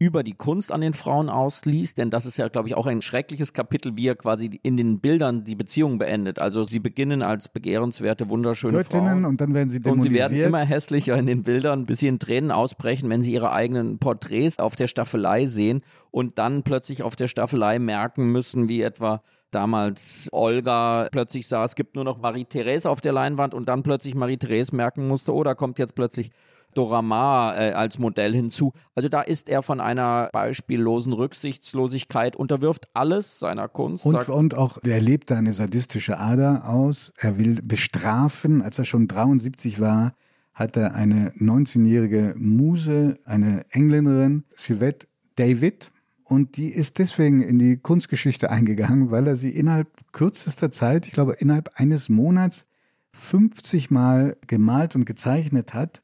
über 0.00 0.22
die 0.22 0.34
Kunst 0.34 0.70
an 0.70 0.80
den 0.80 0.92
Frauen 0.92 1.28
ausließ, 1.28 1.94
denn 1.94 2.08
das 2.08 2.24
ist 2.24 2.36
ja, 2.36 2.46
glaube 2.48 2.68
ich, 2.68 2.76
auch 2.76 2.86
ein 2.86 3.02
schreckliches 3.02 3.52
Kapitel, 3.52 3.96
wie 3.96 4.06
er 4.06 4.14
quasi 4.14 4.60
in 4.62 4.76
den 4.76 5.00
Bildern 5.00 5.42
die 5.42 5.56
Beziehung 5.56 5.98
beendet. 5.98 6.40
Also 6.40 6.62
sie 6.62 6.78
beginnen 6.78 7.20
als 7.20 7.48
begehrenswerte, 7.48 8.28
wunderschöne 8.28 8.78
Göttinnen 8.78 9.22
Frauen. 9.22 9.24
und 9.24 9.40
dann 9.40 9.54
werden 9.54 9.70
sie 9.70 9.80
dämonisiert. 9.80 10.12
Und 10.12 10.28
sie 10.28 10.36
werden 10.36 10.46
immer 10.46 10.64
hässlicher 10.64 11.16
in 11.18 11.26
den 11.26 11.42
Bildern, 11.42 11.84
bis 11.84 11.98
sie 11.98 12.06
in 12.06 12.20
Tränen 12.20 12.52
ausbrechen, 12.52 13.10
wenn 13.10 13.22
sie 13.22 13.32
ihre 13.32 13.50
eigenen 13.50 13.98
Porträts 13.98 14.60
auf 14.60 14.76
der 14.76 14.86
Staffelei 14.86 15.46
sehen 15.46 15.82
und 16.12 16.38
dann 16.38 16.62
plötzlich 16.62 17.02
auf 17.02 17.16
der 17.16 17.26
Staffelei 17.26 17.80
merken 17.80 18.30
müssen, 18.30 18.68
wie 18.68 18.82
etwa 18.82 19.22
damals 19.50 20.28
Olga 20.30 21.08
plötzlich 21.10 21.48
sah, 21.48 21.64
es 21.64 21.74
gibt 21.74 21.96
nur 21.96 22.04
noch 22.04 22.20
Marie-Therese 22.20 22.88
auf 22.88 23.00
der 23.00 23.12
Leinwand 23.12 23.54
und 23.54 23.68
dann 23.68 23.82
plötzlich 23.82 24.14
Marie-Therese 24.14 24.76
merken 24.76 25.08
musste, 25.08 25.34
oh, 25.34 25.42
da 25.42 25.54
kommt 25.54 25.78
jetzt 25.78 25.94
plötzlich 25.94 26.30
Dorama 26.78 27.56
äh, 27.56 27.72
als 27.72 27.98
Modell 27.98 28.32
hinzu. 28.32 28.72
Also 28.94 29.08
da 29.08 29.22
ist 29.22 29.48
er 29.48 29.64
von 29.64 29.80
einer 29.80 30.28
beispiellosen 30.32 31.12
Rücksichtslosigkeit, 31.12 32.36
unterwirft 32.36 32.88
alles 32.94 33.40
seiner 33.40 33.66
Kunst. 33.68 34.06
Und, 34.06 34.28
und 34.28 34.54
auch, 34.54 34.78
er 34.84 35.00
lebt 35.00 35.32
eine 35.32 35.52
sadistische 35.52 36.18
Ader 36.18 36.68
aus. 36.68 37.12
Er 37.18 37.36
will 37.36 37.60
bestrafen. 37.62 38.62
Als 38.62 38.78
er 38.78 38.84
schon 38.84 39.08
73 39.08 39.80
war, 39.80 40.14
hat 40.54 40.76
er 40.76 40.94
eine 40.94 41.30
19-jährige 41.32 42.34
Muse, 42.38 43.18
eine 43.24 43.66
Engländerin, 43.70 44.44
Sylvette 44.54 45.08
David, 45.34 45.90
und 46.22 46.58
die 46.58 46.68
ist 46.68 46.98
deswegen 46.98 47.42
in 47.42 47.58
die 47.58 47.78
Kunstgeschichte 47.78 48.50
eingegangen, 48.50 49.10
weil 49.10 49.26
er 49.26 49.34
sie 49.34 49.50
innerhalb 49.50 49.88
kürzester 50.12 50.70
Zeit, 50.70 51.06
ich 51.06 51.12
glaube 51.12 51.32
innerhalb 51.38 51.70
eines 51.74 52.08
Monats, 52.10 52.66
50 53.14 53.90
Mal 53.90 54.36
gemalt 54.46 54.94
und 54.94 55.06
gezeichnet 55.06 55.72
hat 55.72 56.02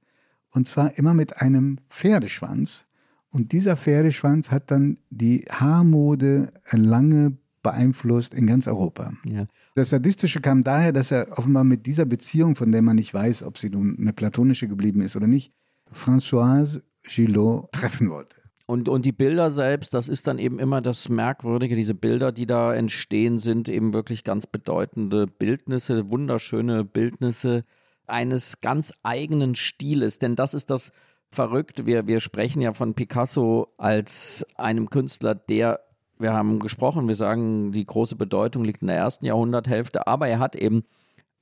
Und 0.55 0.69
zwar 0.69 0.97
immer 0.97 1.15
mit 1.15 1.43
einem 1.43 1.79
Pferdeschwanz. 1.91 2.87
Und 3.31 3.51
dieser 3.51 3.77
Pferdeschwanz 3.77 4.53
hat 4.53 4.71
dann 4.71 4.99
die 5.11 5.45
Haarmode 5.51 6.53
lange 6.71 7.37
beeinflusst 7.65 8.33
in 8.35 8.47
ganz 8.47 8.69
Europa. 8.69 9.15
Ja. 9.25 9.47
Das 9.75 9.91
Sadistische 9.91 10.41
kam 10.41 10.63
daher, 10.63 10.93
dass 10.93 11.11
er 11.11 11.37
offenbar 11.37 11.65
mit 11.65 11.87
dieser 11.87 12.05
Beziehung, 12.05 12.55
von 12.55 12.71
der 12.71 12.83
man 12.83 12.95
nicht 12.95 13.13
weiß, 13.13 13.43
ob 13.43 13.59
sie 13.59 13.71
nun 13.71 13.97
eine 13.99 14.13
platonische 14.13 14.69
geblieben 14.69 15.01
ist 15.01 15.17
oder 15.17 15.27
nicht, 15.27 15.53
Françoise 15.93 16.83
Gillot 17.03 17.73
treffen 17.73 18.11
wollte. 18.11 18.37
Und, 18.67 18.89
und 18.89 19.05
die 19.05 19.13
Bilder 19.13 19.51
selbst, 19.51 19.93
das 19.93 20.09
ist 20.09 20.27
dann 20.27 20.39
eben 20.39 20.59
immer 20.59 20.81
das 20.81 21.09
Merkwürdige. 21.09 21.75
Diese 21.75 21.95
Bilder, 21.95 22.33
die 22.33 22.47
da 22.47 22.73
entstehen, 22.73 23.39
sind 23.39 23.69
eben 23.69 23.93
wirklich 23.93 24.25
ganz 24.25 24.47
bedeutende 24.47 25.27
Bildnisse, 25.27 26.11
wunderschöne 26.11 26.85
Bildnisse 26.85 27.65
eines 28.07 28.61
ganz 28.61 28.93
eigenen 29.03 29.55
Stiles. 29.55 30.19
Denn 30.19 30.37
das 30.37 30.55
ist 30.55 30.71
das 30.71 30.93
Verrückte. 31.31 31.87
Wir, 31.87 32.07
wir 32.07 32.21
sprechen 32.21 32.63
ja 32.63 32.73
von 32.73 32.95
Picasso 32.95 33.69
als 33.77 34.47
einem 34.57 34.89
Künstler, 34.91 35.35
der, 35.35 35.81
wir 36.19 36.33
haben 36.33 36.61
gesprochen, 36.61 37.09
wir 37.09 37.17
sagen, 37.17 37.73
die 37.73 37.85
große 37.85 38.17
Bedeutung 38.17 38.65
liegt 38.65 38.83
in 38.83 38.89
der 38.89 38.97
ersten 38.97 39.27
Jahrhunderthälfte, 39.27 40.07
aber 40.07 40.29
er 40.29 40.39
hat 40.39 40.55
eben 40.55 40.85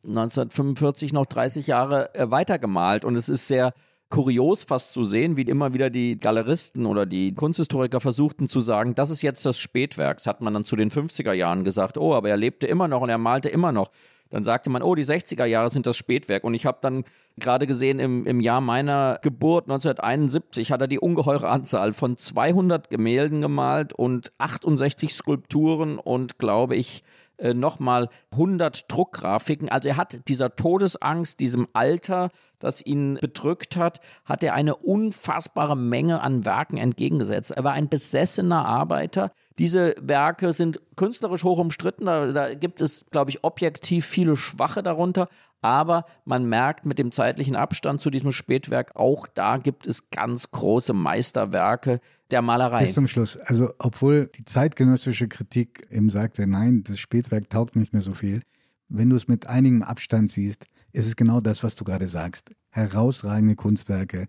1945 0.04 1.12
noch 1.12 1.26
30 1.26 1.66
Jahre 1.66 2.14
äh, 2.14 2.30
weitergemalt 2.30 3.04
und 3.04 3.16
es 3.16 3.28
ist 3.28 3.46
sehr 3.46 3.72
kurios 4.12 4.64
fast 4.64 4.92
zu 4.92 5.04
sehen, 5.04 5.36
wie 5.36 5.42
immer 5.42 5.72
wieder 5.72 5.88
die 5.88 6.18
Galeristen 6.18 6.84
oder 6.86 7.06
die 7.06 7.34
Kunsthistoriker 7.34 8.00
versuchten 8.00 8.46
zu 8.46 8.60
sagen, 8.60 8.94
das 8.94 9.10
ist 9.10 9.22
jetzt 9.22 9.46
das 9.46 9.58
Spätwerk. 9.58 10.18
Das 10.18 10.26
hat 10.26 10.42
man 10.42 10.52
dann 10.52 10.64
zu 10.64 10.76
den 10.76 10.90
50er 10.90 11.32
Jahren 11.32 11.64
gesagt, 11.64 11.96
oh, 11.96 12.14
aber 12.14 12.28
er 12.28 12.36
lebte 12.36 12.66
immer 12.66 12.88
noch 12.88 13.00
und 13.00 13.08
er 13.08 13.16
malte 13.16 13.48
immer 13.48 13.72
noch. 13.72 13.90
Dann 14.32 14.44
sagte 14.44 14.70
man, 14.70 14.82
oh, 14.82 14.94
die 14.94 15.04
60er 15.04 15.44
Jahre 15.44 15.68
sind 15.68 15.86
das 15.86 15.96
Spätwerk. 15.96 16.42
Und 16.42 16.54
ich 16.54 16.64
habe 16.64 16.78
dann 16.80 17.04
gerade 17.38 17.66
gesehen, 17.66 17.98
im, 17.98 18.26
im 18.26 18.40
Jahr 18.40 18.62
meiner 18.62 19.18
Geburt 19.22 19.66
1971 19.66 20.72
hat 20.72 20.80
er 20.80 20.88
die 20.88 20.98
ungeheure 20.98 21.50
Anzahl 21.50 21.92
von 21.92 22.16
200 22.16 22.88
Gemälden 22.88 23.42
gemalt 23.42 23.92
und 23.92 24.32
68 24.38 25.14
Skulpturen 25.14 25.98
und 25.98 26.38
glaube 26.38 26.76
ich 26.76 27.04
äh, 27.36 27.52
nochmal 27.52 28.08
100 28.32 28.90
Druckgrafiken. 28.90 29.68
Also 29.68 29.88
er 29.88 29.98
hat 29.98 30.26
dieser 30.28 30.56
Todesangst, 30.56 31.38
diesem 31.38 31.68
Alter, 31.74 32.30
das 32.62 32.84
ihn 32.84 33.18
bedrückt 33.20 33.76
hat, 33.76 34.00
hat 34.24 34.42
er 34.42 34.54
eine 34.54 34.76
unfassbare 34.76 35.76
Menge 35.76 36.20
an 36.20 36.44
Werken 36.44 36.76
entgegengesetzt. 36.76 37.50
Er 37.50 37.64
war 37.64 37.72
ein 37.72 37.88
besessener 37.88 38.64
Arbeiter. 38.64 39.32
Diese 39.58 39.94
Werke 40.00 40.52
sind 40.52 40.80
künstlerisch 40.96 41.44
hoch 41.44 41.58
umstritten. 41.58 42.06
Da, 42.06 42.32
da 42.32 42.54
gibt 42.54 42.80
es, 42.80 43.04
glaube 43.10 43.30
ich, 43.30 43.44
objektiv 43.44 44.06
viele 44.06 44.36
Schwache 44.36 44.82
darunter. 44.82 45.28
Aber 45.60 46.06
man 46.24 46.44
merkt 46.46 46.86
mit 46.86 46.98
dem 46.98 47.12
zeitlichen 47.12 47.54
Abstand 47.54 48.00
zu 48.00 48.10
diesem 48.10 48.32
Spätwerk, 48.32 48.96
auch 48.96 49.28
da 49.28 49.58
gibt 49.58 49.86
es 49.86 50.10
ganz 50.10 50.50
große 50.50 50.92
Meisterwerke 50.92 52.00
der 52.32 52.42
Malerei. 52.42 52.84
Bis 52.84 52.94
zum 52.94 53.06
Schluss. 53.06 53.36
Also, 53.36 53.72
obwohl 53.78 54.26
die 54.26 54.44
zeitgenössische 54.44 55.28
Kritik 55.28 55.86
eben 55.90 56.10
sagte, 56.10 56.48
nein, 56.48 56.82
das 56.82 56.98
Spätwerk 56.98 57.48
taugt 57.48 57.76
nicht 57.76 57.92
mehr 57.92 58.02
so 58.02 58.12
viel. 58.12 58.42
Wenn 58.88 59.08
du 59.08 59.16
es 59.16 59.28
mit 59.28 59.46
einigem 59.46 59.82
Abstand 59.82 60.30
siehst, 60.30 60.66
ist 60.92 61.06
es 61.06 61.16
genau 61.16 61.40
das, 61.40 61.62
was 61.62 61.74
du 61.76 61.84
gerade 61.84 62.08
sagst. 62.08 62.52
Herausragende 62.70 63.56
Kunstwerke 63.56 64.28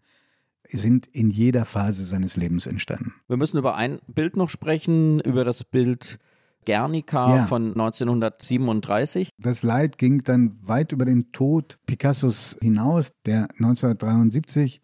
sind 0.72 1.08
in 1.08 1.30
jeder 1.30 1.66
Phase 1.66 2.04
seines 2.06 2.36
Lebens 2.36 2.66
entstanden. 2.68 3.14
Wir 3.28 3.38
müssen 3.38 3.58
über 3.58 3.76
ein 3.76 4.00
Bild 4.08 4.38
noch 4.38 4.50
sprechen, 4.50 5.20
über 5.20 5.44
das 5.46 5.64
Bild 5.64 6.20
Guernica 6.66 7.36
Ja. 7.38 7.46
von 7.46 7.74
1937. 7.74 9.30
Das 9.38 9.64
Leid 9.64 9.98
ging 9.98 10.20
dann 10.24 10.56
weit 10.62 10.92
über 10.94 11.06
den 11.06 11.32
Tod 11.32 11.78
Picassos 11.86 12.58
hinaus, 12.62 13.12
der 13.26 13.50
1973 13.60 14.82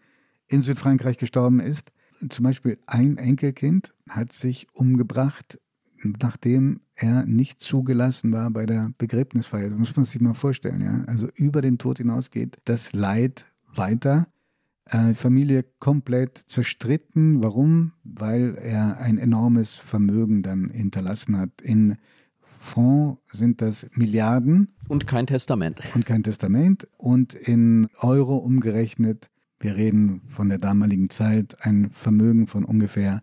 in 0.47 0.61
Südfrankreich 0.61 1.17
gestorben 1.17 1.59
ist. 1.59 1.91
Zum 2.29 2.43
Beispiel 2.43 2.77
ein 2.85 3.17
Enkelkind 3.17 3.93
hat 4.09 4.33
sich 4.33 4.67
umgebracht, 4.73 5.57
nachdem 6.03 6.81
er 6.99 7.25
nicht 7.25 7.61
zugelassen 7.61 8.31
war 8.31 8.49
bei 8.51 8.65
der 8.65 8.91
Begräbnisfeier. 8.97 9.69
Das 9.69 9.77
muss 9.77 9.95
man 9.95 10.03
sich 10.03 10.19
mal 10.21 10.33
vorstellen. 10.33 10.81
Ja? 10.81 11.03
Also 11.07 11.27
über 11.35 11.61
den 11.61 11.77
Tod 11.77 11.97
hinaus 11.97 12.29
geht 12.29 12.57
das 12.65 12.93
Leid 12.93 13.45
weiter. 13.73 14.27
Äh, 14.85 15.13
Familie 15.13 15.65
komplett 15.79 16.37
zerstritten. 16.47 17.43
Warum? 17.43 17.93
Weil 18.03 18.57
er 18.61 18.97
ein 18.97 19.17
enormes 19.17 19.75
Vermögen 19.75 20.43
dann 20.43 20.69
hinterlassen 20.69 21.37
hat. 21.37 21.61
In 21.61 21.97
Fonds 22.41 23.21
sind 23.31 23.61
das 23.61 23.89
Milliarden 23.93 24.69
Und 24.89 25.07
kein 25.07 25.25
Testament. 25.27 25.81
und 25.95 26.05
kein 26.05 26.23
Testament 26.23 26.87
und 26.97 27.33
in 27.33 27.87
Euro 27.99 28.35
umgerechnet, 28.37 29.29
wir 29.59 29.77
reden 29.77 30.21
von 30.27 30.49
der 30.49 30.57
damaligen 30.57 31.09
Zeit, 31.09 31.57
ein 31.61 31.89
Vermögen 31.91 32.47
von 32.47 32.65
ungefähr 32.65 33.21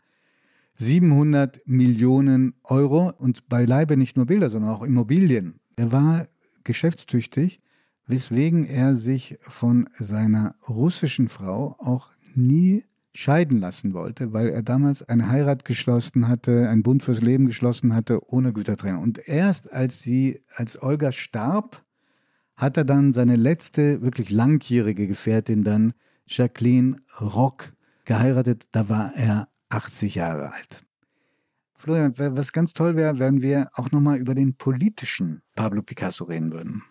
700 0.77 1.62
Millionen 1.66 2.55
Euro 2.64 3.12
und 3.18 3.49
beileibe 3.49 3.97
nicht 3.97 4.16
nur 4.16 4.27
Bilder, 4.27 4.51
sondern 4.51 4.70
auch 4.70 4.83
Immobilien. 4.83 5.61
Er 5.77 5.93
war 5.93 6.29
geschäftstüchtig, 6.64 7.61
weswegen 8.07 8.64
er 8.64 8.95
sich 8.95 9.39
von 9.41 9.89
seiner 9.99 10.55
russischen 10.68 11.29
Frau 11.29 11.77
auch 11.79 12.11
nie 12.35 12.85
scheiden 13.16 13.59
lassen 13.59 13.95
wollte, 13.95 14.33
weil 14.33 14.51
er 14.51 14.62
damals 14.62 15.03
eine 15.03 15.31
Heirat 15.31 15.64
geschlossen 15.64 16.29
hatte, 16.29 16.68
einen 16.68 16.83
Bund 16.83 17.03
fürs 17.03 17.22
Leben 17.22 17.47
geschlossen 17.47 17.95
hatte, 17.95 18.20
ohne 18.31 18.53
Gütertrennung. 18.53 19.03
Und 19.03 19.27
erst 19.27 19.72
als 19.72 20.01
sie, 20.01 20.43
als 20.55 20.81
Olga 20.81 21.12
starb, 21.12 21.83
hat 22.57 22.77
er 22.77 22.85
dann 22.85 23.12
seine 23.12 23.37
letzte, 23.37 24.03
wirklich 24.03 24.31
langjährige 24.31 25.07
Gefährtin 25.07 25.64
dann, 25.64 25.95
Jacqueline 26.27 26.97
Rock, 27.20 27.72
geheiratet. 28.05 28.68
Da 28.72 28.89
war 28.89 29.14
er 29.14 29.49
80 29.77 30.14
Jahre 30.14 30.53
alt. 30.53 30.85
Florian, 31.77 32.14
was 32.16 32.53
ganz 32.53 32.72
toll 32.72 32.97
wäre, 32.97 33.18
wenn 33.18 33.43
wir 33.43 33.68
auch 33.74 33.91
nochmal 33.91 34.16
über 34.16 34.35
den 34.35 34.57
politischen 34.57 35.43
Pablo 35.55 35.83
Picasso 35.83 36.24
reden 36.24 36.53
würden. 36.53 36.83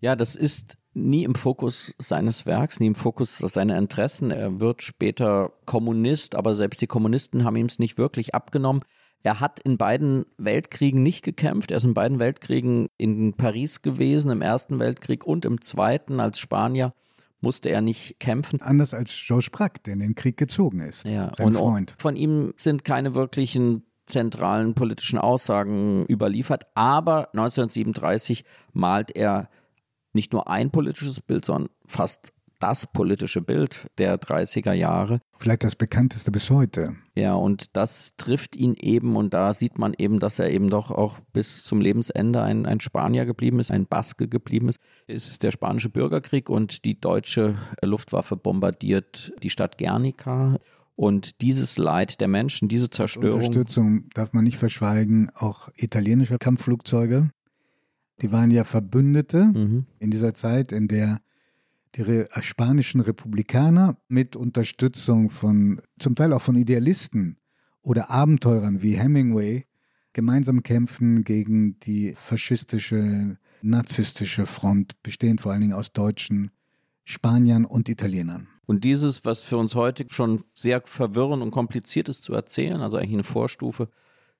Ja, 0.00 0.16
das 0.16 0.34
ist 0.34 0.76
nie 0.92 1.24
im 1.24 1.34
Fokus 1.34 1.94
seines 1.98 2.44
Werks, 2.44 2.78
nie 2.78 2.88
im 2.88 2.94
Fokus 2.94 3.38
seiner 3.38 3.78
Interessen. 3.78 4.30
Er 4.30 4.60
wird 4.60 4.82
später 4.82 5.52
Kommunist, 5.64 6.34
aber 6.34 6.54
selbst 6.54 6.82
die 6.82 6.86
Kommunisten 6.86 7.44
haben 7.44 7.56
ihm 7.56 7.66
es 7.66 7.78
nicht 7.78 7.96
wirklich 7.96 8.34
abgenommen. 8.34 8.82
Er 9.22 9.40
hat 9.40 9.60
in 9.60 9.78
beiden 9.78 10.26
Weltkriegen 10.36 11.02
nicht 11.02 11.22
gekämpft. 11.22 11.70
Er 11.70 11.78
ist 11.78 11.84
in 11.84 11.94
beiden 11.94 12.18
Weltkriegen 12.18 12.88
in 12.98 13.34
Paris 13.34 13.80
gewesen, 13.80 14.30
im 14.30 14.42
Ersten 14.42 14.78
Weltkrieg 14.78 15.24
und 15.24 15.44
im 15.44 15.62
Zweiten 15.62 16.20
als 16.20 16.38
Spanier 16.38 16.92
musste 17.42 17.68
er 17.68 17.82
nicht 17.82 18.18
kämpfen. 18.18 18.62
Anders 18.62 18.94
als 18.94 19.12
Georges 19.26 19.50
Braque, 19.50 19.80
der 19.84 19.94
in 19.94 20.00
den 20.00 20.14
Krieg 20.14 20.36
gezogen 20.36 20.80
ist. 20.80 21.04
Ja, 21.04 21.32
sein 21.36 21.48
und 21.48 21.56
Freund. 21.56 21.94
von 21.98 22.16
ihm 22.16 22.54
sind 22.56 22.84
keine 22.84 23.14
wirklichen 23.14 23.84
zentralen 24.06 24.74
politischen 24.74 25.18
Aussagen 25.18 26.06
überliefert, 26.08 26.66
aber 26.74 27.28
1937 27.34 28.44
malt 28.72 29.14
er 29.14 29.48
nicht 30.12 30.32
nur 30.32 30.48
ein 30.48 30.70
politisches 30.70 31.20
Bild, 31.20 31.44
sondern 31.44 31.70
fast 31.86 32.32
das 32.62 32.86
politische 32.86 33.40
Bild 33.40 33.86
der 33.98 34.20
30er 34.20 34.72
Jahre. 34.72 35.20
Vielleicht 35.38 35.64
das 35.64 35.74
bekannteste 35.74 36.30
bis 36.30 36.48
heute. 36.50 36.94
Ja, 37.16 37.34
und 37.34 37.76
das 37.76 38.12
trifft 38.16 38.54
ihn 38.54 38.74
eben 38.78 39.16
und 39.16 39.34
da 39.34 39.52
sieht 39.52 39.78
man 39.78 39.94
eben, 39.98 40.20
dass 40.20 40.38
er 40.38 40.50
eben 40.50 40.70
doch 40.70 40.90
auch 40.90 41.18
bis 41.32 41.64
zum 41.64 41.80
Lebensende 41.80 42.42
ein, 42.42 42.64
ein 42.64 42.80
Spanier 42.80 43.24
geblieben 43.26 43.58
ist, 43.58 43.70
ein 43.72 43.86
Baske 43.86 44.28
geblieben 44.28 44.68
ist. 44.68 44.78
Es 45.08 45.28
ist 45.28 45.42
der 45.42 45.50
spanische 45.50 45.88
Bürgerkrieg 45.90 46.48
und 46.48 46.84
die 46.84 47.00
deutsche 47.00 47.56
Luftwaffe 47.82 48.36
bombardiert 48.36 49.32
die 49.42 49.50
Stadt 49.50 49.76
Guernica. 49.78 50.58
Und 50.94 51.40
dieses 51.40 51.78
Leid 51.78 52.20
der 52.20 52.28
Menschen, 52.28 52.68
diese 52.68 52.90
Zerstörung. 52.90 53.40
Unterstützung 53.40 54.08
darf 54.14 54.32
man 54.34 54.44
nicht 54.44 54.58
verschweigen, 54.58 55.30
auch 55.34 55.70
italienischer 55.74 56.38
Kampfflugzeuge. 56.38 57.30
Die 58.20 58.30
waren 58.30 58.50
ja 58.52 58.62
Verbündete 58.64 59.46
Mhm. 59.46 59.86
in 59.98 60.10
dieser 60.10 60.34
Zeit, 60.34 60.70
in 60.70 60.86
der 60.86 61.18
die 61.94 62.02
Re 62.02 62.28
spanischen 62.40 63.00
Republikaner 63.00 63.96
mit 64.08 64.36
Unterstützung 64.36 65.30
von, 65.30 65.82
zum 65.98 66.14
Teil 66.14 66.32
auch 66.32 66.40
von 66.40 66.56
Idealisten 66.56 67.38
oder 67.82 68.10
Abenteurern 68.10 68.82
wie 68.82 68.96
Hemingway 68.96 69.66
gemeinsam 70.12 70.62
kämpfen 70.62 71.24
gegen 71.24 71.78
die 71.80 72.14
faschistische, 72.14 73.38
narzisstische 73.62 74.46
Front, 74.46 75.02
bestehend 75.02 75.40
vor 75.40 75.52
allen 75.52 75.62
Dingen 75.62 75.72
aus 75.72 75.92
Deutschen, 75.92 76.50
Spaniern 77.04 77.64
und 77.64 77.88
Italienern. 77.88 78.48
Und 78.66 78.84
dieses, 78.84 79.24
was 79.24 79.42
für 79.42 79.56
uns 79.56 79.74
heute 79.74 80.06
schon 80.08 80.42
sehr 80.54 80.82
verwirrend 80.82 81.42
und 81.42 81.50
kompliziert 81.50 82.08
ist 82.08 82.24
zu 82.24 82.32
erzählen, 82.32 82.80
also 82.80 82.96
eigentlich 82.96 83.14
eine 83.14 83.24
Vorstufe, 83.24 83.88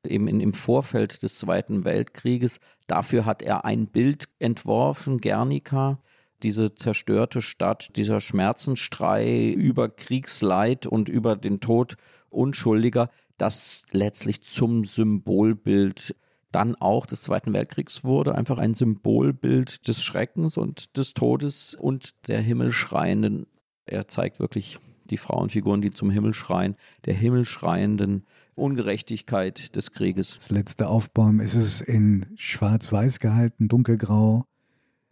eben 0.04 0.28
in, 0.28 0.40
im 0.40 0.54
Vorfeld 0.54 1.22
des 1.22 1.38
Zweiten 1.38 1.84
Weltkrieges, 1.84 2.60
dafür 2.86 3.24
hat 3.24 3.42
er 3.42 3.64
ein 3.64 3.86
Bild 3.86 4.28
entworfen, 4.38 5.20
Guernica, 5.20 6.00
diese 6.42 6.74
zerstörte 6.74 7.42
Stadt, 7.42 7.96
dieser 7.96 8.20
Schmerzensstrei 8.20 9.50
über 9.50 9.88
Kriegsleid 9.88 10.86
und 10.86 11.08
über 11.08 11.36
den 11.36 11.60
Tod 11.60 11.96
Unschuldiger, 12.30 13.08
das 13.38 13.82
letztlich 13.92 14.42
zum 14.42 14.84
Symbolbild 14.84 16.14
dann 16.50 16.74
auch 16.76 17.06
des 17.06 17.22
Zweiten 17.22 17.52
Weltkriegs 17.52 18.04
wurde, 18.04 18.34
einfach 18.34 18.58
ein 18.58 18.74
Symbolbild 18.74 19.88
des 19.88 20.02
Schreckens 20.02 20.56
und 20.56 20.96
des 20.96 21.14
Todes 21.14 21.74
und 21.74 22.28
der 22.28 22.40
himmelschreienden 22.40 23.46
Er 23.86 24.06
zeigt 24.06 24.38
wirklich 24.38 24.78
die 25.10 25.16
Frauenfiguren, 25.16 25.80
die 25.80 25.90
zum 25.90 26.10
Himmel 26.10 26.34
schreien, 26.34 26.76
der 27.04 27.14
himmelschreienden 27.14 28.24
Ungerechtigkeit 28.54 29.74
des 29.74 29.92
Krieges. 29.92 30.36
Das 30.36 30.50
letzte 30.50 30.88
Aufbäumen 30.88 31.40
ist 31.40 31.54
es 31.54 31.80
in 31.80 32.26
schwarz-weiß 32.36 33.18
gehalten, 33.18 33.68
dunkelgrau, 33.68 34.44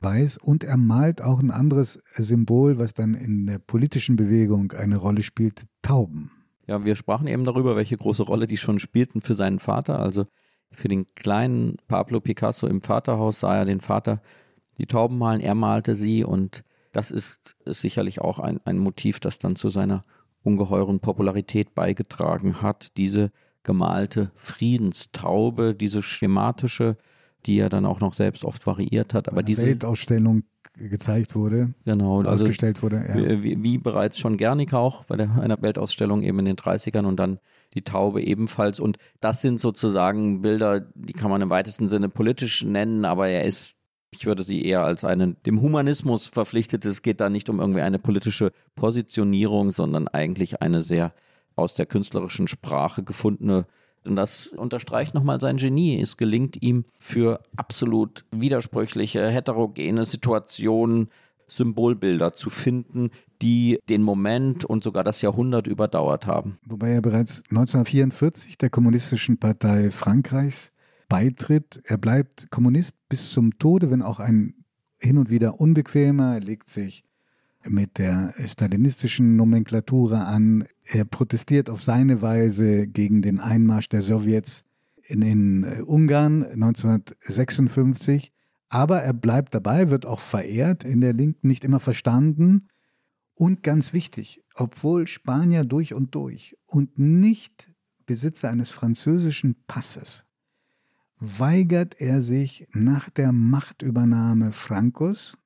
weiß 0.00 0.38
und 0.38 0.64
er 0.64 0.76
malt 0.76 1.22
auch 1.22 1.40
ein 1.40 1.50
anderes 1.50 2.02
Symbol, 2.16 2.78
was 2.78 2.94
dann 2.94 3.14
in 3.14 3.46
der 3.46 3.58
politischen 3.58 4.16
Bewegung 4.16 4.72
eine 4.72 4.96
Rolle 4.96 5.22
spielt, 5.22 5.66
Tauben. 5.82 6.30
Ja, 6.66 6.84
wir 6.84 6.96
sprachen 6.96 7.26
eben 7.26 7.44
darüber, 7.44 7.76
welche 7.76 7.96
große 7.96 8.22
Rolle 8.22 8.46
die 8.46 8.56
schon 8.56 8.78
spielten 8.78 9.20
für 9.20 9.34
seinen 9.34 9.58
Vater. 9.58 9.98
Also 9.98 10.26
für 10.70 10.88
den 10.88 11.06
kleinen 11.14 11.76
Pablo 11.88 12.20
Picasso 12.20 12.66
im 12.66 12.80
Vaterhaus 12.80 13.40
sah 13.40 13.56
er 13.56 13.64
den 13.64 13.80
Vater 13.80 14.22
die 14.78 14.86
Tauben 14.86 15.18
malen, 15.18 15.40
er 15.40 15.54
malte 15.54 15.94
sie 15.94 16.24
und 16.24 16.64
das 16.92 17.10
ist, 17.10 17.56
sicherlich 17.66 18.20
auch 18.20 18.38
ein, 18.38 18.60
ein 18.64 18.78
Motiv, 18.78 19.20
das 19.20 19.38
dann 19.38 19.56
zu 19.56 19.68
seiner 19.68 20.04
ungeheuren 20.42 21.00
Popularität 21.00 21.74
beigetragen 21.74 22.62
hat. 22.62 22.96
Diese 22.96 23.30
gemalte 23.62 24.32
Friedenstaube, 24.34 25.74
diese 25.74 26.02
schematische, 26.02 26.96
die 27.46 27.58
er 27.58 27.68
dann 27.68 27.86
auch 27.86 28.00
noch 28.00 28.14
selbst 28.14 28.44
oft 28.44 28.66
variiert 28.66 29.14
hat. 29.14 29.28
Aber 29.28 29.42
diese 29.42 29.66
Weltausstellung 29.66 30.44
gezeigt 30.76 31.34
wurde, 31.34 31.74
genau, 31.84 32.20
also 32.20 32.30
ausgestellt 32.30 32.82
wurde. 32.82 33.04
Ja. 33.08 33.42
Wie, 33.42 33.62
wie, 33.62 33.78
bereits 33.78 34.18
schon 34.18 34.38
Guernica 34.38 34.78
auch 34.78 35.04
bei 35.04 35.16
der, 35.16 35.30
einer 35.40 35.60
Weltausstellung 35.60 36.22
eben 36.22 36.38
in 36.38 36.44
den 36.46 36.56
30ern 36.56 37.04
und 37.04 37.16
dann 37.16 37.38
die 37.74 37.82
Taube 37.82 38.22
ebenfalls. 38.22 38.80
Und 38.80 38.96
das 39.20 39.42
sind 39.42 39.60
sozusagen 39.60 40.42
Bilder, 40.42 40.80
die 40.94 41.12
kann 41.12 41.30
man 41.30 41.42
im 41.42 41.50
weitesten 41.50 41.88
Sinne 41.88 42.08
politisch 42.08 42.64
nennen, 42.64 43.04
aber 43.04 43.28
er 43.28 43.44
ist 43.44 43.76
ich 44.12 44.26
würde 44.26 44.42
sie 44.42 44.64
eher 44.64 44.84
als 44.84 45.04
einen 45.04 45.36
dem 45.46 45.60
Humanismus 45.62 46.26
verpflichtet. 46.26 46.84
Es 46.84 47.02
geht 47.02 47.20
da 47.20 47.30
nicht 47.30 47.48
um 47.48 47.60
irgendwie 47.60 47.80
eine 47.80 47.98
politische 47.98 48.52
Positionierung, 48.74 49.70
sondern 49.70 50.08
eigentlich 50.08 50.60
eine 50.60 50.82
sehr 50.82 51.12
aus 51.54 51.74
der 51.74 51.86
künstlerischen 51.86 52.48
Sprache 52.48 53.02
gefundene. 53.02 53.66
Und 54.04 54.16
das 54.16 54.46
unterstreicht 54.48 55.14
nochmal 55.14 55.40
sein 55.40 55.56
Genie. 55.56 56.00
Es 56.00 56.16
gelingt 56.16 56.62
ihm 56.62 56.84
für 56.98 57.40
absolut 57.56 58.24
widersprüchliche, 58.30 59.28
heterogene 59.28 60.04
Situationen 60.04 61.10
Symbolbilder 61.50 62.32
zu 62.32 62.48
finden, 62.48 63.10
die 63.42 63.78
den 63.88 64.02
Moment 64.02 64.64
und 64.64 64.84
sogar 64.84 65.04
das 65.04 65.20
Jahrhundert 65.20 65.66
überdauert 65.66 66.26
haben. 66.26 66.58
Wobei 66.64 66.90
er 66.90 67.02
bereits 67.02 67.42
1944 67.50 68.56
der 68.56 68.70
Kommunistischen 68.70 69.38
Partei 69.38 69.90
Frankreichs 69.90 70.72
beitritt. 71.08 71.80
Er 71.84 71.98
bleibt 71.98 72.50
Kommunist 72.50 72.96
bis 73.08 73.30
zum 73.30 73.58
Tode, 73.58 73.90
wenn 73.90 74.02
auch 74.02 74.20
ein 74.20 74.54
hin 75.00 75.18
und 75.18 75.30
wieder 75.30 75.60
unbequemer. 75.60 76.34
Er 76.34 76.40
legt 76.40 76.68
sich 76.68 77.04
mit 77.68 77.98
der 77.98 78.34
stalinistischen 78.46 79.36
Nomenklatura 79.36 80.24
an. 80.24 80.66
Er 80.84 81.04
protestiert 81.04 81.70
auf 81.70 81.82
seine 81.82 82.22
Weise 82.22 82.86
gegen 82.86 83.22
den 83.22 83.40
Einmarsch 83.40 83.88
der 83.88 84.02
Sowjets 84.02 84.64
in, 85.02 85.22
in 85.22 85.64
äh, 85.64 85.82
Ungarn 85.82 86.44
1956. 86.44 88.32
Aber 88.68 89.02
er 89.02 89.12
bleibt 89.12 89.54
dabei, 89.54 89.90
wird 89.90 90.06
auch 90.06 90.20
verehrt, 90.20 90.84
in 90.84 91.00
der 91.00 91.12
Linken 91.12 91.48
nicht 91.48 91.64
immer 91.64 91.80
verstanden. 91.80 92.68
Und 93.34 93.62
ganz 93.62 93.92
wichtig, 93.92 94.42
obwohl 94.54 95.06
Spanier 95.06 95.64
durch 95.64 95.94
und 95.94 96.14
durch 96.14 96.56
und 96.66 96.98
nicht 96.98 97.72
Besitzer 98.06 98.50
eines 98.50 98.70
französischen 98.70 99.56
Passes, 99.66 100.26
weigert 101.18 102.00
er 102.00 102.22
sich 102.22 102.68
nach 102.72 103.10
der 103.10 103.32
Machtübernahme 103.32 104.52
Francos 104.52 105.36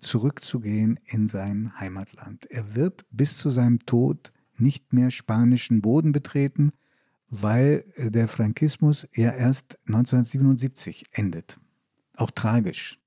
zurückzugehen 0.00 0.98
in 1.06 1.28
sein 1.28 1.78
Heimatland. 1.78 2.46
Er 2.50 2.74
wird 2.74 3.04
bis 3.10 3.36
zu 3.36 3.50
seinem 3.50 3.80
Tod 3.80 4.32
nicht 4.56 4.92
mehr 4.92 5.10
spanischen 5.10 5.80
Boden 5.80 6.12
betreten, 6.12 6.72
weil 7.28 7.84
der 7.96 8.28
Frankismus 8.28 9.08
ja 9.14 9.30
erst 9.30 9.78
1977 9.86 11.06
endet. 11.12 11.58
Auch 12.16 12.30
tragisch. 12.30 12.98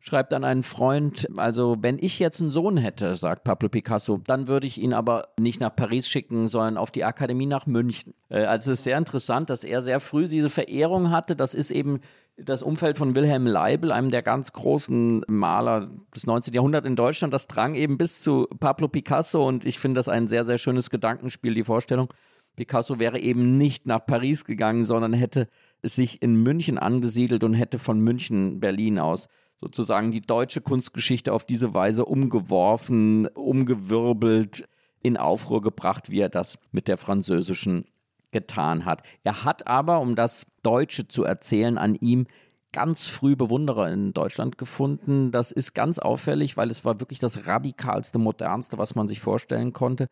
schreibt 0.00 0.34
an 0.34 0.42
einen 0.42 0.64
Freund, 0.64 1.28
also 1.36 1.76
wenn 1.82 2.00
ich 2.00 2.18
jetzt 2.18 2.40
einen 2.40 2.50
Sohn 2.50 2.78
hätte, 2.78 3.14
sagt 3.14 3.44
Pablo 3.44 3.68
Picasso, 3.68 4.18
dann 4.18 4.48
würde 4.48 4.66
ich 4.66 4.78
ihn 4.78 4.92
aber 4.92 5.28
nicht 5.38 5.60
nach 5.60 5.74
Paris 5.76 6.08
schicken, 6.08 6.48
sondern 6.48 6.78
auf 6.78 6.90
die 6.90 7.04
Akademie 7.04 7.46
nach 7.46 7.66
München. 7.66 8.12
Äh, 8.28 8.46
also 8.46 8.72
es 8.72 8.80
ist 8.80 8.84
sehr 8.84 8.98
interessant, 8.98 9.50
dass 9.50 9.62
er 9.62 9.82
sehr 9.82 10.00
früh 10.00 10.26
diese 10.26 10.50
Verehrung 10.50 11.12
hatte. 11.12 11.36
Das 11.36 11.54
ist 11.54 11.70
eben 11.70 12.00
das 12.36 12.62
Umfeld 12.62 12.98
von 12.98 13.14
Wilhelm 13.14 13.46
Leibel, 13.46 13.92
einem 13.92 14.10
der 14.10 14.22
ganz 14.22 14.52
großen 14.52 15.24
Maler 15.26 15.90
des 16.14 16.26
19. 16.26 16.52
Jahrhunderts 16.52 16.86
in 16.86 16.96
Deutschland, 16.96 17.32
das 17.32 17.46
drang 17.46 17.74
eben 17.74 17.96
bis 17.96 18.18
zu 18.18 18.46
Pablo 18.60 18.88
Picasso 18.88 19.46
und 19.46 19.64
ich 19.64 19.78
finde 19.78 19.98
das 19.98 20.08
ein 20.08 20.28
sehr, 20.28 20.44
sehr 20.44 20.58
schönes 20.58 20.90
Gedankenspiel, 20.90 21.54
die 21.54 21.64
Vorstellung. 21.64 22.12
Picasso 22.54 22.98
wäre 22.98 23.18
eben 23.18 23.56
nicht 23.58 23.86
nach 23.86 24.04
Paris 24.04 24.44
gegangen, 24.44 24.84
sondern 24.84 25.12
hätte 25.12 25.48
sich 25.82 26.22
in 26.22 26.42
München 26.42 26.78
angesiedelt 26.78 27.44
und 27.44 27.54
hätte 27.54 27.78
von 27.78 28.00
München, 28.00 28.60
Berlin 28.60 28.98
aus 28.98 29.28
sozusagen 29.56 30.10
die 30.10 30.20
deutsche 30.20 30.60
Kunstgeschichte 30.60 31.32
auf 31.32 31.46
diese 31.46 31.72
Weise 31.72 32.04
umgeworfen, 32.04 33.26
umgewirbelt, 33.28 34.68
in 35.02 35.16
Aufruhr 35.16 35.62
gebracht, 35.62 36.10
wie 36.10 36.20
er 36.20 36.28
das 36.28 36.58
mit 36.72 36.88
der 36.88 36.98
französischen 36.98 37.86
getan 38.32 38.84
hat. 38.84 39.02
Er 39.24 39.44
hat 39.44 39.66
aber, 39.66 40.00
um 40.00 40.16
das 40.16 40.46
Deutsche 40.66 41.06
zu 41.06 41.22
erzählen, 41.22 41.78
an 41.78 41.94
ihm 41.94 42.26
ganz 42.72 43.06
früh 43.06 43.36
Bewunderer 43.36 43.88
in 43.88 44.12
Deutschland 44.12 44.58
gefunden. 44.58 45.30
Das 45.30 45.52
ist 45.52 45.74
ganz 45.74 46.00
auffällig, 46.00 46.56
weil 46.56 46.70
es 46.70 46.84
war 46.84 46.98
wirklich 46.98 47.20
das 47.20 47.46
radikalste, 47.46 48.18
modernste, 48.18 48.76
was 48.76 48.96
man 48.96 49.06
sich 49.06 49.20
vorstellen 49.20 49.72
konnte. 49.72 50.08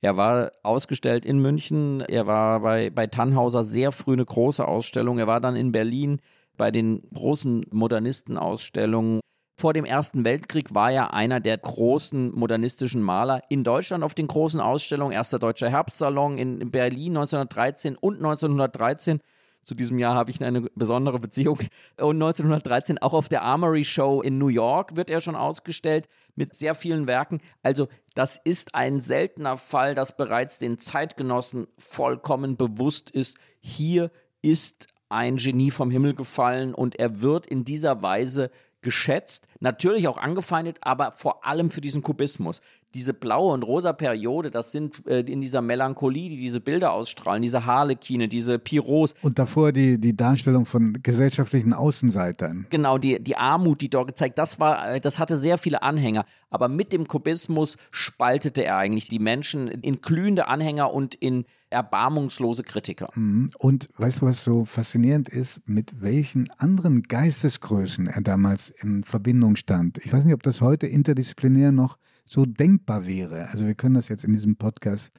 Er 0.00 0.16
war 0.16 0.52
ausgestellt 0.62 1.26
in 1.26 1.40
München, 1.40 2.02
er 2.02 2.28
war 2.28 2.60
bei, 2.60 2.90
bei 2.90 3.08
Tannhauser 3.08 3.64
sehr 3.64 3.90
früh 3.90 4.12
eine 4.12 4.24
große 4.24 4.66
Ausstellung, 4.66 5.18
er 5.18 5.26
war 5.26 5.40
dann 5.40 5.56
in 5.56 5.72
Berlin 5.72 6.20
bei 6.56 6.70
den 6.70 7.02
großen 7.12 7.66
Modernistenausstellungen. 7.70 9.20
Vor 9.58 9.72
dem 9.72 9.84
Ersten 9.86 10.24
Weltkrieg 10.24 10.74
war 10.74 10.92
er 10.92 11.14
einer 11.14 11.40
der 11.40 11.58
großen 11.58 12.38
modernistischen 12.38 13.02
Maler 13.02 13.42
in 13.48 13.64
Deutschland 13.64 14.04
auf 14.04 14.14
den 14.14 14.28
großen 14.28 14.60
Ausstellungen. 14.60 15.12
Erster 15.12 15.38
Deutscher 15.38 15.70
Herbstsalon 15.70 16.38
in 16.38 16.70
Berlin 16.70 17.16
1913 17.16 17.96
und 17.96 18.16
1913. 18.16 19.20
Zu 19.66 19.74
diesem 19.74 19.98
Jahr 19.98 20.14
habe 20.14 20.30
ich 20.30 20.42
eine 20.42 20.62
besondere 20.76 21.18
Beziehung. 21.18 21.58
Und 21.98 22.22
1913 22.22 22.98
auch 22.98 23.12
auf 23.12 23.28
der 23.28 23.42
Armory 23.42 23.84
Show 23.84 24.22
in 24.22 24.38
New 24.38 24.46
York 24.46 24.94
wird 24.94 25.10
er 25.10 25.20
schon 25.20 25.34
ausgestellt 25.34 26.08
mit 26.36 26.54
sehr 26.54 26.76
vielen 26.76 27.08
Werken. 27.08 27.40
Also 27.64 27.88
das 28.14 28.40
ist 28.44 28.76
ein 28.76 29.00
seltener 29.00 29.58
Fall, 29.58 29.96
dass 29.96 30.16
bereits 30.16 30.60
den 30.60 30.78
Zeitgenossen 30.78 31.66
vollkommen 31.78 32.56
bewusst 32.56 33.10
ist, 33.10 33.38
hier 33.58 34.12
ist 34.40 34.86
ein 35.08 35.36
Genie 35.36 35.72
vom 35.72 35.90
Himmel 35.90 36.14
gefallen 36.14 36.72
und 36.72 37.00
er 37.00 37.20
wird 37.20 37.46
in 37.46 37.64
dieser 37.64 38.02
Weise 38.02 38.52
geschätzt. 38.82 39.48
natürlich 39.58 40.06
auch 40.06 40.16
angefeindet, 40.16 40.78
aber 40.80 41.10
vor 41.10 41.44
allem 41.44 41.72
für 41.72 41.80
diesen 41.80 42.02
Kubismus. 42.02 42.60
Diese 42.94 43.12
blaue 43.12 43.52
und 43.52 43.62
rosa 43.62 43.92
Periode, 43.92 44.50
das 44.50 44.72
sind 44.72 45.06
äh, 45.06 45.20
in 45.20 45.40
dieser 45.40 45.60
Melancholie, 45.60 46.30
die 46.30 46.36
diese 46.36 46.60
Bilder 46.60 46.92
ausstrahlen, 46.92 47.42
diese 47.42 47.66
Harlekine, 47.66 48.28
diese 48.28 48.58
Piros. 48.58 49.14
Und 49.22 49.38
davor 49.38 49.72
die, 49.72 50.00
die 50.00 50.16
Darstellung 50.16 50.64
von 50.64 50.98
gesellschaftlichen 51.02 51.72
Außenseitern. 51.72 52.66
Genau, 52.70 52.96
die, 52.96 53.22
die 53.22 53.36
Armut, 53.36 53.80
die 53.80 53.90
dort 53.90 54.08
gezeigt, 54.08 54.38
das 54.38 54.58
war, 54.60 54.94
äh, 54.94 55.00
das 55.00 55.18
hatte 55.18 55.38
sehr 55.38 55.58
viele 55.58 55.82
Anhänger. 55.82 56.24
Aber 56.48 56.68
mit 56.68 56.92
dem 56.92 57.06
Kubismus 57.06 57.76
spaltete 57.90 58.64
er 58.64 58.78
eigentlich 58.78 59.08
die 59.08 59.18
Menschen 59.18 59.68
in 59.68 60.00
glühende 60.00 60.48
Anhänger 60.48 60.92
und 60.94 61.14
in 61.14 61.44
erbarmungslose 61.70 62.62
Kritiker. 62.62 63.10
Mhm. 63.14 63.50
Und 63.58 63.88
weißt 63.98 64.22
du, 64.22 64.26
was 64.26 64.44
so 64.44 64.64
faszinierend 64.64 65.28
ist, 65.28 65.60
mit 65.66 66.00
welchen 66.00 66.50
anderen 66.58 67.02
Geistesgrößen 67.02 68.06
er 68.06 68.22
damals 68.22 68.70
in 68.70 69.04
Verbindung 69.04 69.56
stand? 69.56 69.98
Ich 69.98 70.12
weiß 70.12 70.24
nicht, 70.24 70.34
ob 70.34 70.42
das 70.42 70.60
heute 70.60 70.86
interdisziplinär 70.86 71.72
noch 71.72 71.98
so 72.26 72.44
denkbar 72.44 73.06
wäre. 73.06 73.48
Also 73.48 73.66
wir 73.66 73.74
können 73.74 73.94
das 73.94 74.08
jetzt 74.08 74.24
in 74.24 74.32
diesem 74.32 74.56
Podcast 74.56 75.12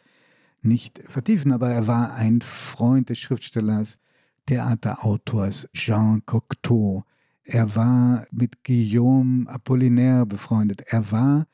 nicht 0.62 1.02
vertiefen, 1.08 1.52
aber 1.52 1.70
er 1.70 1.88
war 1.88 2.14
ein 2.14 2.42
Freund 2.42 3.10
des 3.10 3.20
Schriftstellers, 3.20 3.98
Theaterautors 4.46 5.68
Jean 5.74 6.24
Cocteau. 6.26 7.04
Er 7.44 7.76
war 7.76 8.28
mit 8.32 8.64
Guillaume 8.64 9.48
Apollinaire 9.48 10.26
befreundet. 10.26 10.82
Er 10.88 11.12
war 11.12 11.48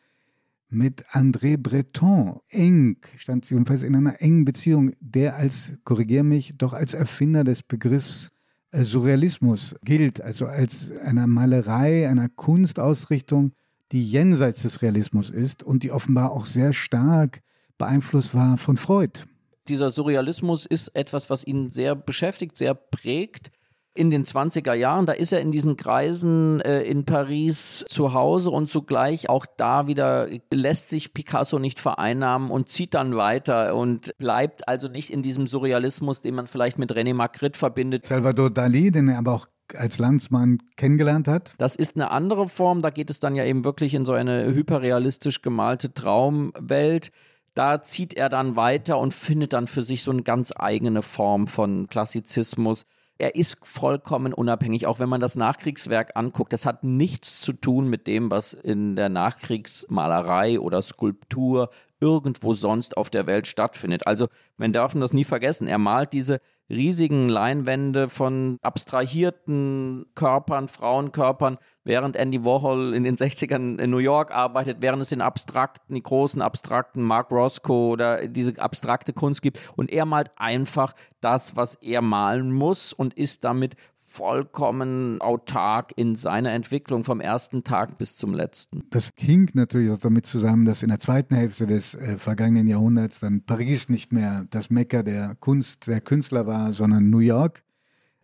mit 0.69 1.05
André 1.09 1.57
Breton 1.57 2.39
eng, 2.49 2.97
stand 3.17 3.47
jedenfalls 3.49 3.83
in 3.83 3.95
einer 3.95 4.21
engen 4.21 4.43
Beziehung, 4.43 4.93
der 4.99 5.35
als, 5.35 5.73
korrigier 5.83 6.23
mich, 6.23 6.55
doch 6.57 6.73
als 6.73 6.95
Erfinder 6.95 7.43
des 7.43 7.61
Begriffs 7.61 8.31
äh, 8.71 8.83
Surrealismus 8.83 9.75
gilt, 9.83 10.19
also 10.19 10.47
als 10.47 10.91
einer 10.91 11.27
Malerei, 11.27 12.09
einer 12.09 12.27
Kunstausrichtung, 12.27 13.53
die 13.93 14.03
jenseits 14.03 14.63
des 14.63 14.81
Realismus 14.81 15.29
ist 15.29 15.63
und 15.63 15.83
die 15.83 15.91
offenbar 15.91 16.31
auch 16.31 16.47
sehr 16.47 16.73
stark 16.73 17.41
beeinflusst 17.77 18.33
war 18.33 18.57
von 18.57 18.75
Freud. 18.75 19.21
Dieser 19.67 19.91
Surrealismus 19.91 20.65
ist 20.65 20.89
etwas, 20.89 21.29
was 21.29 21.45
ihn 21.45 21.69
sehr 21.69 21.95
beschäftigt, 21.95 22.57
sehr 22.57 22.73
prägt 22.73 23.51
in 23.93 24.09
den 24.09 24.25
20er 24.25 24.73
Jahren. 24.73 25.05
Da 25.05 25.13
ist 25.13 25.31
er 25.31 25.41
in 25.41 25.51
diesen 25.51 25.77
Kreisen 25.77 26.59
äh, 26.61 26.81
in 26.81 27.05
Paris 27.05 27.85
zu 27.87 28.13
Hause 28.13 28.49
und 28.49 28.67
zugleich 28.67 29.29
auch 29.29 29.45
da 29.57 29.85
wieder 29.85 30.27
lässt 30.51 30.89
sich 30.89 31.13
Picasso 31.13 31.59
nicht 31.59 31.79
vereinnahmen 31.79 32.49
und 32.49 32.69
zieht 32.69 32.95
dann 32.95 33.15
weiter 33.15 33.75
und 33.75 34.11
bleibt 34.17 34.67
also 34.67 34.87
nicht 34.87 35.11
in 35.11 35.21
diesem 35.21 35.45
Surrealismus, 35.45 36.21
den 36.21 36.33
man 36.33 36.47
vielleicht 36.47 36.79
mit 36.79 36.91
René 36.91 37.13
Magritte 37.13 37.59
verbindet. 37.59 38.07
Salvador 38.07 38.49
Dali, 38.49 38.91
den 38.91 39.07
er 39.09 39.19
aber 39.19 39.33
auch 39.33 39.47
als 39.77 39.99
Landsmann 39.99 40.59
kennengelernt 40.77 41.27
hat? 41.27 41.53
Das 41.57 41.75
ist 41.75 41.95
eine 41.95 42.11
andere 42.11 42.47
Form. 42.47 42.81
Da 42.81 42.89
geht 42.89 43.09
es 43.09 43.19
dann 43.19 43.35
ja 43.35 43.45
eben 43.45 43.63
wirklich 43.63 43.93
in 43.93 44.05
so 44.05 44.13
eine 44.13 44.53
hyperrealistisch 44.53 45.41
gemalte 45.41 45.93
Traumwelt. 45.93 47.11
Da 47.53 47.83
zieht 47.83 48.13
er 48.13 48.29
dann 48.29 48.55
weiter 48.55 48.97
und 48.99 49.13
findet 49.13 49.53
dann 49.53 49.67
für 49.67 49.83
sich 49.83 50.03
so 50.03 50.11
eine 50.11 50.23
ganz 50.23 50.53
eigene 50.55 51.01
Form 51.01 51.47
von 51.47 51.87
Klassizismus 51.87 52.85
er 53.19 53.35
ist 53.35 53.57
vollkommen 53.61 54.33
unabhängig, 54.33 54.87
auch 54.87 54.99
wenn 54.99 55.09
man 55.09 55.21
das 55.21 55.35
Nachkriegswerk 55.35 56.15
anguckt. 56.15 56.51
Das 56.51 56.65
hat 56.65 56.83
nichts 56.83 57.39
zu 57.39 57.53
tun 57.53 57.87
mit 57.87 58.07
dem, 58.07 58.31
was 58.31 58.53
in 58.53 58.95
der 58.95 59.09
Nachkriegsmalerei 59.09 60.59
oder 60.59 60.81
Skulptur 60.81 61.69
irgendwo 61.99 62.53
sonst 62.53 62.97
auf 62.97 63.09
der 63.09 63.27
Welt 63.27 63.47
stattfindet. 63.47 64.07
Also, 64.07 64.27
man 64.57 64.73
darf 64.73 64.93
das 64.93 65.13
nie 65.13 65.23
vergessen. 65.23 65.67
Er 65.67 65.77
malt 65.77 66.11
diese 66.11 66.41
riesigen 66.69 67.29
Leinwände 67.29 68.09
von 68.09 68.57
abstrahierten 68.61 70.05
Körpern, 70.15 70.67
Frauenkörpern, 70.67 71.57
während 71.83 72.15
Andy 72.15 72.43
Warhol 72.45 72.93
in 72.93 73.03
den 73.03 73.17
60ern 73.17 73.79
in 73.79 73.89
New 73.89 73.97
York 73.97 74.33
arbeitet, 74.33 74.77
während 74.81 75.01
es 75.01 75.09
den 75.09 75.21
abstrakten, 75.21 75.95
die 75.95 76.03
großen 76.03 76.41
abstrakten 76.41 77.03
Mark 77.03 77.31
Roscoe 77.31 77.91
oder 77.91 78.27
diese 78.27 78.59
abstrakte 78.61 79.13
Kunst 79.13 79.41
gibt. 79.41 79.59
Und 79.75 79.91
er 79.91 80.05
malt 80.05 80.31
einfach 80.35 80.93
das, 81.21 81.55
was 81.55 81.75
er 81.75 82.01
malen 82.01 82.51
muss 82.51 82.93
und 82.93 83.13
ist 83.13 83.43
damit 83.43 83.75
vollkommen 84.13 85.19
autark 85.21 85.91
in 85.95 86.15
seiner 86.15 86.51
Entwicklung 86.51 87.03
vom 87.03 87.19
ersten 87.19 87.63
Tag 87.63 87.97
bis 87.97 88.15
zum 88.15 88.31
letzten. 88.31 88.83
Das 88.91 89.09
hing 89.17 89.49
natürlich 89.53 89.89
auch 89.89 89.97
damit 89.97 90.27
zusammen, 90.27 90.65
dass 90.65 90.83
in 90.83 90.89
der 90.89 90.99
zweiten 90.99 91.33
Hälfte 91.33 91.65
des 91.65 91.95
äh, 91.95 92.19
vergangenen 92.19 92.67
Jahrhunderts 92.67 93.21
dann 93.21 93.41
Paris 93.41 93.89
nicht 93.89 94.13
mehr 94.13 94.45
das 94.51 94.69
Mekka 94.69 95.01
der 95.01 95.35
Kunst, 95.39 95.87
der 95.87 95.99
Künstler 95.99 96.45
war, 96.45 96.73
sondern 96.73 97.09
New 97.09 97.19
York 97.19 97.63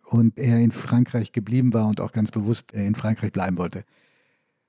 und 0.04 0.38
er 0.38 0.60
in 0.60 0.70
Frankreich 0.70 1.32
geblieben 1.32 1.72
war 1.72 1.88
und 1.88 2.00
auch 2.00 2.12
ganz 2.12 2.30
bewusst 2.30 2.72
äh, 2.72 2.86
in 2.86 2.94
Frankreich 2.94 3.32
bleiben 3.32 3.58
wollte. 3.58 3.82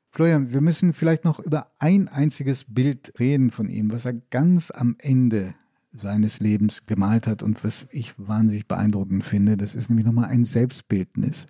Florian, 0.09 0.51
wir 0.51 0.61
müssen 0.61 0.91
vielleicht 0.91 1.23
noch 1.23 1.39
über 1.39 1.67
ein 1.77 2.07
einziges 2.07 2.65
Bild 2.67 3.13
reden 3.19 3.51
von 3.51 3.69
ihm, 3.69 3.91
was 3.91 4.05
er 4.05 4.13
ganz 4.13 4.71
am 4.71 4.95
Ende 4.97 5.53
seines 5.93 6.39
Lebens 6.39 6.85
gemalt 6.85 7.27
hat 7.27 7.43
und 7.43 7.63
was 7.63 7.87
ich 7.91 8.13
wahnsinnig 8.17 8.67
beeindruckend 8.67 9.23
finde. 9.23 9.57
Das 9.57 9.75
ist 9.75 9.89
nämlich 9.89 10.05
nochmal 10.05 10.29
ein 10.29 10.43
Selbstbildnis, 10.43 11.47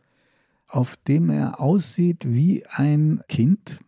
auf 0.67 0.95
dem 0.95 1.29
er 1.29 1.59
aussieht 1.59 2.25
wie 2.27 2.65
ein 2.67 3.21
Kind 3.27 3.81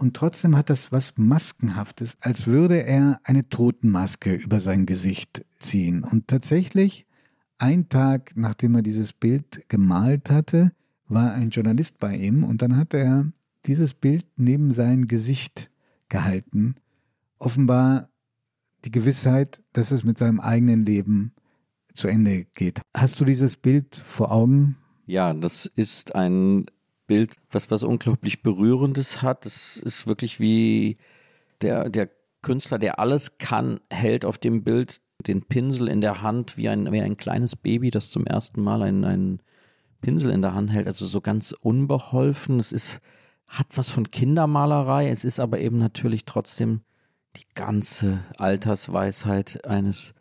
und 0.00 0.16
trotzdem 0.16 0.56
hat 0.56 0.70
das 0.70 0.92
was 0.92 1.18
Maskenhaftes, 1.18 2.16
als 2.20 2.46
würde 2.46 2.82
er 2.82 3.20
eine 3.22 3.50
Totenmaske 3.50 4.32
über 4.32 4.58
sein 4.58 4.86
Gesicht 4.86 5.44
ziehen. 5.58 6.04
Und 6.04 6.26
tatsächlich, 6.26 7.06
ein 7.58 7.90
Tag 7.90 8.32
nachdem 8.34 8.76
er 8.76 8.82
dieses 8.82 9.12
Bild 9.12 9.62
gemalt 9.68 10.30
hatte, 10.30 10.72
war 11.06 11.34
ein 11.34 11.50
Journalist 11.50 11.98
bei 11.98 12.16
ihm 12.16 12.44
und 12.44 12.62
dann 12.62 12.76
hat 12.78 12.94
er 12.94 13.30
dieses 13.66 13.92
Bild 13.92 14.24
neben 14.36 14.72
sein 14.72 15.06
Gesicht 15.06 15.70
gehalten. 16.08 16.76
Offenbar 17.38 18.08
die 18.84 18.90
Gewissheit, 18.90 19.62
dass 19.72 19.90
es 19.90 20.04
mit 20.04 20.18
seinem 20.18 20.40
eigenen 20.40 20.84
Leben 20.84 21.34
zu 21.92 22.08
Ende 22.08 22.44
geht. 22.54 22.80
Hast 22.94 23.20
du 23.20 23.24
dieses 23.24 23.56
Bild 23.56 23.96
vor 23.96 24.32
Augen? 24.32 24.76
Ja, 25.06 25.34
das 25.34 25.66
ist 25.66 26.14
ein 26.14 26.66
Bild, 27.06 27.34
was 27.50 27.70
was 27.70 27.82
unglaublich 27.82 28.42
Berührendes 28.42 29.22
hat. 29.22 29.44
Das 29.44 29.76
ist 29.76 30.06
wirklich 30.06 30.38
wie 30.40 30.98
der, 31.60 31.90
der 31.90 32.08
Künstler, 32.42 32.78
der 32.78 32.98
alles 32.98 33.38
kann, 33.38 33.80
hält 33.90 34.24
auf 34.24 34.38
dem 34.38 34.62
Bild 34.62 35.00
den 35.26 35.42
Pinsel 35.42 35.88
in 35.88 36.00
der 36.00 36.22
Hand 36.22 36.56
wie 36.56 36.68
ein, 36.68 36.90
wie 36.92 37.00
ein 37.00 37.16
kleines 37.16 37.56
Baby, 37.56 37.90
das 37.90 38.10
zum 38.10 38.26
ersten 38.26 38.62
Mal 38.62 38.82
einen, 38.82 39.04
einen 39.04 39.42
Pinsel 40.00 40.30
in 40.30 40.42
der 40.42 40.54
Hand 40.54 40.70
hält. 40.70 40.86
Also 40.86 41.06
so 41.06 41.20
ganz 41.20 41.52
unbeholfen. 41.52 42.58
Es 42.58 42.72
ist, 42.72 43.00
hat 43.46 43.66
was 43.74 43.90
von 43.90 44.10
Kindermalerei. 44.10 45.10
Es 45.10 45.24
ist 45.24 45.40
aber 45.40 45.58
eben 45.58 45.78
natürlich 45.78 46.24
trotzdem 46.24 46.80
die 47.36 47.46
ganze 47.54 48.24
Altersweisheit 48.36 49.66
eines 49.66 50.14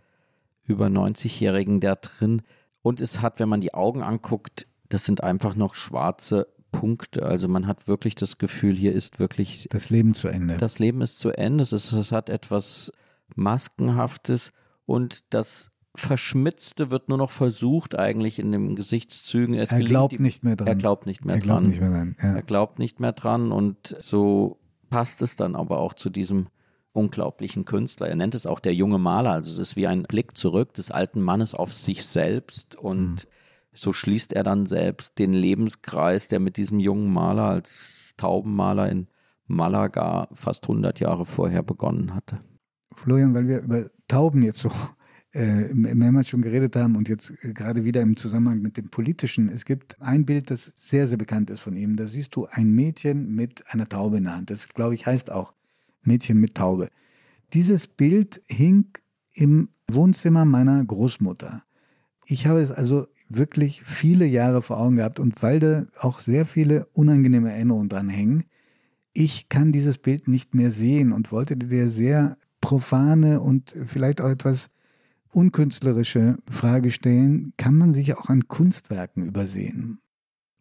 über 0.64 0.88
90-Jährigen 0.88 1.80
da 1.80 1.96
drin. 1.96 2.42
Und 2.82 3.02
es 3.02 3.22
hat, 3.22 3.40
wenn 3.40 3.50
man 3.50 3.62
die 3.62 3.74
Augen 3.74 4.04
anguckt, 4.04 4.68
das 4.90 5.06
sind 5.06 5.24
einfach 5.24 5.56
noch 5.56 5.76
schwarze 5.76 6.48
Punkte. 6.72 7.24
Also 7.24 7.48
man 7.48 7.68
hat 7.68 7.88
wirklich 7.88 8.16
das 8.16 8.38
Gefühl, 8.38 8.76
hier 8.76 8.94
ist 8.94 9.20
wirklich 9.20 9.68
das 9.72 9.90
Leben 9.90 10.14
zu 10.14 10.28
Ende. 10.28 10.58
Das 10.58 10.80
Leben 10.80 11.02
ist 11.02 11.20
zu 11.20 11.32
Ende. 11.32 11.64
Es, 11.64 11.74
ist, 11.74 11.92
es 11.92 12.12
hat 12.12 12.30
etwas 12.30 12.92
Maskenhaftes 13.36 14.52
und 14.86 15.34
das 15.34 15.72
Verschmitzte 15.96 16.92
wird 16.92 17.10
nur 17.10 17.18
noch 17.18 17.32
versucht, 17.32 17.98
eigentlich 17.98 18.40
in 18.40 18.52
den 18.52 18.76
Gesichtszügen. 18.76 19.56
Es 19.56 19.72
er 19.72 19.80
glaubt 19.80 20.14
die, 20.14 20.22
nicht 20.22 20.44
mehr 20.44 20.56
dran. 20.56 20.68
Er 20.68 20.76
glaubt 20.76 21.06
nicht 21.06 21.26
mehr 21.26 21.36
er 21.36 21.42
dran. 21.42 21.68
Nicht 21.68 21.82
mehr 21.82 21.90
dran 21.90 22.16
ja. 22.22 22.36
Er 22.36 22.44
glaubt 22.44 22.80
nicht 22.80 23.00
mehr 23.00 23.12
dran 23.12 23.52
und 23.52 23.98
so 24.00 24.60
passt 24.90 25.22
es 25.22 25.36
dann 25.36 25.56
aber 25.56 25.80
auch 25.80 25.94
zu 25.94 26.10
diesem 26.10 26.48
unglaublichen 26.92 27.66
Künstler. 27.66 28.08
Er 28.08 28.16
nennt 28.16 28.36
es 28.36 28.46
auch 28.46 28.60
der 28.60 28.74
junge 28.74 29.00
Maler. 29.00 29.32
Also 29.32 29.52
es 29.52 29.60
ist 29.60 29.76
wie 29.76 29.88
ein 29.88 30.04
Blick 30.04 30.38
zurück 30.38 30.74
des 30.74 30.92
alten 30.92 31.22
Mannes 31.22 31.54
auf 31.54 31.74
sich 31.74 32.06
selbst 32.06 32.76
und 32.76 33.12
mhm. 33.12 33.30
so 33.74 33.94
schließt 33.94 34.34
er 34.34 34.44
dann 34.44 34.66
selbst 34.66 35.20
den 35.20 35.34
Lebenskreis, 35.34 36.28
der 36.28 36.40
mit 36.40 36.58
diesem 36.58 36.80
jungen 36.80 37.12
Maler 37.12 37.46
als 37.46 38.14
Taubenmaler 38.18 38.90
in 38.90 39.08
Malaga 39.48 40.28
fast 40.34 40.64
100 40.66 41.00
Jahre 41.00 41.26
vorher 41.26 41.64
begonnen 41.64 42.14
hatte. 42.14 42.40
Florian, 42.96 43.34
weil 43.34 43.48
wir 43.48 43.62
über 43.62 43.90
Tauben 44.08 44.42
jetzt 44.42 44.60
so 44.60 44.72
äh, 45.32 45.74
mehrmals 45.74 46.28
schon 46.28 46.42
geredet 46.42 46.76
haben 46.76 46.96
und 46.96 47.08
jetzt 47.08 47.32
äh, 47.44 47.54
gerade 47.54 47.84
wieder 47.84 48.02
im 48.02 48.16
Zusammenhang 48.16 48.62
mit 48.62 48.78
dem 48.78 48.90
Politischen. 48.90 49.50
Es 49.50 49.66
gibt 49.66 50.02
ein 50.02 50.26
Bild, 50.26 50.52
das 50.52 50.74
sehr, 50.76 51.08
sehr 51.08 51.18
bekannt 51.18 51.50
ist 51.50 51.60
von 51.62 51.76
ihm. 51.76 51.96
Da 51.96 52.08
siehst 52.08 52.36
du 52.36 52.48
ein 52.48 52.72
Mädchen 52.72 53.34
mit 53.36 53.64
einer 53.72 53.88
Taube 53.88 54.18
in 54.18 54.24
der 54.24 54.36
Hand. 54.36 54.50
Das, 54.50 54.68
glaube 54.70 54.96
ich, 54.96 55.06
heißt 55.06 55.32
auch 55.32 55.54
Mädchen 56.02 56.40
mit 56.40 56.56
Taube. 56.56 56.90
Dieses 57.54 57.88
Bild 57.88 58.42
hing 58.48 58.90
im 59.34 59.70
Wohnzimmer 59.90 60.46
meiner 60.46 60.84
Großmutter. 60.84 61.64
Ich 62.26 62.46
habe 62.48 62.62
es 62.62 62.72
also 62.72 63.08
wirklich 63.28 63.84
viele 63.84 64.26
Jahre 64.26 64.62
vor 64.62 64.80
Augen 64.80 64.98
gehabt 64.98 65.20
und 65.20 65.42
weil 65.42 65.60
da 65.60 65.86
auch 66.00 66.20
sehr 66.20 66.46
viele 66.46 66.88
unangenehme 66.94 67.52
Erinnerungen 67.52 67.90
dran 67.90 68.10
hängen, 68.10 68.44
ich 69.14 69.50
kann 69.50 69.72
dieses 69.72 69.98
Bild 69.98 70.28
nicht 70.28 70.54
mehr 70.54 70.72
sehen 70.72 71.12
und 71.12 71.32
wollte 71.32 71.58
dir 71.58 71.90
sehr 71.90 72.38
profane 72.62 73.42
und 73.42 73.76
vielleicht 73.86 74.22
auch 74.22 74.30
etwas 74.30 74.70
unkünstlerische 75.32 76.38
Frage 76.50 76.92
stellen, 76.92 77.54
kann 77.58 77.76
man 77.76 77.94
sich 77.94 78.16
auch 78.16 78.30
an 78.30 78.48
Kunstwerken 78.48 79.26
übersehen? 79.26 80.00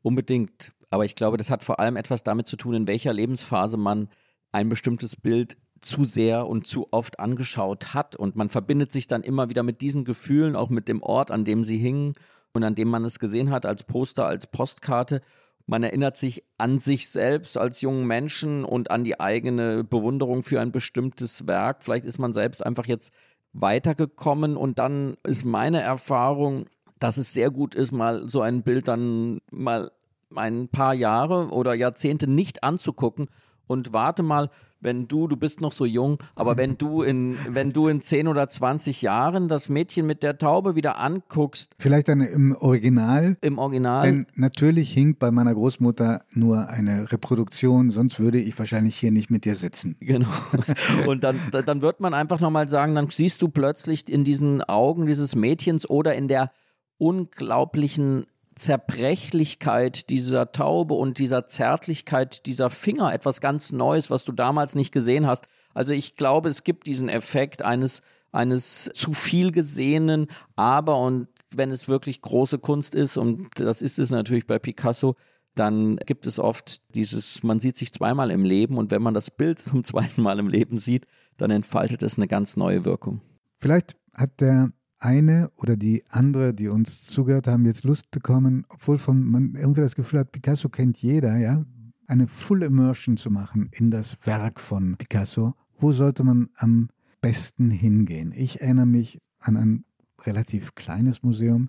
Unbedingt. 0.02 0.72
Aber 0.90 1.04
ich 1.04 1.16
glaube, 1.16 1.36
das 1.36 1.50
hat 1.50 1.62
vor 1.62 1.80
allem 1.80 1.96
etwas 1.96 2.22
damit 2.22 2.48
zu 2.48 2.56
tun, 2.56 2.74
in 2.74 2.86
welcher 2.86 3.12
Lebensphase 3.12 3.76
man 3.76 4.08
ein 4.52 4.68
bestimmtes 4.68 5.16
Bild 5.16 5.56
zu 5.80 6.04
sehr 6.04 6.46
und 6.46 6.66
zu 6.66 6.88
oft 6.90 7.20
angeschaut 7.20 7.94
hat. 7.94 8.16
Und 8.16 8.36
man 8.36 8.48
verbindet 8.48 8.92
sich 8.92 9.06
dann 9.06 9.22
immer 9.22 9.48
wieder 9.48 9.62
mit 9.62 9.80
diesen 9.80 10.04
Gefühlen, 10.04 10.56
auch 10.56 10.70
mit 10.70 10.88
dem 10.88 11.02
Ort, 11.02 11.30
an 11.30 11.44
dem 11.44 11.62
sie 11.62 11.78
hingen 11.78 12.14
und 12.52 12.64
an 12.64 12.74
dem 12.74 12.88
man 12.88 13.04
es 13.04 13.18
gesehen 13.18 13.50
hat, 13.50 13.66
als 13.66 13.84
Poster, 13.84 14.26
als 14.26 14.46
Postkarte. 14.48 15.22
Man 15.66 15.82
erinnert 15.82 16.16
sich 16.16 16.44
an 16.56 16.78
sich 16.78 17.08
selbst 17.08 17.58
als 17.58 17.80
jungen 17.80 18.06
Menschen 18.06 18.64
und 18.64 18.90
an 18.90 19.04
die 19.04 19.20
eigene 19.20 19.84
Bewunderung 19.84 20.42
für 20.42 20.60
ein 20.60 20.72
bestimmtes 20.72 21.46
Werk. 21.46 21.84
Vielleicht 21.84 22.06
ist 22.06 22.18
man 22.18 22.32
selbst 22.32 22.64
einfach 22.64 22.86
jetzt 22.86 23.12
weitergekommen 23.52 24.56
und 24.56 24.78
dann 24.78 25.16
ist 25.24 25.44
meine 25.44 25.80
Erfahrung, 25.80 26.66
dass 26.98 27.16
es 27.16 27.32
sehr 27.32 27.50
gut 27.50 27.74
ist, 27.74 27.92
mal 27.92 28.28
so 28.28 28.40
ein 28.40 28.62
Bild 28.62 28.88
dann 28.88 29.40
mal 29.50 29.90
ein 30.34 30.68
paar 30.68 30.94
Jahre 30.94 31.48
oder 31.50 31.74
Jahrzehnte 31.74 32.26
nicht 32.26 32.64
anzugucken 32.64 33.28
und 33.68 33.92
warte 33.92 34.24
mal, 34.24 34.50
wenn 34.80 35.08
du, 35.08 35.26
du 35.26 35.36
bist 35.36 35.60
noch 35.60 35.72
so 35.72 35.84
jung, 35.84 36.18
aber 36.34 36.56
wenn 36.56 36.78
du 36.78 37.02
in, 37.02 37.36
wenn 37.50 37.72
du 37.72 37.88
in 37.88 38.00
10 38.00 38.28
oder 38.28 38.48
20 38.48 39.02
Jahren 39.02 39.48
das 39.48 39.68
Mädchen 39.68 40.06
mit 40.06 40.22
der 40.22 40.38
Taube 40.38 40.76
wieder 40.76 40.98
anguckst. 40.98 41.74
Vielleicht 41.78 42.08
dann 42.08 42.20
im 42.20 42.54
Original. 42.54 43.36
Im 43.40 43.58
Original. 43.58 44.02
Denn 44.02 44.26
natürlich 44.34 44.92
hinkt 44.92 45.18
bei 45.18 45.30
meiner 45.30 45.54
Großmutter 45.54 46.22
nur 46.32 46.68
eine 46.68 47.10
Reproduktion, 47.10 47.90
sonst 47.90 48.20
würde 48.20 48.40
ich 48.40 48.58
wahrscheinlich 48.58 48.96
hier 48.96 49.10
nicht 49.10 49.30
mit 49.30 49.44
dir 49.44 49.54
sitzen. 49.54 49.96
Genau. 50.00 50.28
Und 51.06 51.24
dann, 51.24 51.40
dann 51.50 51.82
wird 51.82 52.00
man 52.00 52.14
einfach 52.14 52.40
nochmal 52.40 52.68
sagen, 52.68 52.94
dann 52.94 53.10
siehst 53.10 53.42
du 53.42 53.48
plötzlich 53.48 54.08
in 54.08 54.24
diesen 54.24 54.62
Augen 54.62 55.06
dieses 55.06 55.34
Mädchens 55.34 55.88
oder 55.88 56.14
in 56.14 56.28
der 56.28 56.52
unglaublichen 56.98 58.26
Zerbrechlichkeit 58.58 60.10
dieser 60.10 60.52
Taube 60.52 60.94
und 60.94 61.18
dieser 61.18 61.46
Zärtlichkeit 61.46 62.46
dieser 62.46 62.70
Finger 62.70 63.12
etwas 63.12 63.40
ganz 63.40 63.72
Neues, 63.72 64.10
was 64.10 64.24
du 64.24 64.32
damals 64.32 64.74
nicht 64.74 64.92
gesehen 64.92 65.26
hast. 65.26 65.46
Also 65.74 65.92
ich 65.92 66.16
glaube, 66.16 66.48
es 66.48 66.64
gibt 66.64 66.86
diesen 66.86 67.08
Effekt 67.08 67.62
eines 67.62 68.02
eines 68.30 68.90
zu 68.94 69.14
viel 69.14 69.52
gesehenen, 69.52 70.26
aber 70.54 71.00
und 71.00 71.28
wenn 71.54 71.70
es 71.70 71.88
wirklich 71.88 72.20
große 72.20 72.58
Kunst 72.58 72.94
ist 72.94 73.16
und 73.16 73.48
das 73.54 73.80
ist 73.80 73.98
es 73.98 74.10
natürlich 74.10 74.46
bei 74.46 74.58
Picasso, 74.58 75.16
dann 75.54 75.96
gibt 75.96 76.26
es 76.26 76.38
oft 76.38 76.82
dieses, 76.94 77.42
man 77.42 77.58
sieht 77.58 77.76
sich 77.76 77.92
zweimal 77.92 78.30
im 78.30 78.44
Leben 78.44 78.76
und 78.76 78.90
wenn 78.90 79.02
man 79.02 79.14
das 79.14 79.30
Bild 79.30 79.58
zum 79.62 79.82
zweiten 79.84 80.22
Mal 80.22 80.38
im 80.38 80.48
Leben 80.48 80.78
sieht, 80.78 81.06
dann 81.36 81.50
entfaltet 81.50 82.02
es 82.02 82.16
eine 82.16 82.28
ganz 82.28 82.56
neue 82.56 82.84
Wirkung. 82.84 83.20
Vielleicht 83.56 83.96
hat 84.14 84.40
der 84.40 84.72
eine 84.98 85.50
oder 85.56 85.76
die 85.76 86.04
andere, 86.08 86.54
die 86.54 86.68
uns 86.68 87.04
zugehört 87.04 87.46
haben, 87.46 87.64
jetzt 87.64 87.84
Lust 87.84 88.10
bekommen, 88.10 88.64
obwohl 88.68 88.98
von 88.98 89.22
man 89.22 89.54
irgendwie 89.54 89.80
das 89.80 89.94
Gefühl 89.94 90.20
hat, 90.20 90.32
Picasso 90.32 90.68
kennt 90.68 91.00
jeder, 91.00 91.36
ja, 91.36 91.64
eine 92.06 92.26
Full 92.26 92.62
Immersion 92.62 93.16
zu 93.16 93.30
machen 93.30 93.68
in 93.72 93.90
das 93.90 94.26
Werk 94.26 94.60
von 94.60 94.96
Picasso. 94.96 95.54
Wo 95.78 95.92
sollte 95.92 96.24
man 96.24 96.48
am 96.56 96.88
besten 97.20 97.70
hingehen? 97.70 98.32
Ich 98.34 98.60
erinnere 98.60 98.86
mich 98.86 99.20
an 99.38 99.56
ein 99.56 99.84
relativ 100.24 100.74
kleines 100.74 101.22
Museum, 101.22 101.68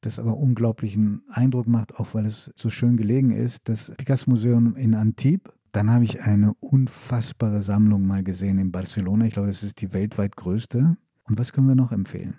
das 0.00 0.18
aber 0.18 0.36
unglaublichen 0.36 1.22
Eindruck 1.28 1.66
macht, 1.66 1.96
auch 1.96 2.14
weil 2.14 2.26
es 2.26 2.50
so 2.56 2.70
schön 2.70 2.96
gelegen 2.96 3.30
ist, 3.30 3.68
das 3.68 3.92
Picasso 3.96 4.30
Museum 4.30 4.76
in 4.76 4.94
Antibes. 4.94 5.52
Dann 5.72 5.90
habe 5.90 6.04
ich 6.04 6.22
eine 6.22 6.54
unfassbare 6.60 7.60
Sammlung 7.60 8.06
mal 8.06 8.22
gesehen 8.22 8.58
in 8.58 8.70
Barcelona. 8.70 9.26
Ich 9.26 9.32
glaube, 9.32 9.48
das 9.48 9.64
ist 9.64 9.80
die 9.80 9.92
weltweit 9.92 10.36
größte. 10.36 10.96
Und 11.24 11.38
was 11.38 11.52
können 11.52 11.66
wir 11.66 11.74
noch 11.74 11.90
empfehlen? 11.90 12.36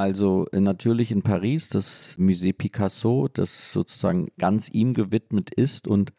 Also 0.00 0.46
äh, 0.52 0.60
natürlich 0.60 1.10
in 1.10 1.20
Paris 1.20 1.68
das 1.68 2.16
Musée 2.18 2.54
Picasso, 2.54 3.28
das 3.28 3.70
sozusagen 3.70 4.28
ganz 4.38 4.70
ihm 4.70 4.94
gewidmet 4.94 5.52
ist. 5.52 5.86
Und 5.86 6.14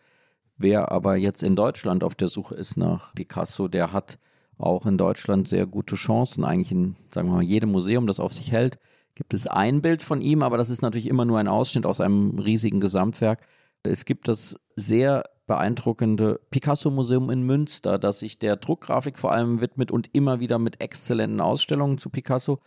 wer 0.55 0.91
aber 0.91 1.15
jetzt 1.15 1.41
in 1.41 1.55
Deutschland 1.55 2.03
auf 2.03 2.13
der 2.13 2.27
Suche 2.27 2.53
ist 2.53 2.77
nach 2.77 3.15
Picasso, 3.15 3.67
der 3.67 3.91
hat 3.91 4.19
auch 4.59 4.86
in 4.86 4.99
Deutschland 4.99 5.47
sehr 5.47 5.65
gute 5.65 5.95
Chancen. 5.95 6.45
Eigentlich 6.45 6.71
in, 6.71 6.95
sagen 7.11 7.29
wir 7.29 7.38
mal, 7.38 7.41
jedem 7.41 7.71
Museum, 7.71 8.05
das 8.05 8.19
auf 8.19 8.34
sich 8.34 8.51
hält, 8.51 8.77
gibt 9.15 9.34
es 9.34 9.47
ein 9.47 9.82
Bild 9.82 10.03
von 10.03 10.21
ihm, 10.21 10.43
aber 10.43 10.57
das 10.57 10.69
ist 10.69 10.84
natürlich 10.84 11.07
immer 11.07 11.25
nur 11.25 11.39
ein 11.39 11.47
Ausschnitt 11.47 11.88
aus 11.88 12.01
einem 12.01 12.38
riesigen 12.38 12.82
Gesamtwerk. 12.82 13.41
Es 13.82 14.05
gibt 14.05 14.27
das 14.27 14.57
sehr 14.75 15.23
beeindruckende 15.47 16.39
Picasso-Museum 16.51 17.32
in 17.32 17.41
Münster, 17.41 17.97
das 17.97 18.19
sich 18.19 18.38
der 18.38 18.57
Druckgrafik 18.57 19.17
vor 19.17 19.32
allem 19.32 19.59
widmet 19.59 19.89
und 19.89 20.07
immer 20.13 20.39
wieder 20.39 20.59
mit 20.59 20.82
exzellenten 20.82 21.41
Ausstellungen 21.41 21.97
zu 21.97 22.11
Picasso 22.11 22.59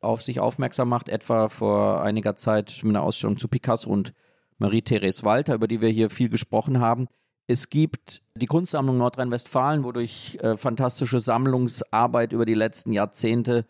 auf 0.00 0.22
sich 0.22 0.40
aufmerksam 0.40 0.88
macht, 0.88 1.08
etwa 1.08 1.48
vor 1.48 2.02
einiger 2.02 2.36
Zeit 2.36 2.80
mit 2.82 2.96
einer 2.96 3.04
Ausstellung 3.04 3.36
zu 3.36 3.48
Picasso 3.48 3.90
und 3.90 4.12
Marie-Therese 4.58 5.24
Walter, 5.24 5.54
über 5.54 5.68
die 5.68 5.80
wir 5.80 5.88
hier 5.88 6.10
viel 6.10 6.28
gesprochen 6.28 6.80
haben. 6.80 7.08
Es 7.46 7.68
gibt 7.68 8.22
die 8.36 8.46
Kunstsammlung 8.46 8.98
Nordrhein-Westfalen, 8.98 9.82
wo 9.82 9.92
durch 9.92 10.38
äh, 10.40 10.56
fantastische 10.56 11.18
Sammlungsarbeit 11.18 12.32
über 12.32 12.46
die 12.46 12.54
letzten 12.54 12.92
Jahrzehnte 12.92 13.66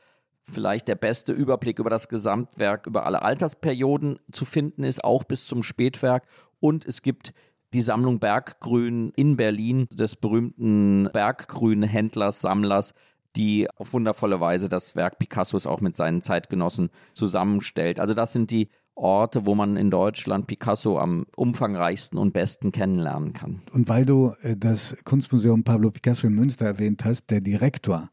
vielleicht 0.51 0.89
der 0.89 0.97
beste 0.97 1.33
Überblick 1.33 1.78
über 1.78 1.91
das 1.91 2.09
Gesamtwerk, 2.09 2.87
über 2.87 3.07
alle 3.07 3.22
Altersperioden 3.22 4.18
zu 4.33 4.45
finden 4.45 4.83
ist, 4.83 5.05
auch 5.05 5.24
bis 5.24 5.47
zum 5.47 5.62
Spätwerk. 5.62 6.26
Und 6.59 6.85
es 6.85 7.03
gibt 7.03 7.33
die 7.72 7.81
Sammlung 7.81 8.18
Berggrün 8.18 9.12
in 9.16 9.37
Berlin 9.37 9.87
des 9.93 10.16
berühmten 10.16 11.09
Berggrün-Händlers, 11.12 12.41
Sammlers 12.41 12.95
die 13.37 13.68
auf 13.76 13.93
wundervolle 13.93 14.41
Weise 14.41 14.68
das 14.68 14.97
Werk 14.97 15.18
Picassos 15.18 15.66
auch 15.66 15.81
mit 15.81 15.97
seinen 15.97 16.22
Zeitgenossen 16.22 16.91
zusammenstellt. 17.14 18.01
Also 18.01 18.14
das 18.14 18.33
sind 18.33 18.51
die 18.51 18.68
Orte, 18.95 19.47
wo 19.47 19.55
man 19.55 19.76
in 19.76 19.91
Deutschland 19.91 20.47
Picasso 20.47 20.99
am 20.99 21.24
umfangreichsten 21.37 22.18
und 22.18 22.33
besten 22.33 22.70
kennenlernen 22.70 23.33
kann. 23.33 23.62
Und 23.72 23.89
weil 23.89 24.05
du 24.05 24.35
äh, 24.43 24.57
das 24.57 24.97
Kunstmuseum 25.05 25.64
Pablo 25.64 25.91
Picasso 25.91 26.26
in 26.26 26.35
Münster 26.35 26.66
erwähnt 26.66 27.05
hast, 27.05 27.31
der 27.31 27.41
Direktor 27.41 28.11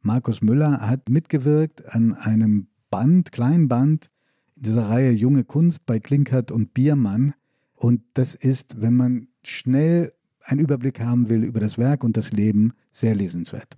Markus 0.00 0.42
Müller 0.42 0.80
hat 0.82 1.08
mitgewirkt 1.08 1.94
an 1.94 2.14
einem 2.14 2.66
Band, 2.90 3.32
kleinen 3.32 3.68
Band 3.68 4.10
dieser 4.54 4.88
Reihe 4.88 5.10
Junge 5.12 5.44
Kunst 5.44 5.86
bei 5.86 5.98
Klinkert 5.98 6.52
und 6.52 6.74
Biermann. 6.74 7.34
Und 7.74 8.02
das 8.12 8.34
ist, 8.34 8.80
wenn 8.80 8.96
man 8.96 9.28
schnell 9.42 10.12
einen 10.42 10.60
Überblick 10.60 11.00
haben 11.00 11.30
will 11.30 11.42
über 11.42 11.58
das 11.58 11.78
Werk 11.78 12.04
und 12.04 12.16
das 12.16 12.32
Leben, 12.32 12.74
sehr 12.92 13.14
lesenswert. 13.14 13.76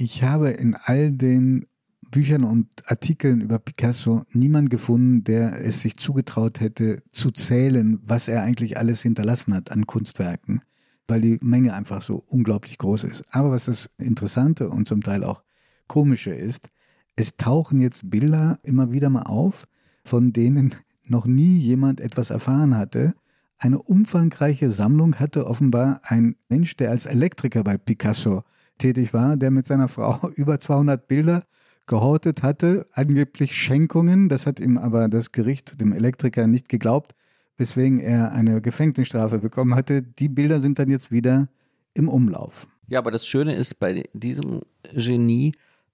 Ich 0.00 0.22
habe 0.22 0.50
in 0.50 0.76
all 0.76 1.10
den 1.10 1.66
Büchern 2.12 2.44
und 2.44 2.68
Artikeln 2.86 3.40
über 3.40 3.58
Picasso 3.58 4.22
niemand 4.32 4.70
gefunden, 4.70 5.24
der 5.24 5.64
es 5.66 5.80
sich 5.80 5.96
zugetraut 5.96 6.60
hätte 6.60 7.02
zu 7.10 7.32
zählen, 7.32 7.98
was 8.04 8.28
er 8.28 8.44
eigentlich 8.44 8.78
alles 8.78 9.02
hinterlassen 9.02 9.52
hat 9.54 9.72
an 9.72 9.88
Kunstwerken, 9.88 10.62
weil 11.08 11.20
die 11.20 11.38
Menge 11.42 11.74
einfach 11.74 12.02
so 12.02 12.22
unglaublich 12.28 12.78
groß 12.78 13.02
ist. 13.02 13.24
Aber 13.32 13.50
was 13.50 13.64
das 13.64 13.90
Interessante 13.98 14.70
und 14.70 14.86
zum 14.86 15.02
Teil 15.02 15.24
auch 15.24 15.42
Komische 15.88 16.32
ist, 16.32 16.68
es 17.16 17.36
tauchen 17.36 17.80
jetzt 17.80 18.08
Bilder 18.08 18.60
immer 18.62 18.92
wieder 18.92 19.10
mal 19.10 19.22
auf, 19.22 19.66
von 20.04 20.32
denen 20.32 20.76
noch 21.08 21.26
nie 21.26 21.58
jemand 21.58 22.00
etwas 22.00 22.30
erfahren 22.30 22.76
hatte. 22.76 23.14
Eine 23.58 23.82
umfangreiche 23.82 24.70
Sammlung 24.70 25.16
hatte 25.16 25.48
offenbar 25.48 26.02
ein 26.04 26.36
Mensch, 26.48 26.76
der 26.76 26.92
als 26.92 27.04
Elektriker 27.04 27.64
bei 27.64 27.76
Picasso 27.78 28.44
tätig 28.78 29.12
war, 29.12 29.36
der 29.36 29.50
mit 29.50 29.66
seiner 29.66 29.88
Frau 29.88 30.28
über 30.34 30.60
200 30.60 31.06
Bilder 31.08 31.42
gehortet 31.86 32.42
hatte, 32.42 32.86
angeblich 32.92 33.56
Schenkungen. 33.56 34.28
Das 34.28 34.46
hat 34.46 34.60
ihm 34.60 34.78
aber 34.78 35.08
das 35.08 35.32
Gericht, 35.32 35.80
dem 35.80 35.92
Elektriker, 35.92 36.46
nicht 36.46 36.68
geglaubt, 36.68 37.14
weswegen 37.56 37.98
er 37.98 38.32
eine 38.32 38.60
Gefängnisstrafe 38.60 39.38
bekommen 39.38 39.74
hatte. 39.74 40.02
Die 40.02 40.28
Bilder 40.28 40.60
sind 40.60 40.78
dann 40.78 40.90
jetzt 40.90 41.10
wieder 41.10 41.48
im 41.94 42.08
Umlauf. 42.08 42.68
Ja, 42.86 43.00
aber 43.00 43.10
das 43.10 43.26
Schöne 43.26 43.54
ist, 43.54 43.80
bei 43.80 44.04
diesem 44.12 44.60
Genie 44.94 45.52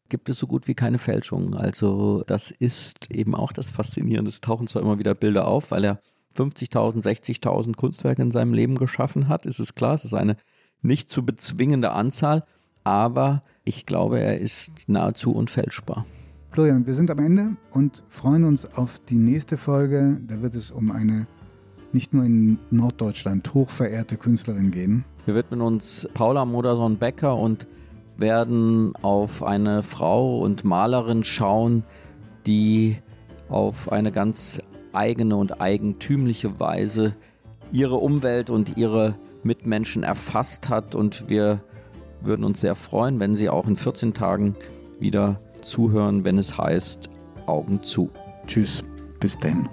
gibt 0.08 0.28
es 0.28 0.38
so 0.38 0.46
gut 0.46 0.68
wie 0.68 0.74
keine 0.74 0.98
Fälschungen. 0.98 1.54
Also 1.54 2.22
das 2.26 2.50
ist 2.50 3.10
eben 3.10 3.34
auch 3.34 3.52
das 3.52 3.70
Faszinierende. 3.70 4.28
Es 4.28 4.40
tauchen 4.40 4.66
zwar 4.66 4.82
immer 4.82 4.98
wieder 4.98 5.14
Bilder 5.14 5.48
auf, 5.48 5.70
weil 5.70 5.84
er 5.84 6.00
50.000, 6.36 7.02
60.000 7.02 7.74
Kunstwerke 7.76 8.22
in 8.22 8.30
seinem 8.30 8.52
Leben 8.52 8.76
geschaffen 8.76 9.28
hat, 9.28 9.46
ist 9.46 9.60
es 9.60 9.74
klar. 9.74 9.94
Es 9.94 10.04
ist 10.04 10.14
eine 10.14 10.36
nicht 10.82 11.08
zu 11.08 11.24
bezwingende 11.24 11.92
Anzahl 11.92 12.44
aber 12.84 13.42
ich 13.64 13.86
glaube, 13.86 14.20
er 14.20 14.38
ist 14.38 14.88
nahezu 14.88 15.32
unfälschbar. 15.32 16.06
Florian, 16.50 16.86
wir 16.86 16.94
sind 16.94 17.10
am 17.10 17.18
Ende 17.18 17.56
und 17.72 18.04
freuen 18.08 18.44
uns 18.44 18.64
auf 18.76 19.00
die 19.08 19.16
nächste 19.16 19.56
Folge. 19.56 20.20
Da 20.26 20.40
wird 20.40 20.54
es 20.54 20.70
um 20.70 20.92
eine 20.92 21.26
nicht 21.92 22.12
nur 22.12 22.24
in 22.24 22.58
Norddeutschland 22.70 23.54
hochverehrte 23.54 24.16
Künstlerin 24.16 24.70
gehen. 24.70 25.04
Wir 25.26 25.34
widmen 25.34 25.60
uns 25.60 26.08
Paula 26.14 26.44
Modersohn-Becker 26.44 27.36
und 27.36 27.66
werden 28.16 28.94
auf 28.96 29.42
eine 29.42 29.82
Frau 29.82 30.38
und 30.40 30.64
Malerin 30.64 31.24
schauen, 31.24 31.84
die 32.46 32.98
auf 33.48 33.90
eine 33.90 34.12
ganz 34.12 34.60
eigene 34.92 35.36
und 35.36 35.60
eigentümliche 35.60 36.60
Weise 36.60 37.14
ihre 37.72 37.96
Umwelt 37.96 38.50
und 38.50 38.76
ihre 38.76 39.16
Mitmenschen 39.42 40.02
erfasst 40.02 40.68
hat 40.68 40.94
und 40.94 41.28
wir 41.28 41.62
würden 42.26 42.44
uns 42.44 42.60
sehr 42.60 42.74
freuen, 42.74 43.20
wenn 43.20 43.34
Sie 43.34 43.48
auch 43.48 43.66
in 43.66 43.76
14 43.76 44.14
Tagen 44.14 44.56
wieder 44.98 45.40
zuhören, 45.62 46.24
wenn 46.24 46.38
es 46.38 46.56
heißt 46.56 47.08
Augen 47.46 47.82
zu. 47.82 48.10
Tschüss, 48.46 48.84
bis 49.20 49.38
denn. 49.38 49.68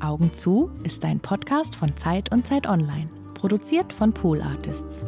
Augen 0.00 0.32
zu 0.32 0.70
ist 0.82 1.04
ein 1.04 1.20
Podcast 1.20 1.76
von 1.76 1.96
Zeit 1.96 2.32
und 2.32 2.46
Zeit 2.46 2.66
Online, 2.66 3.08
produziert 3.34 3.92
von 3.92 4.12
Pool 4.12 4.42
Artists. 4.42 5.04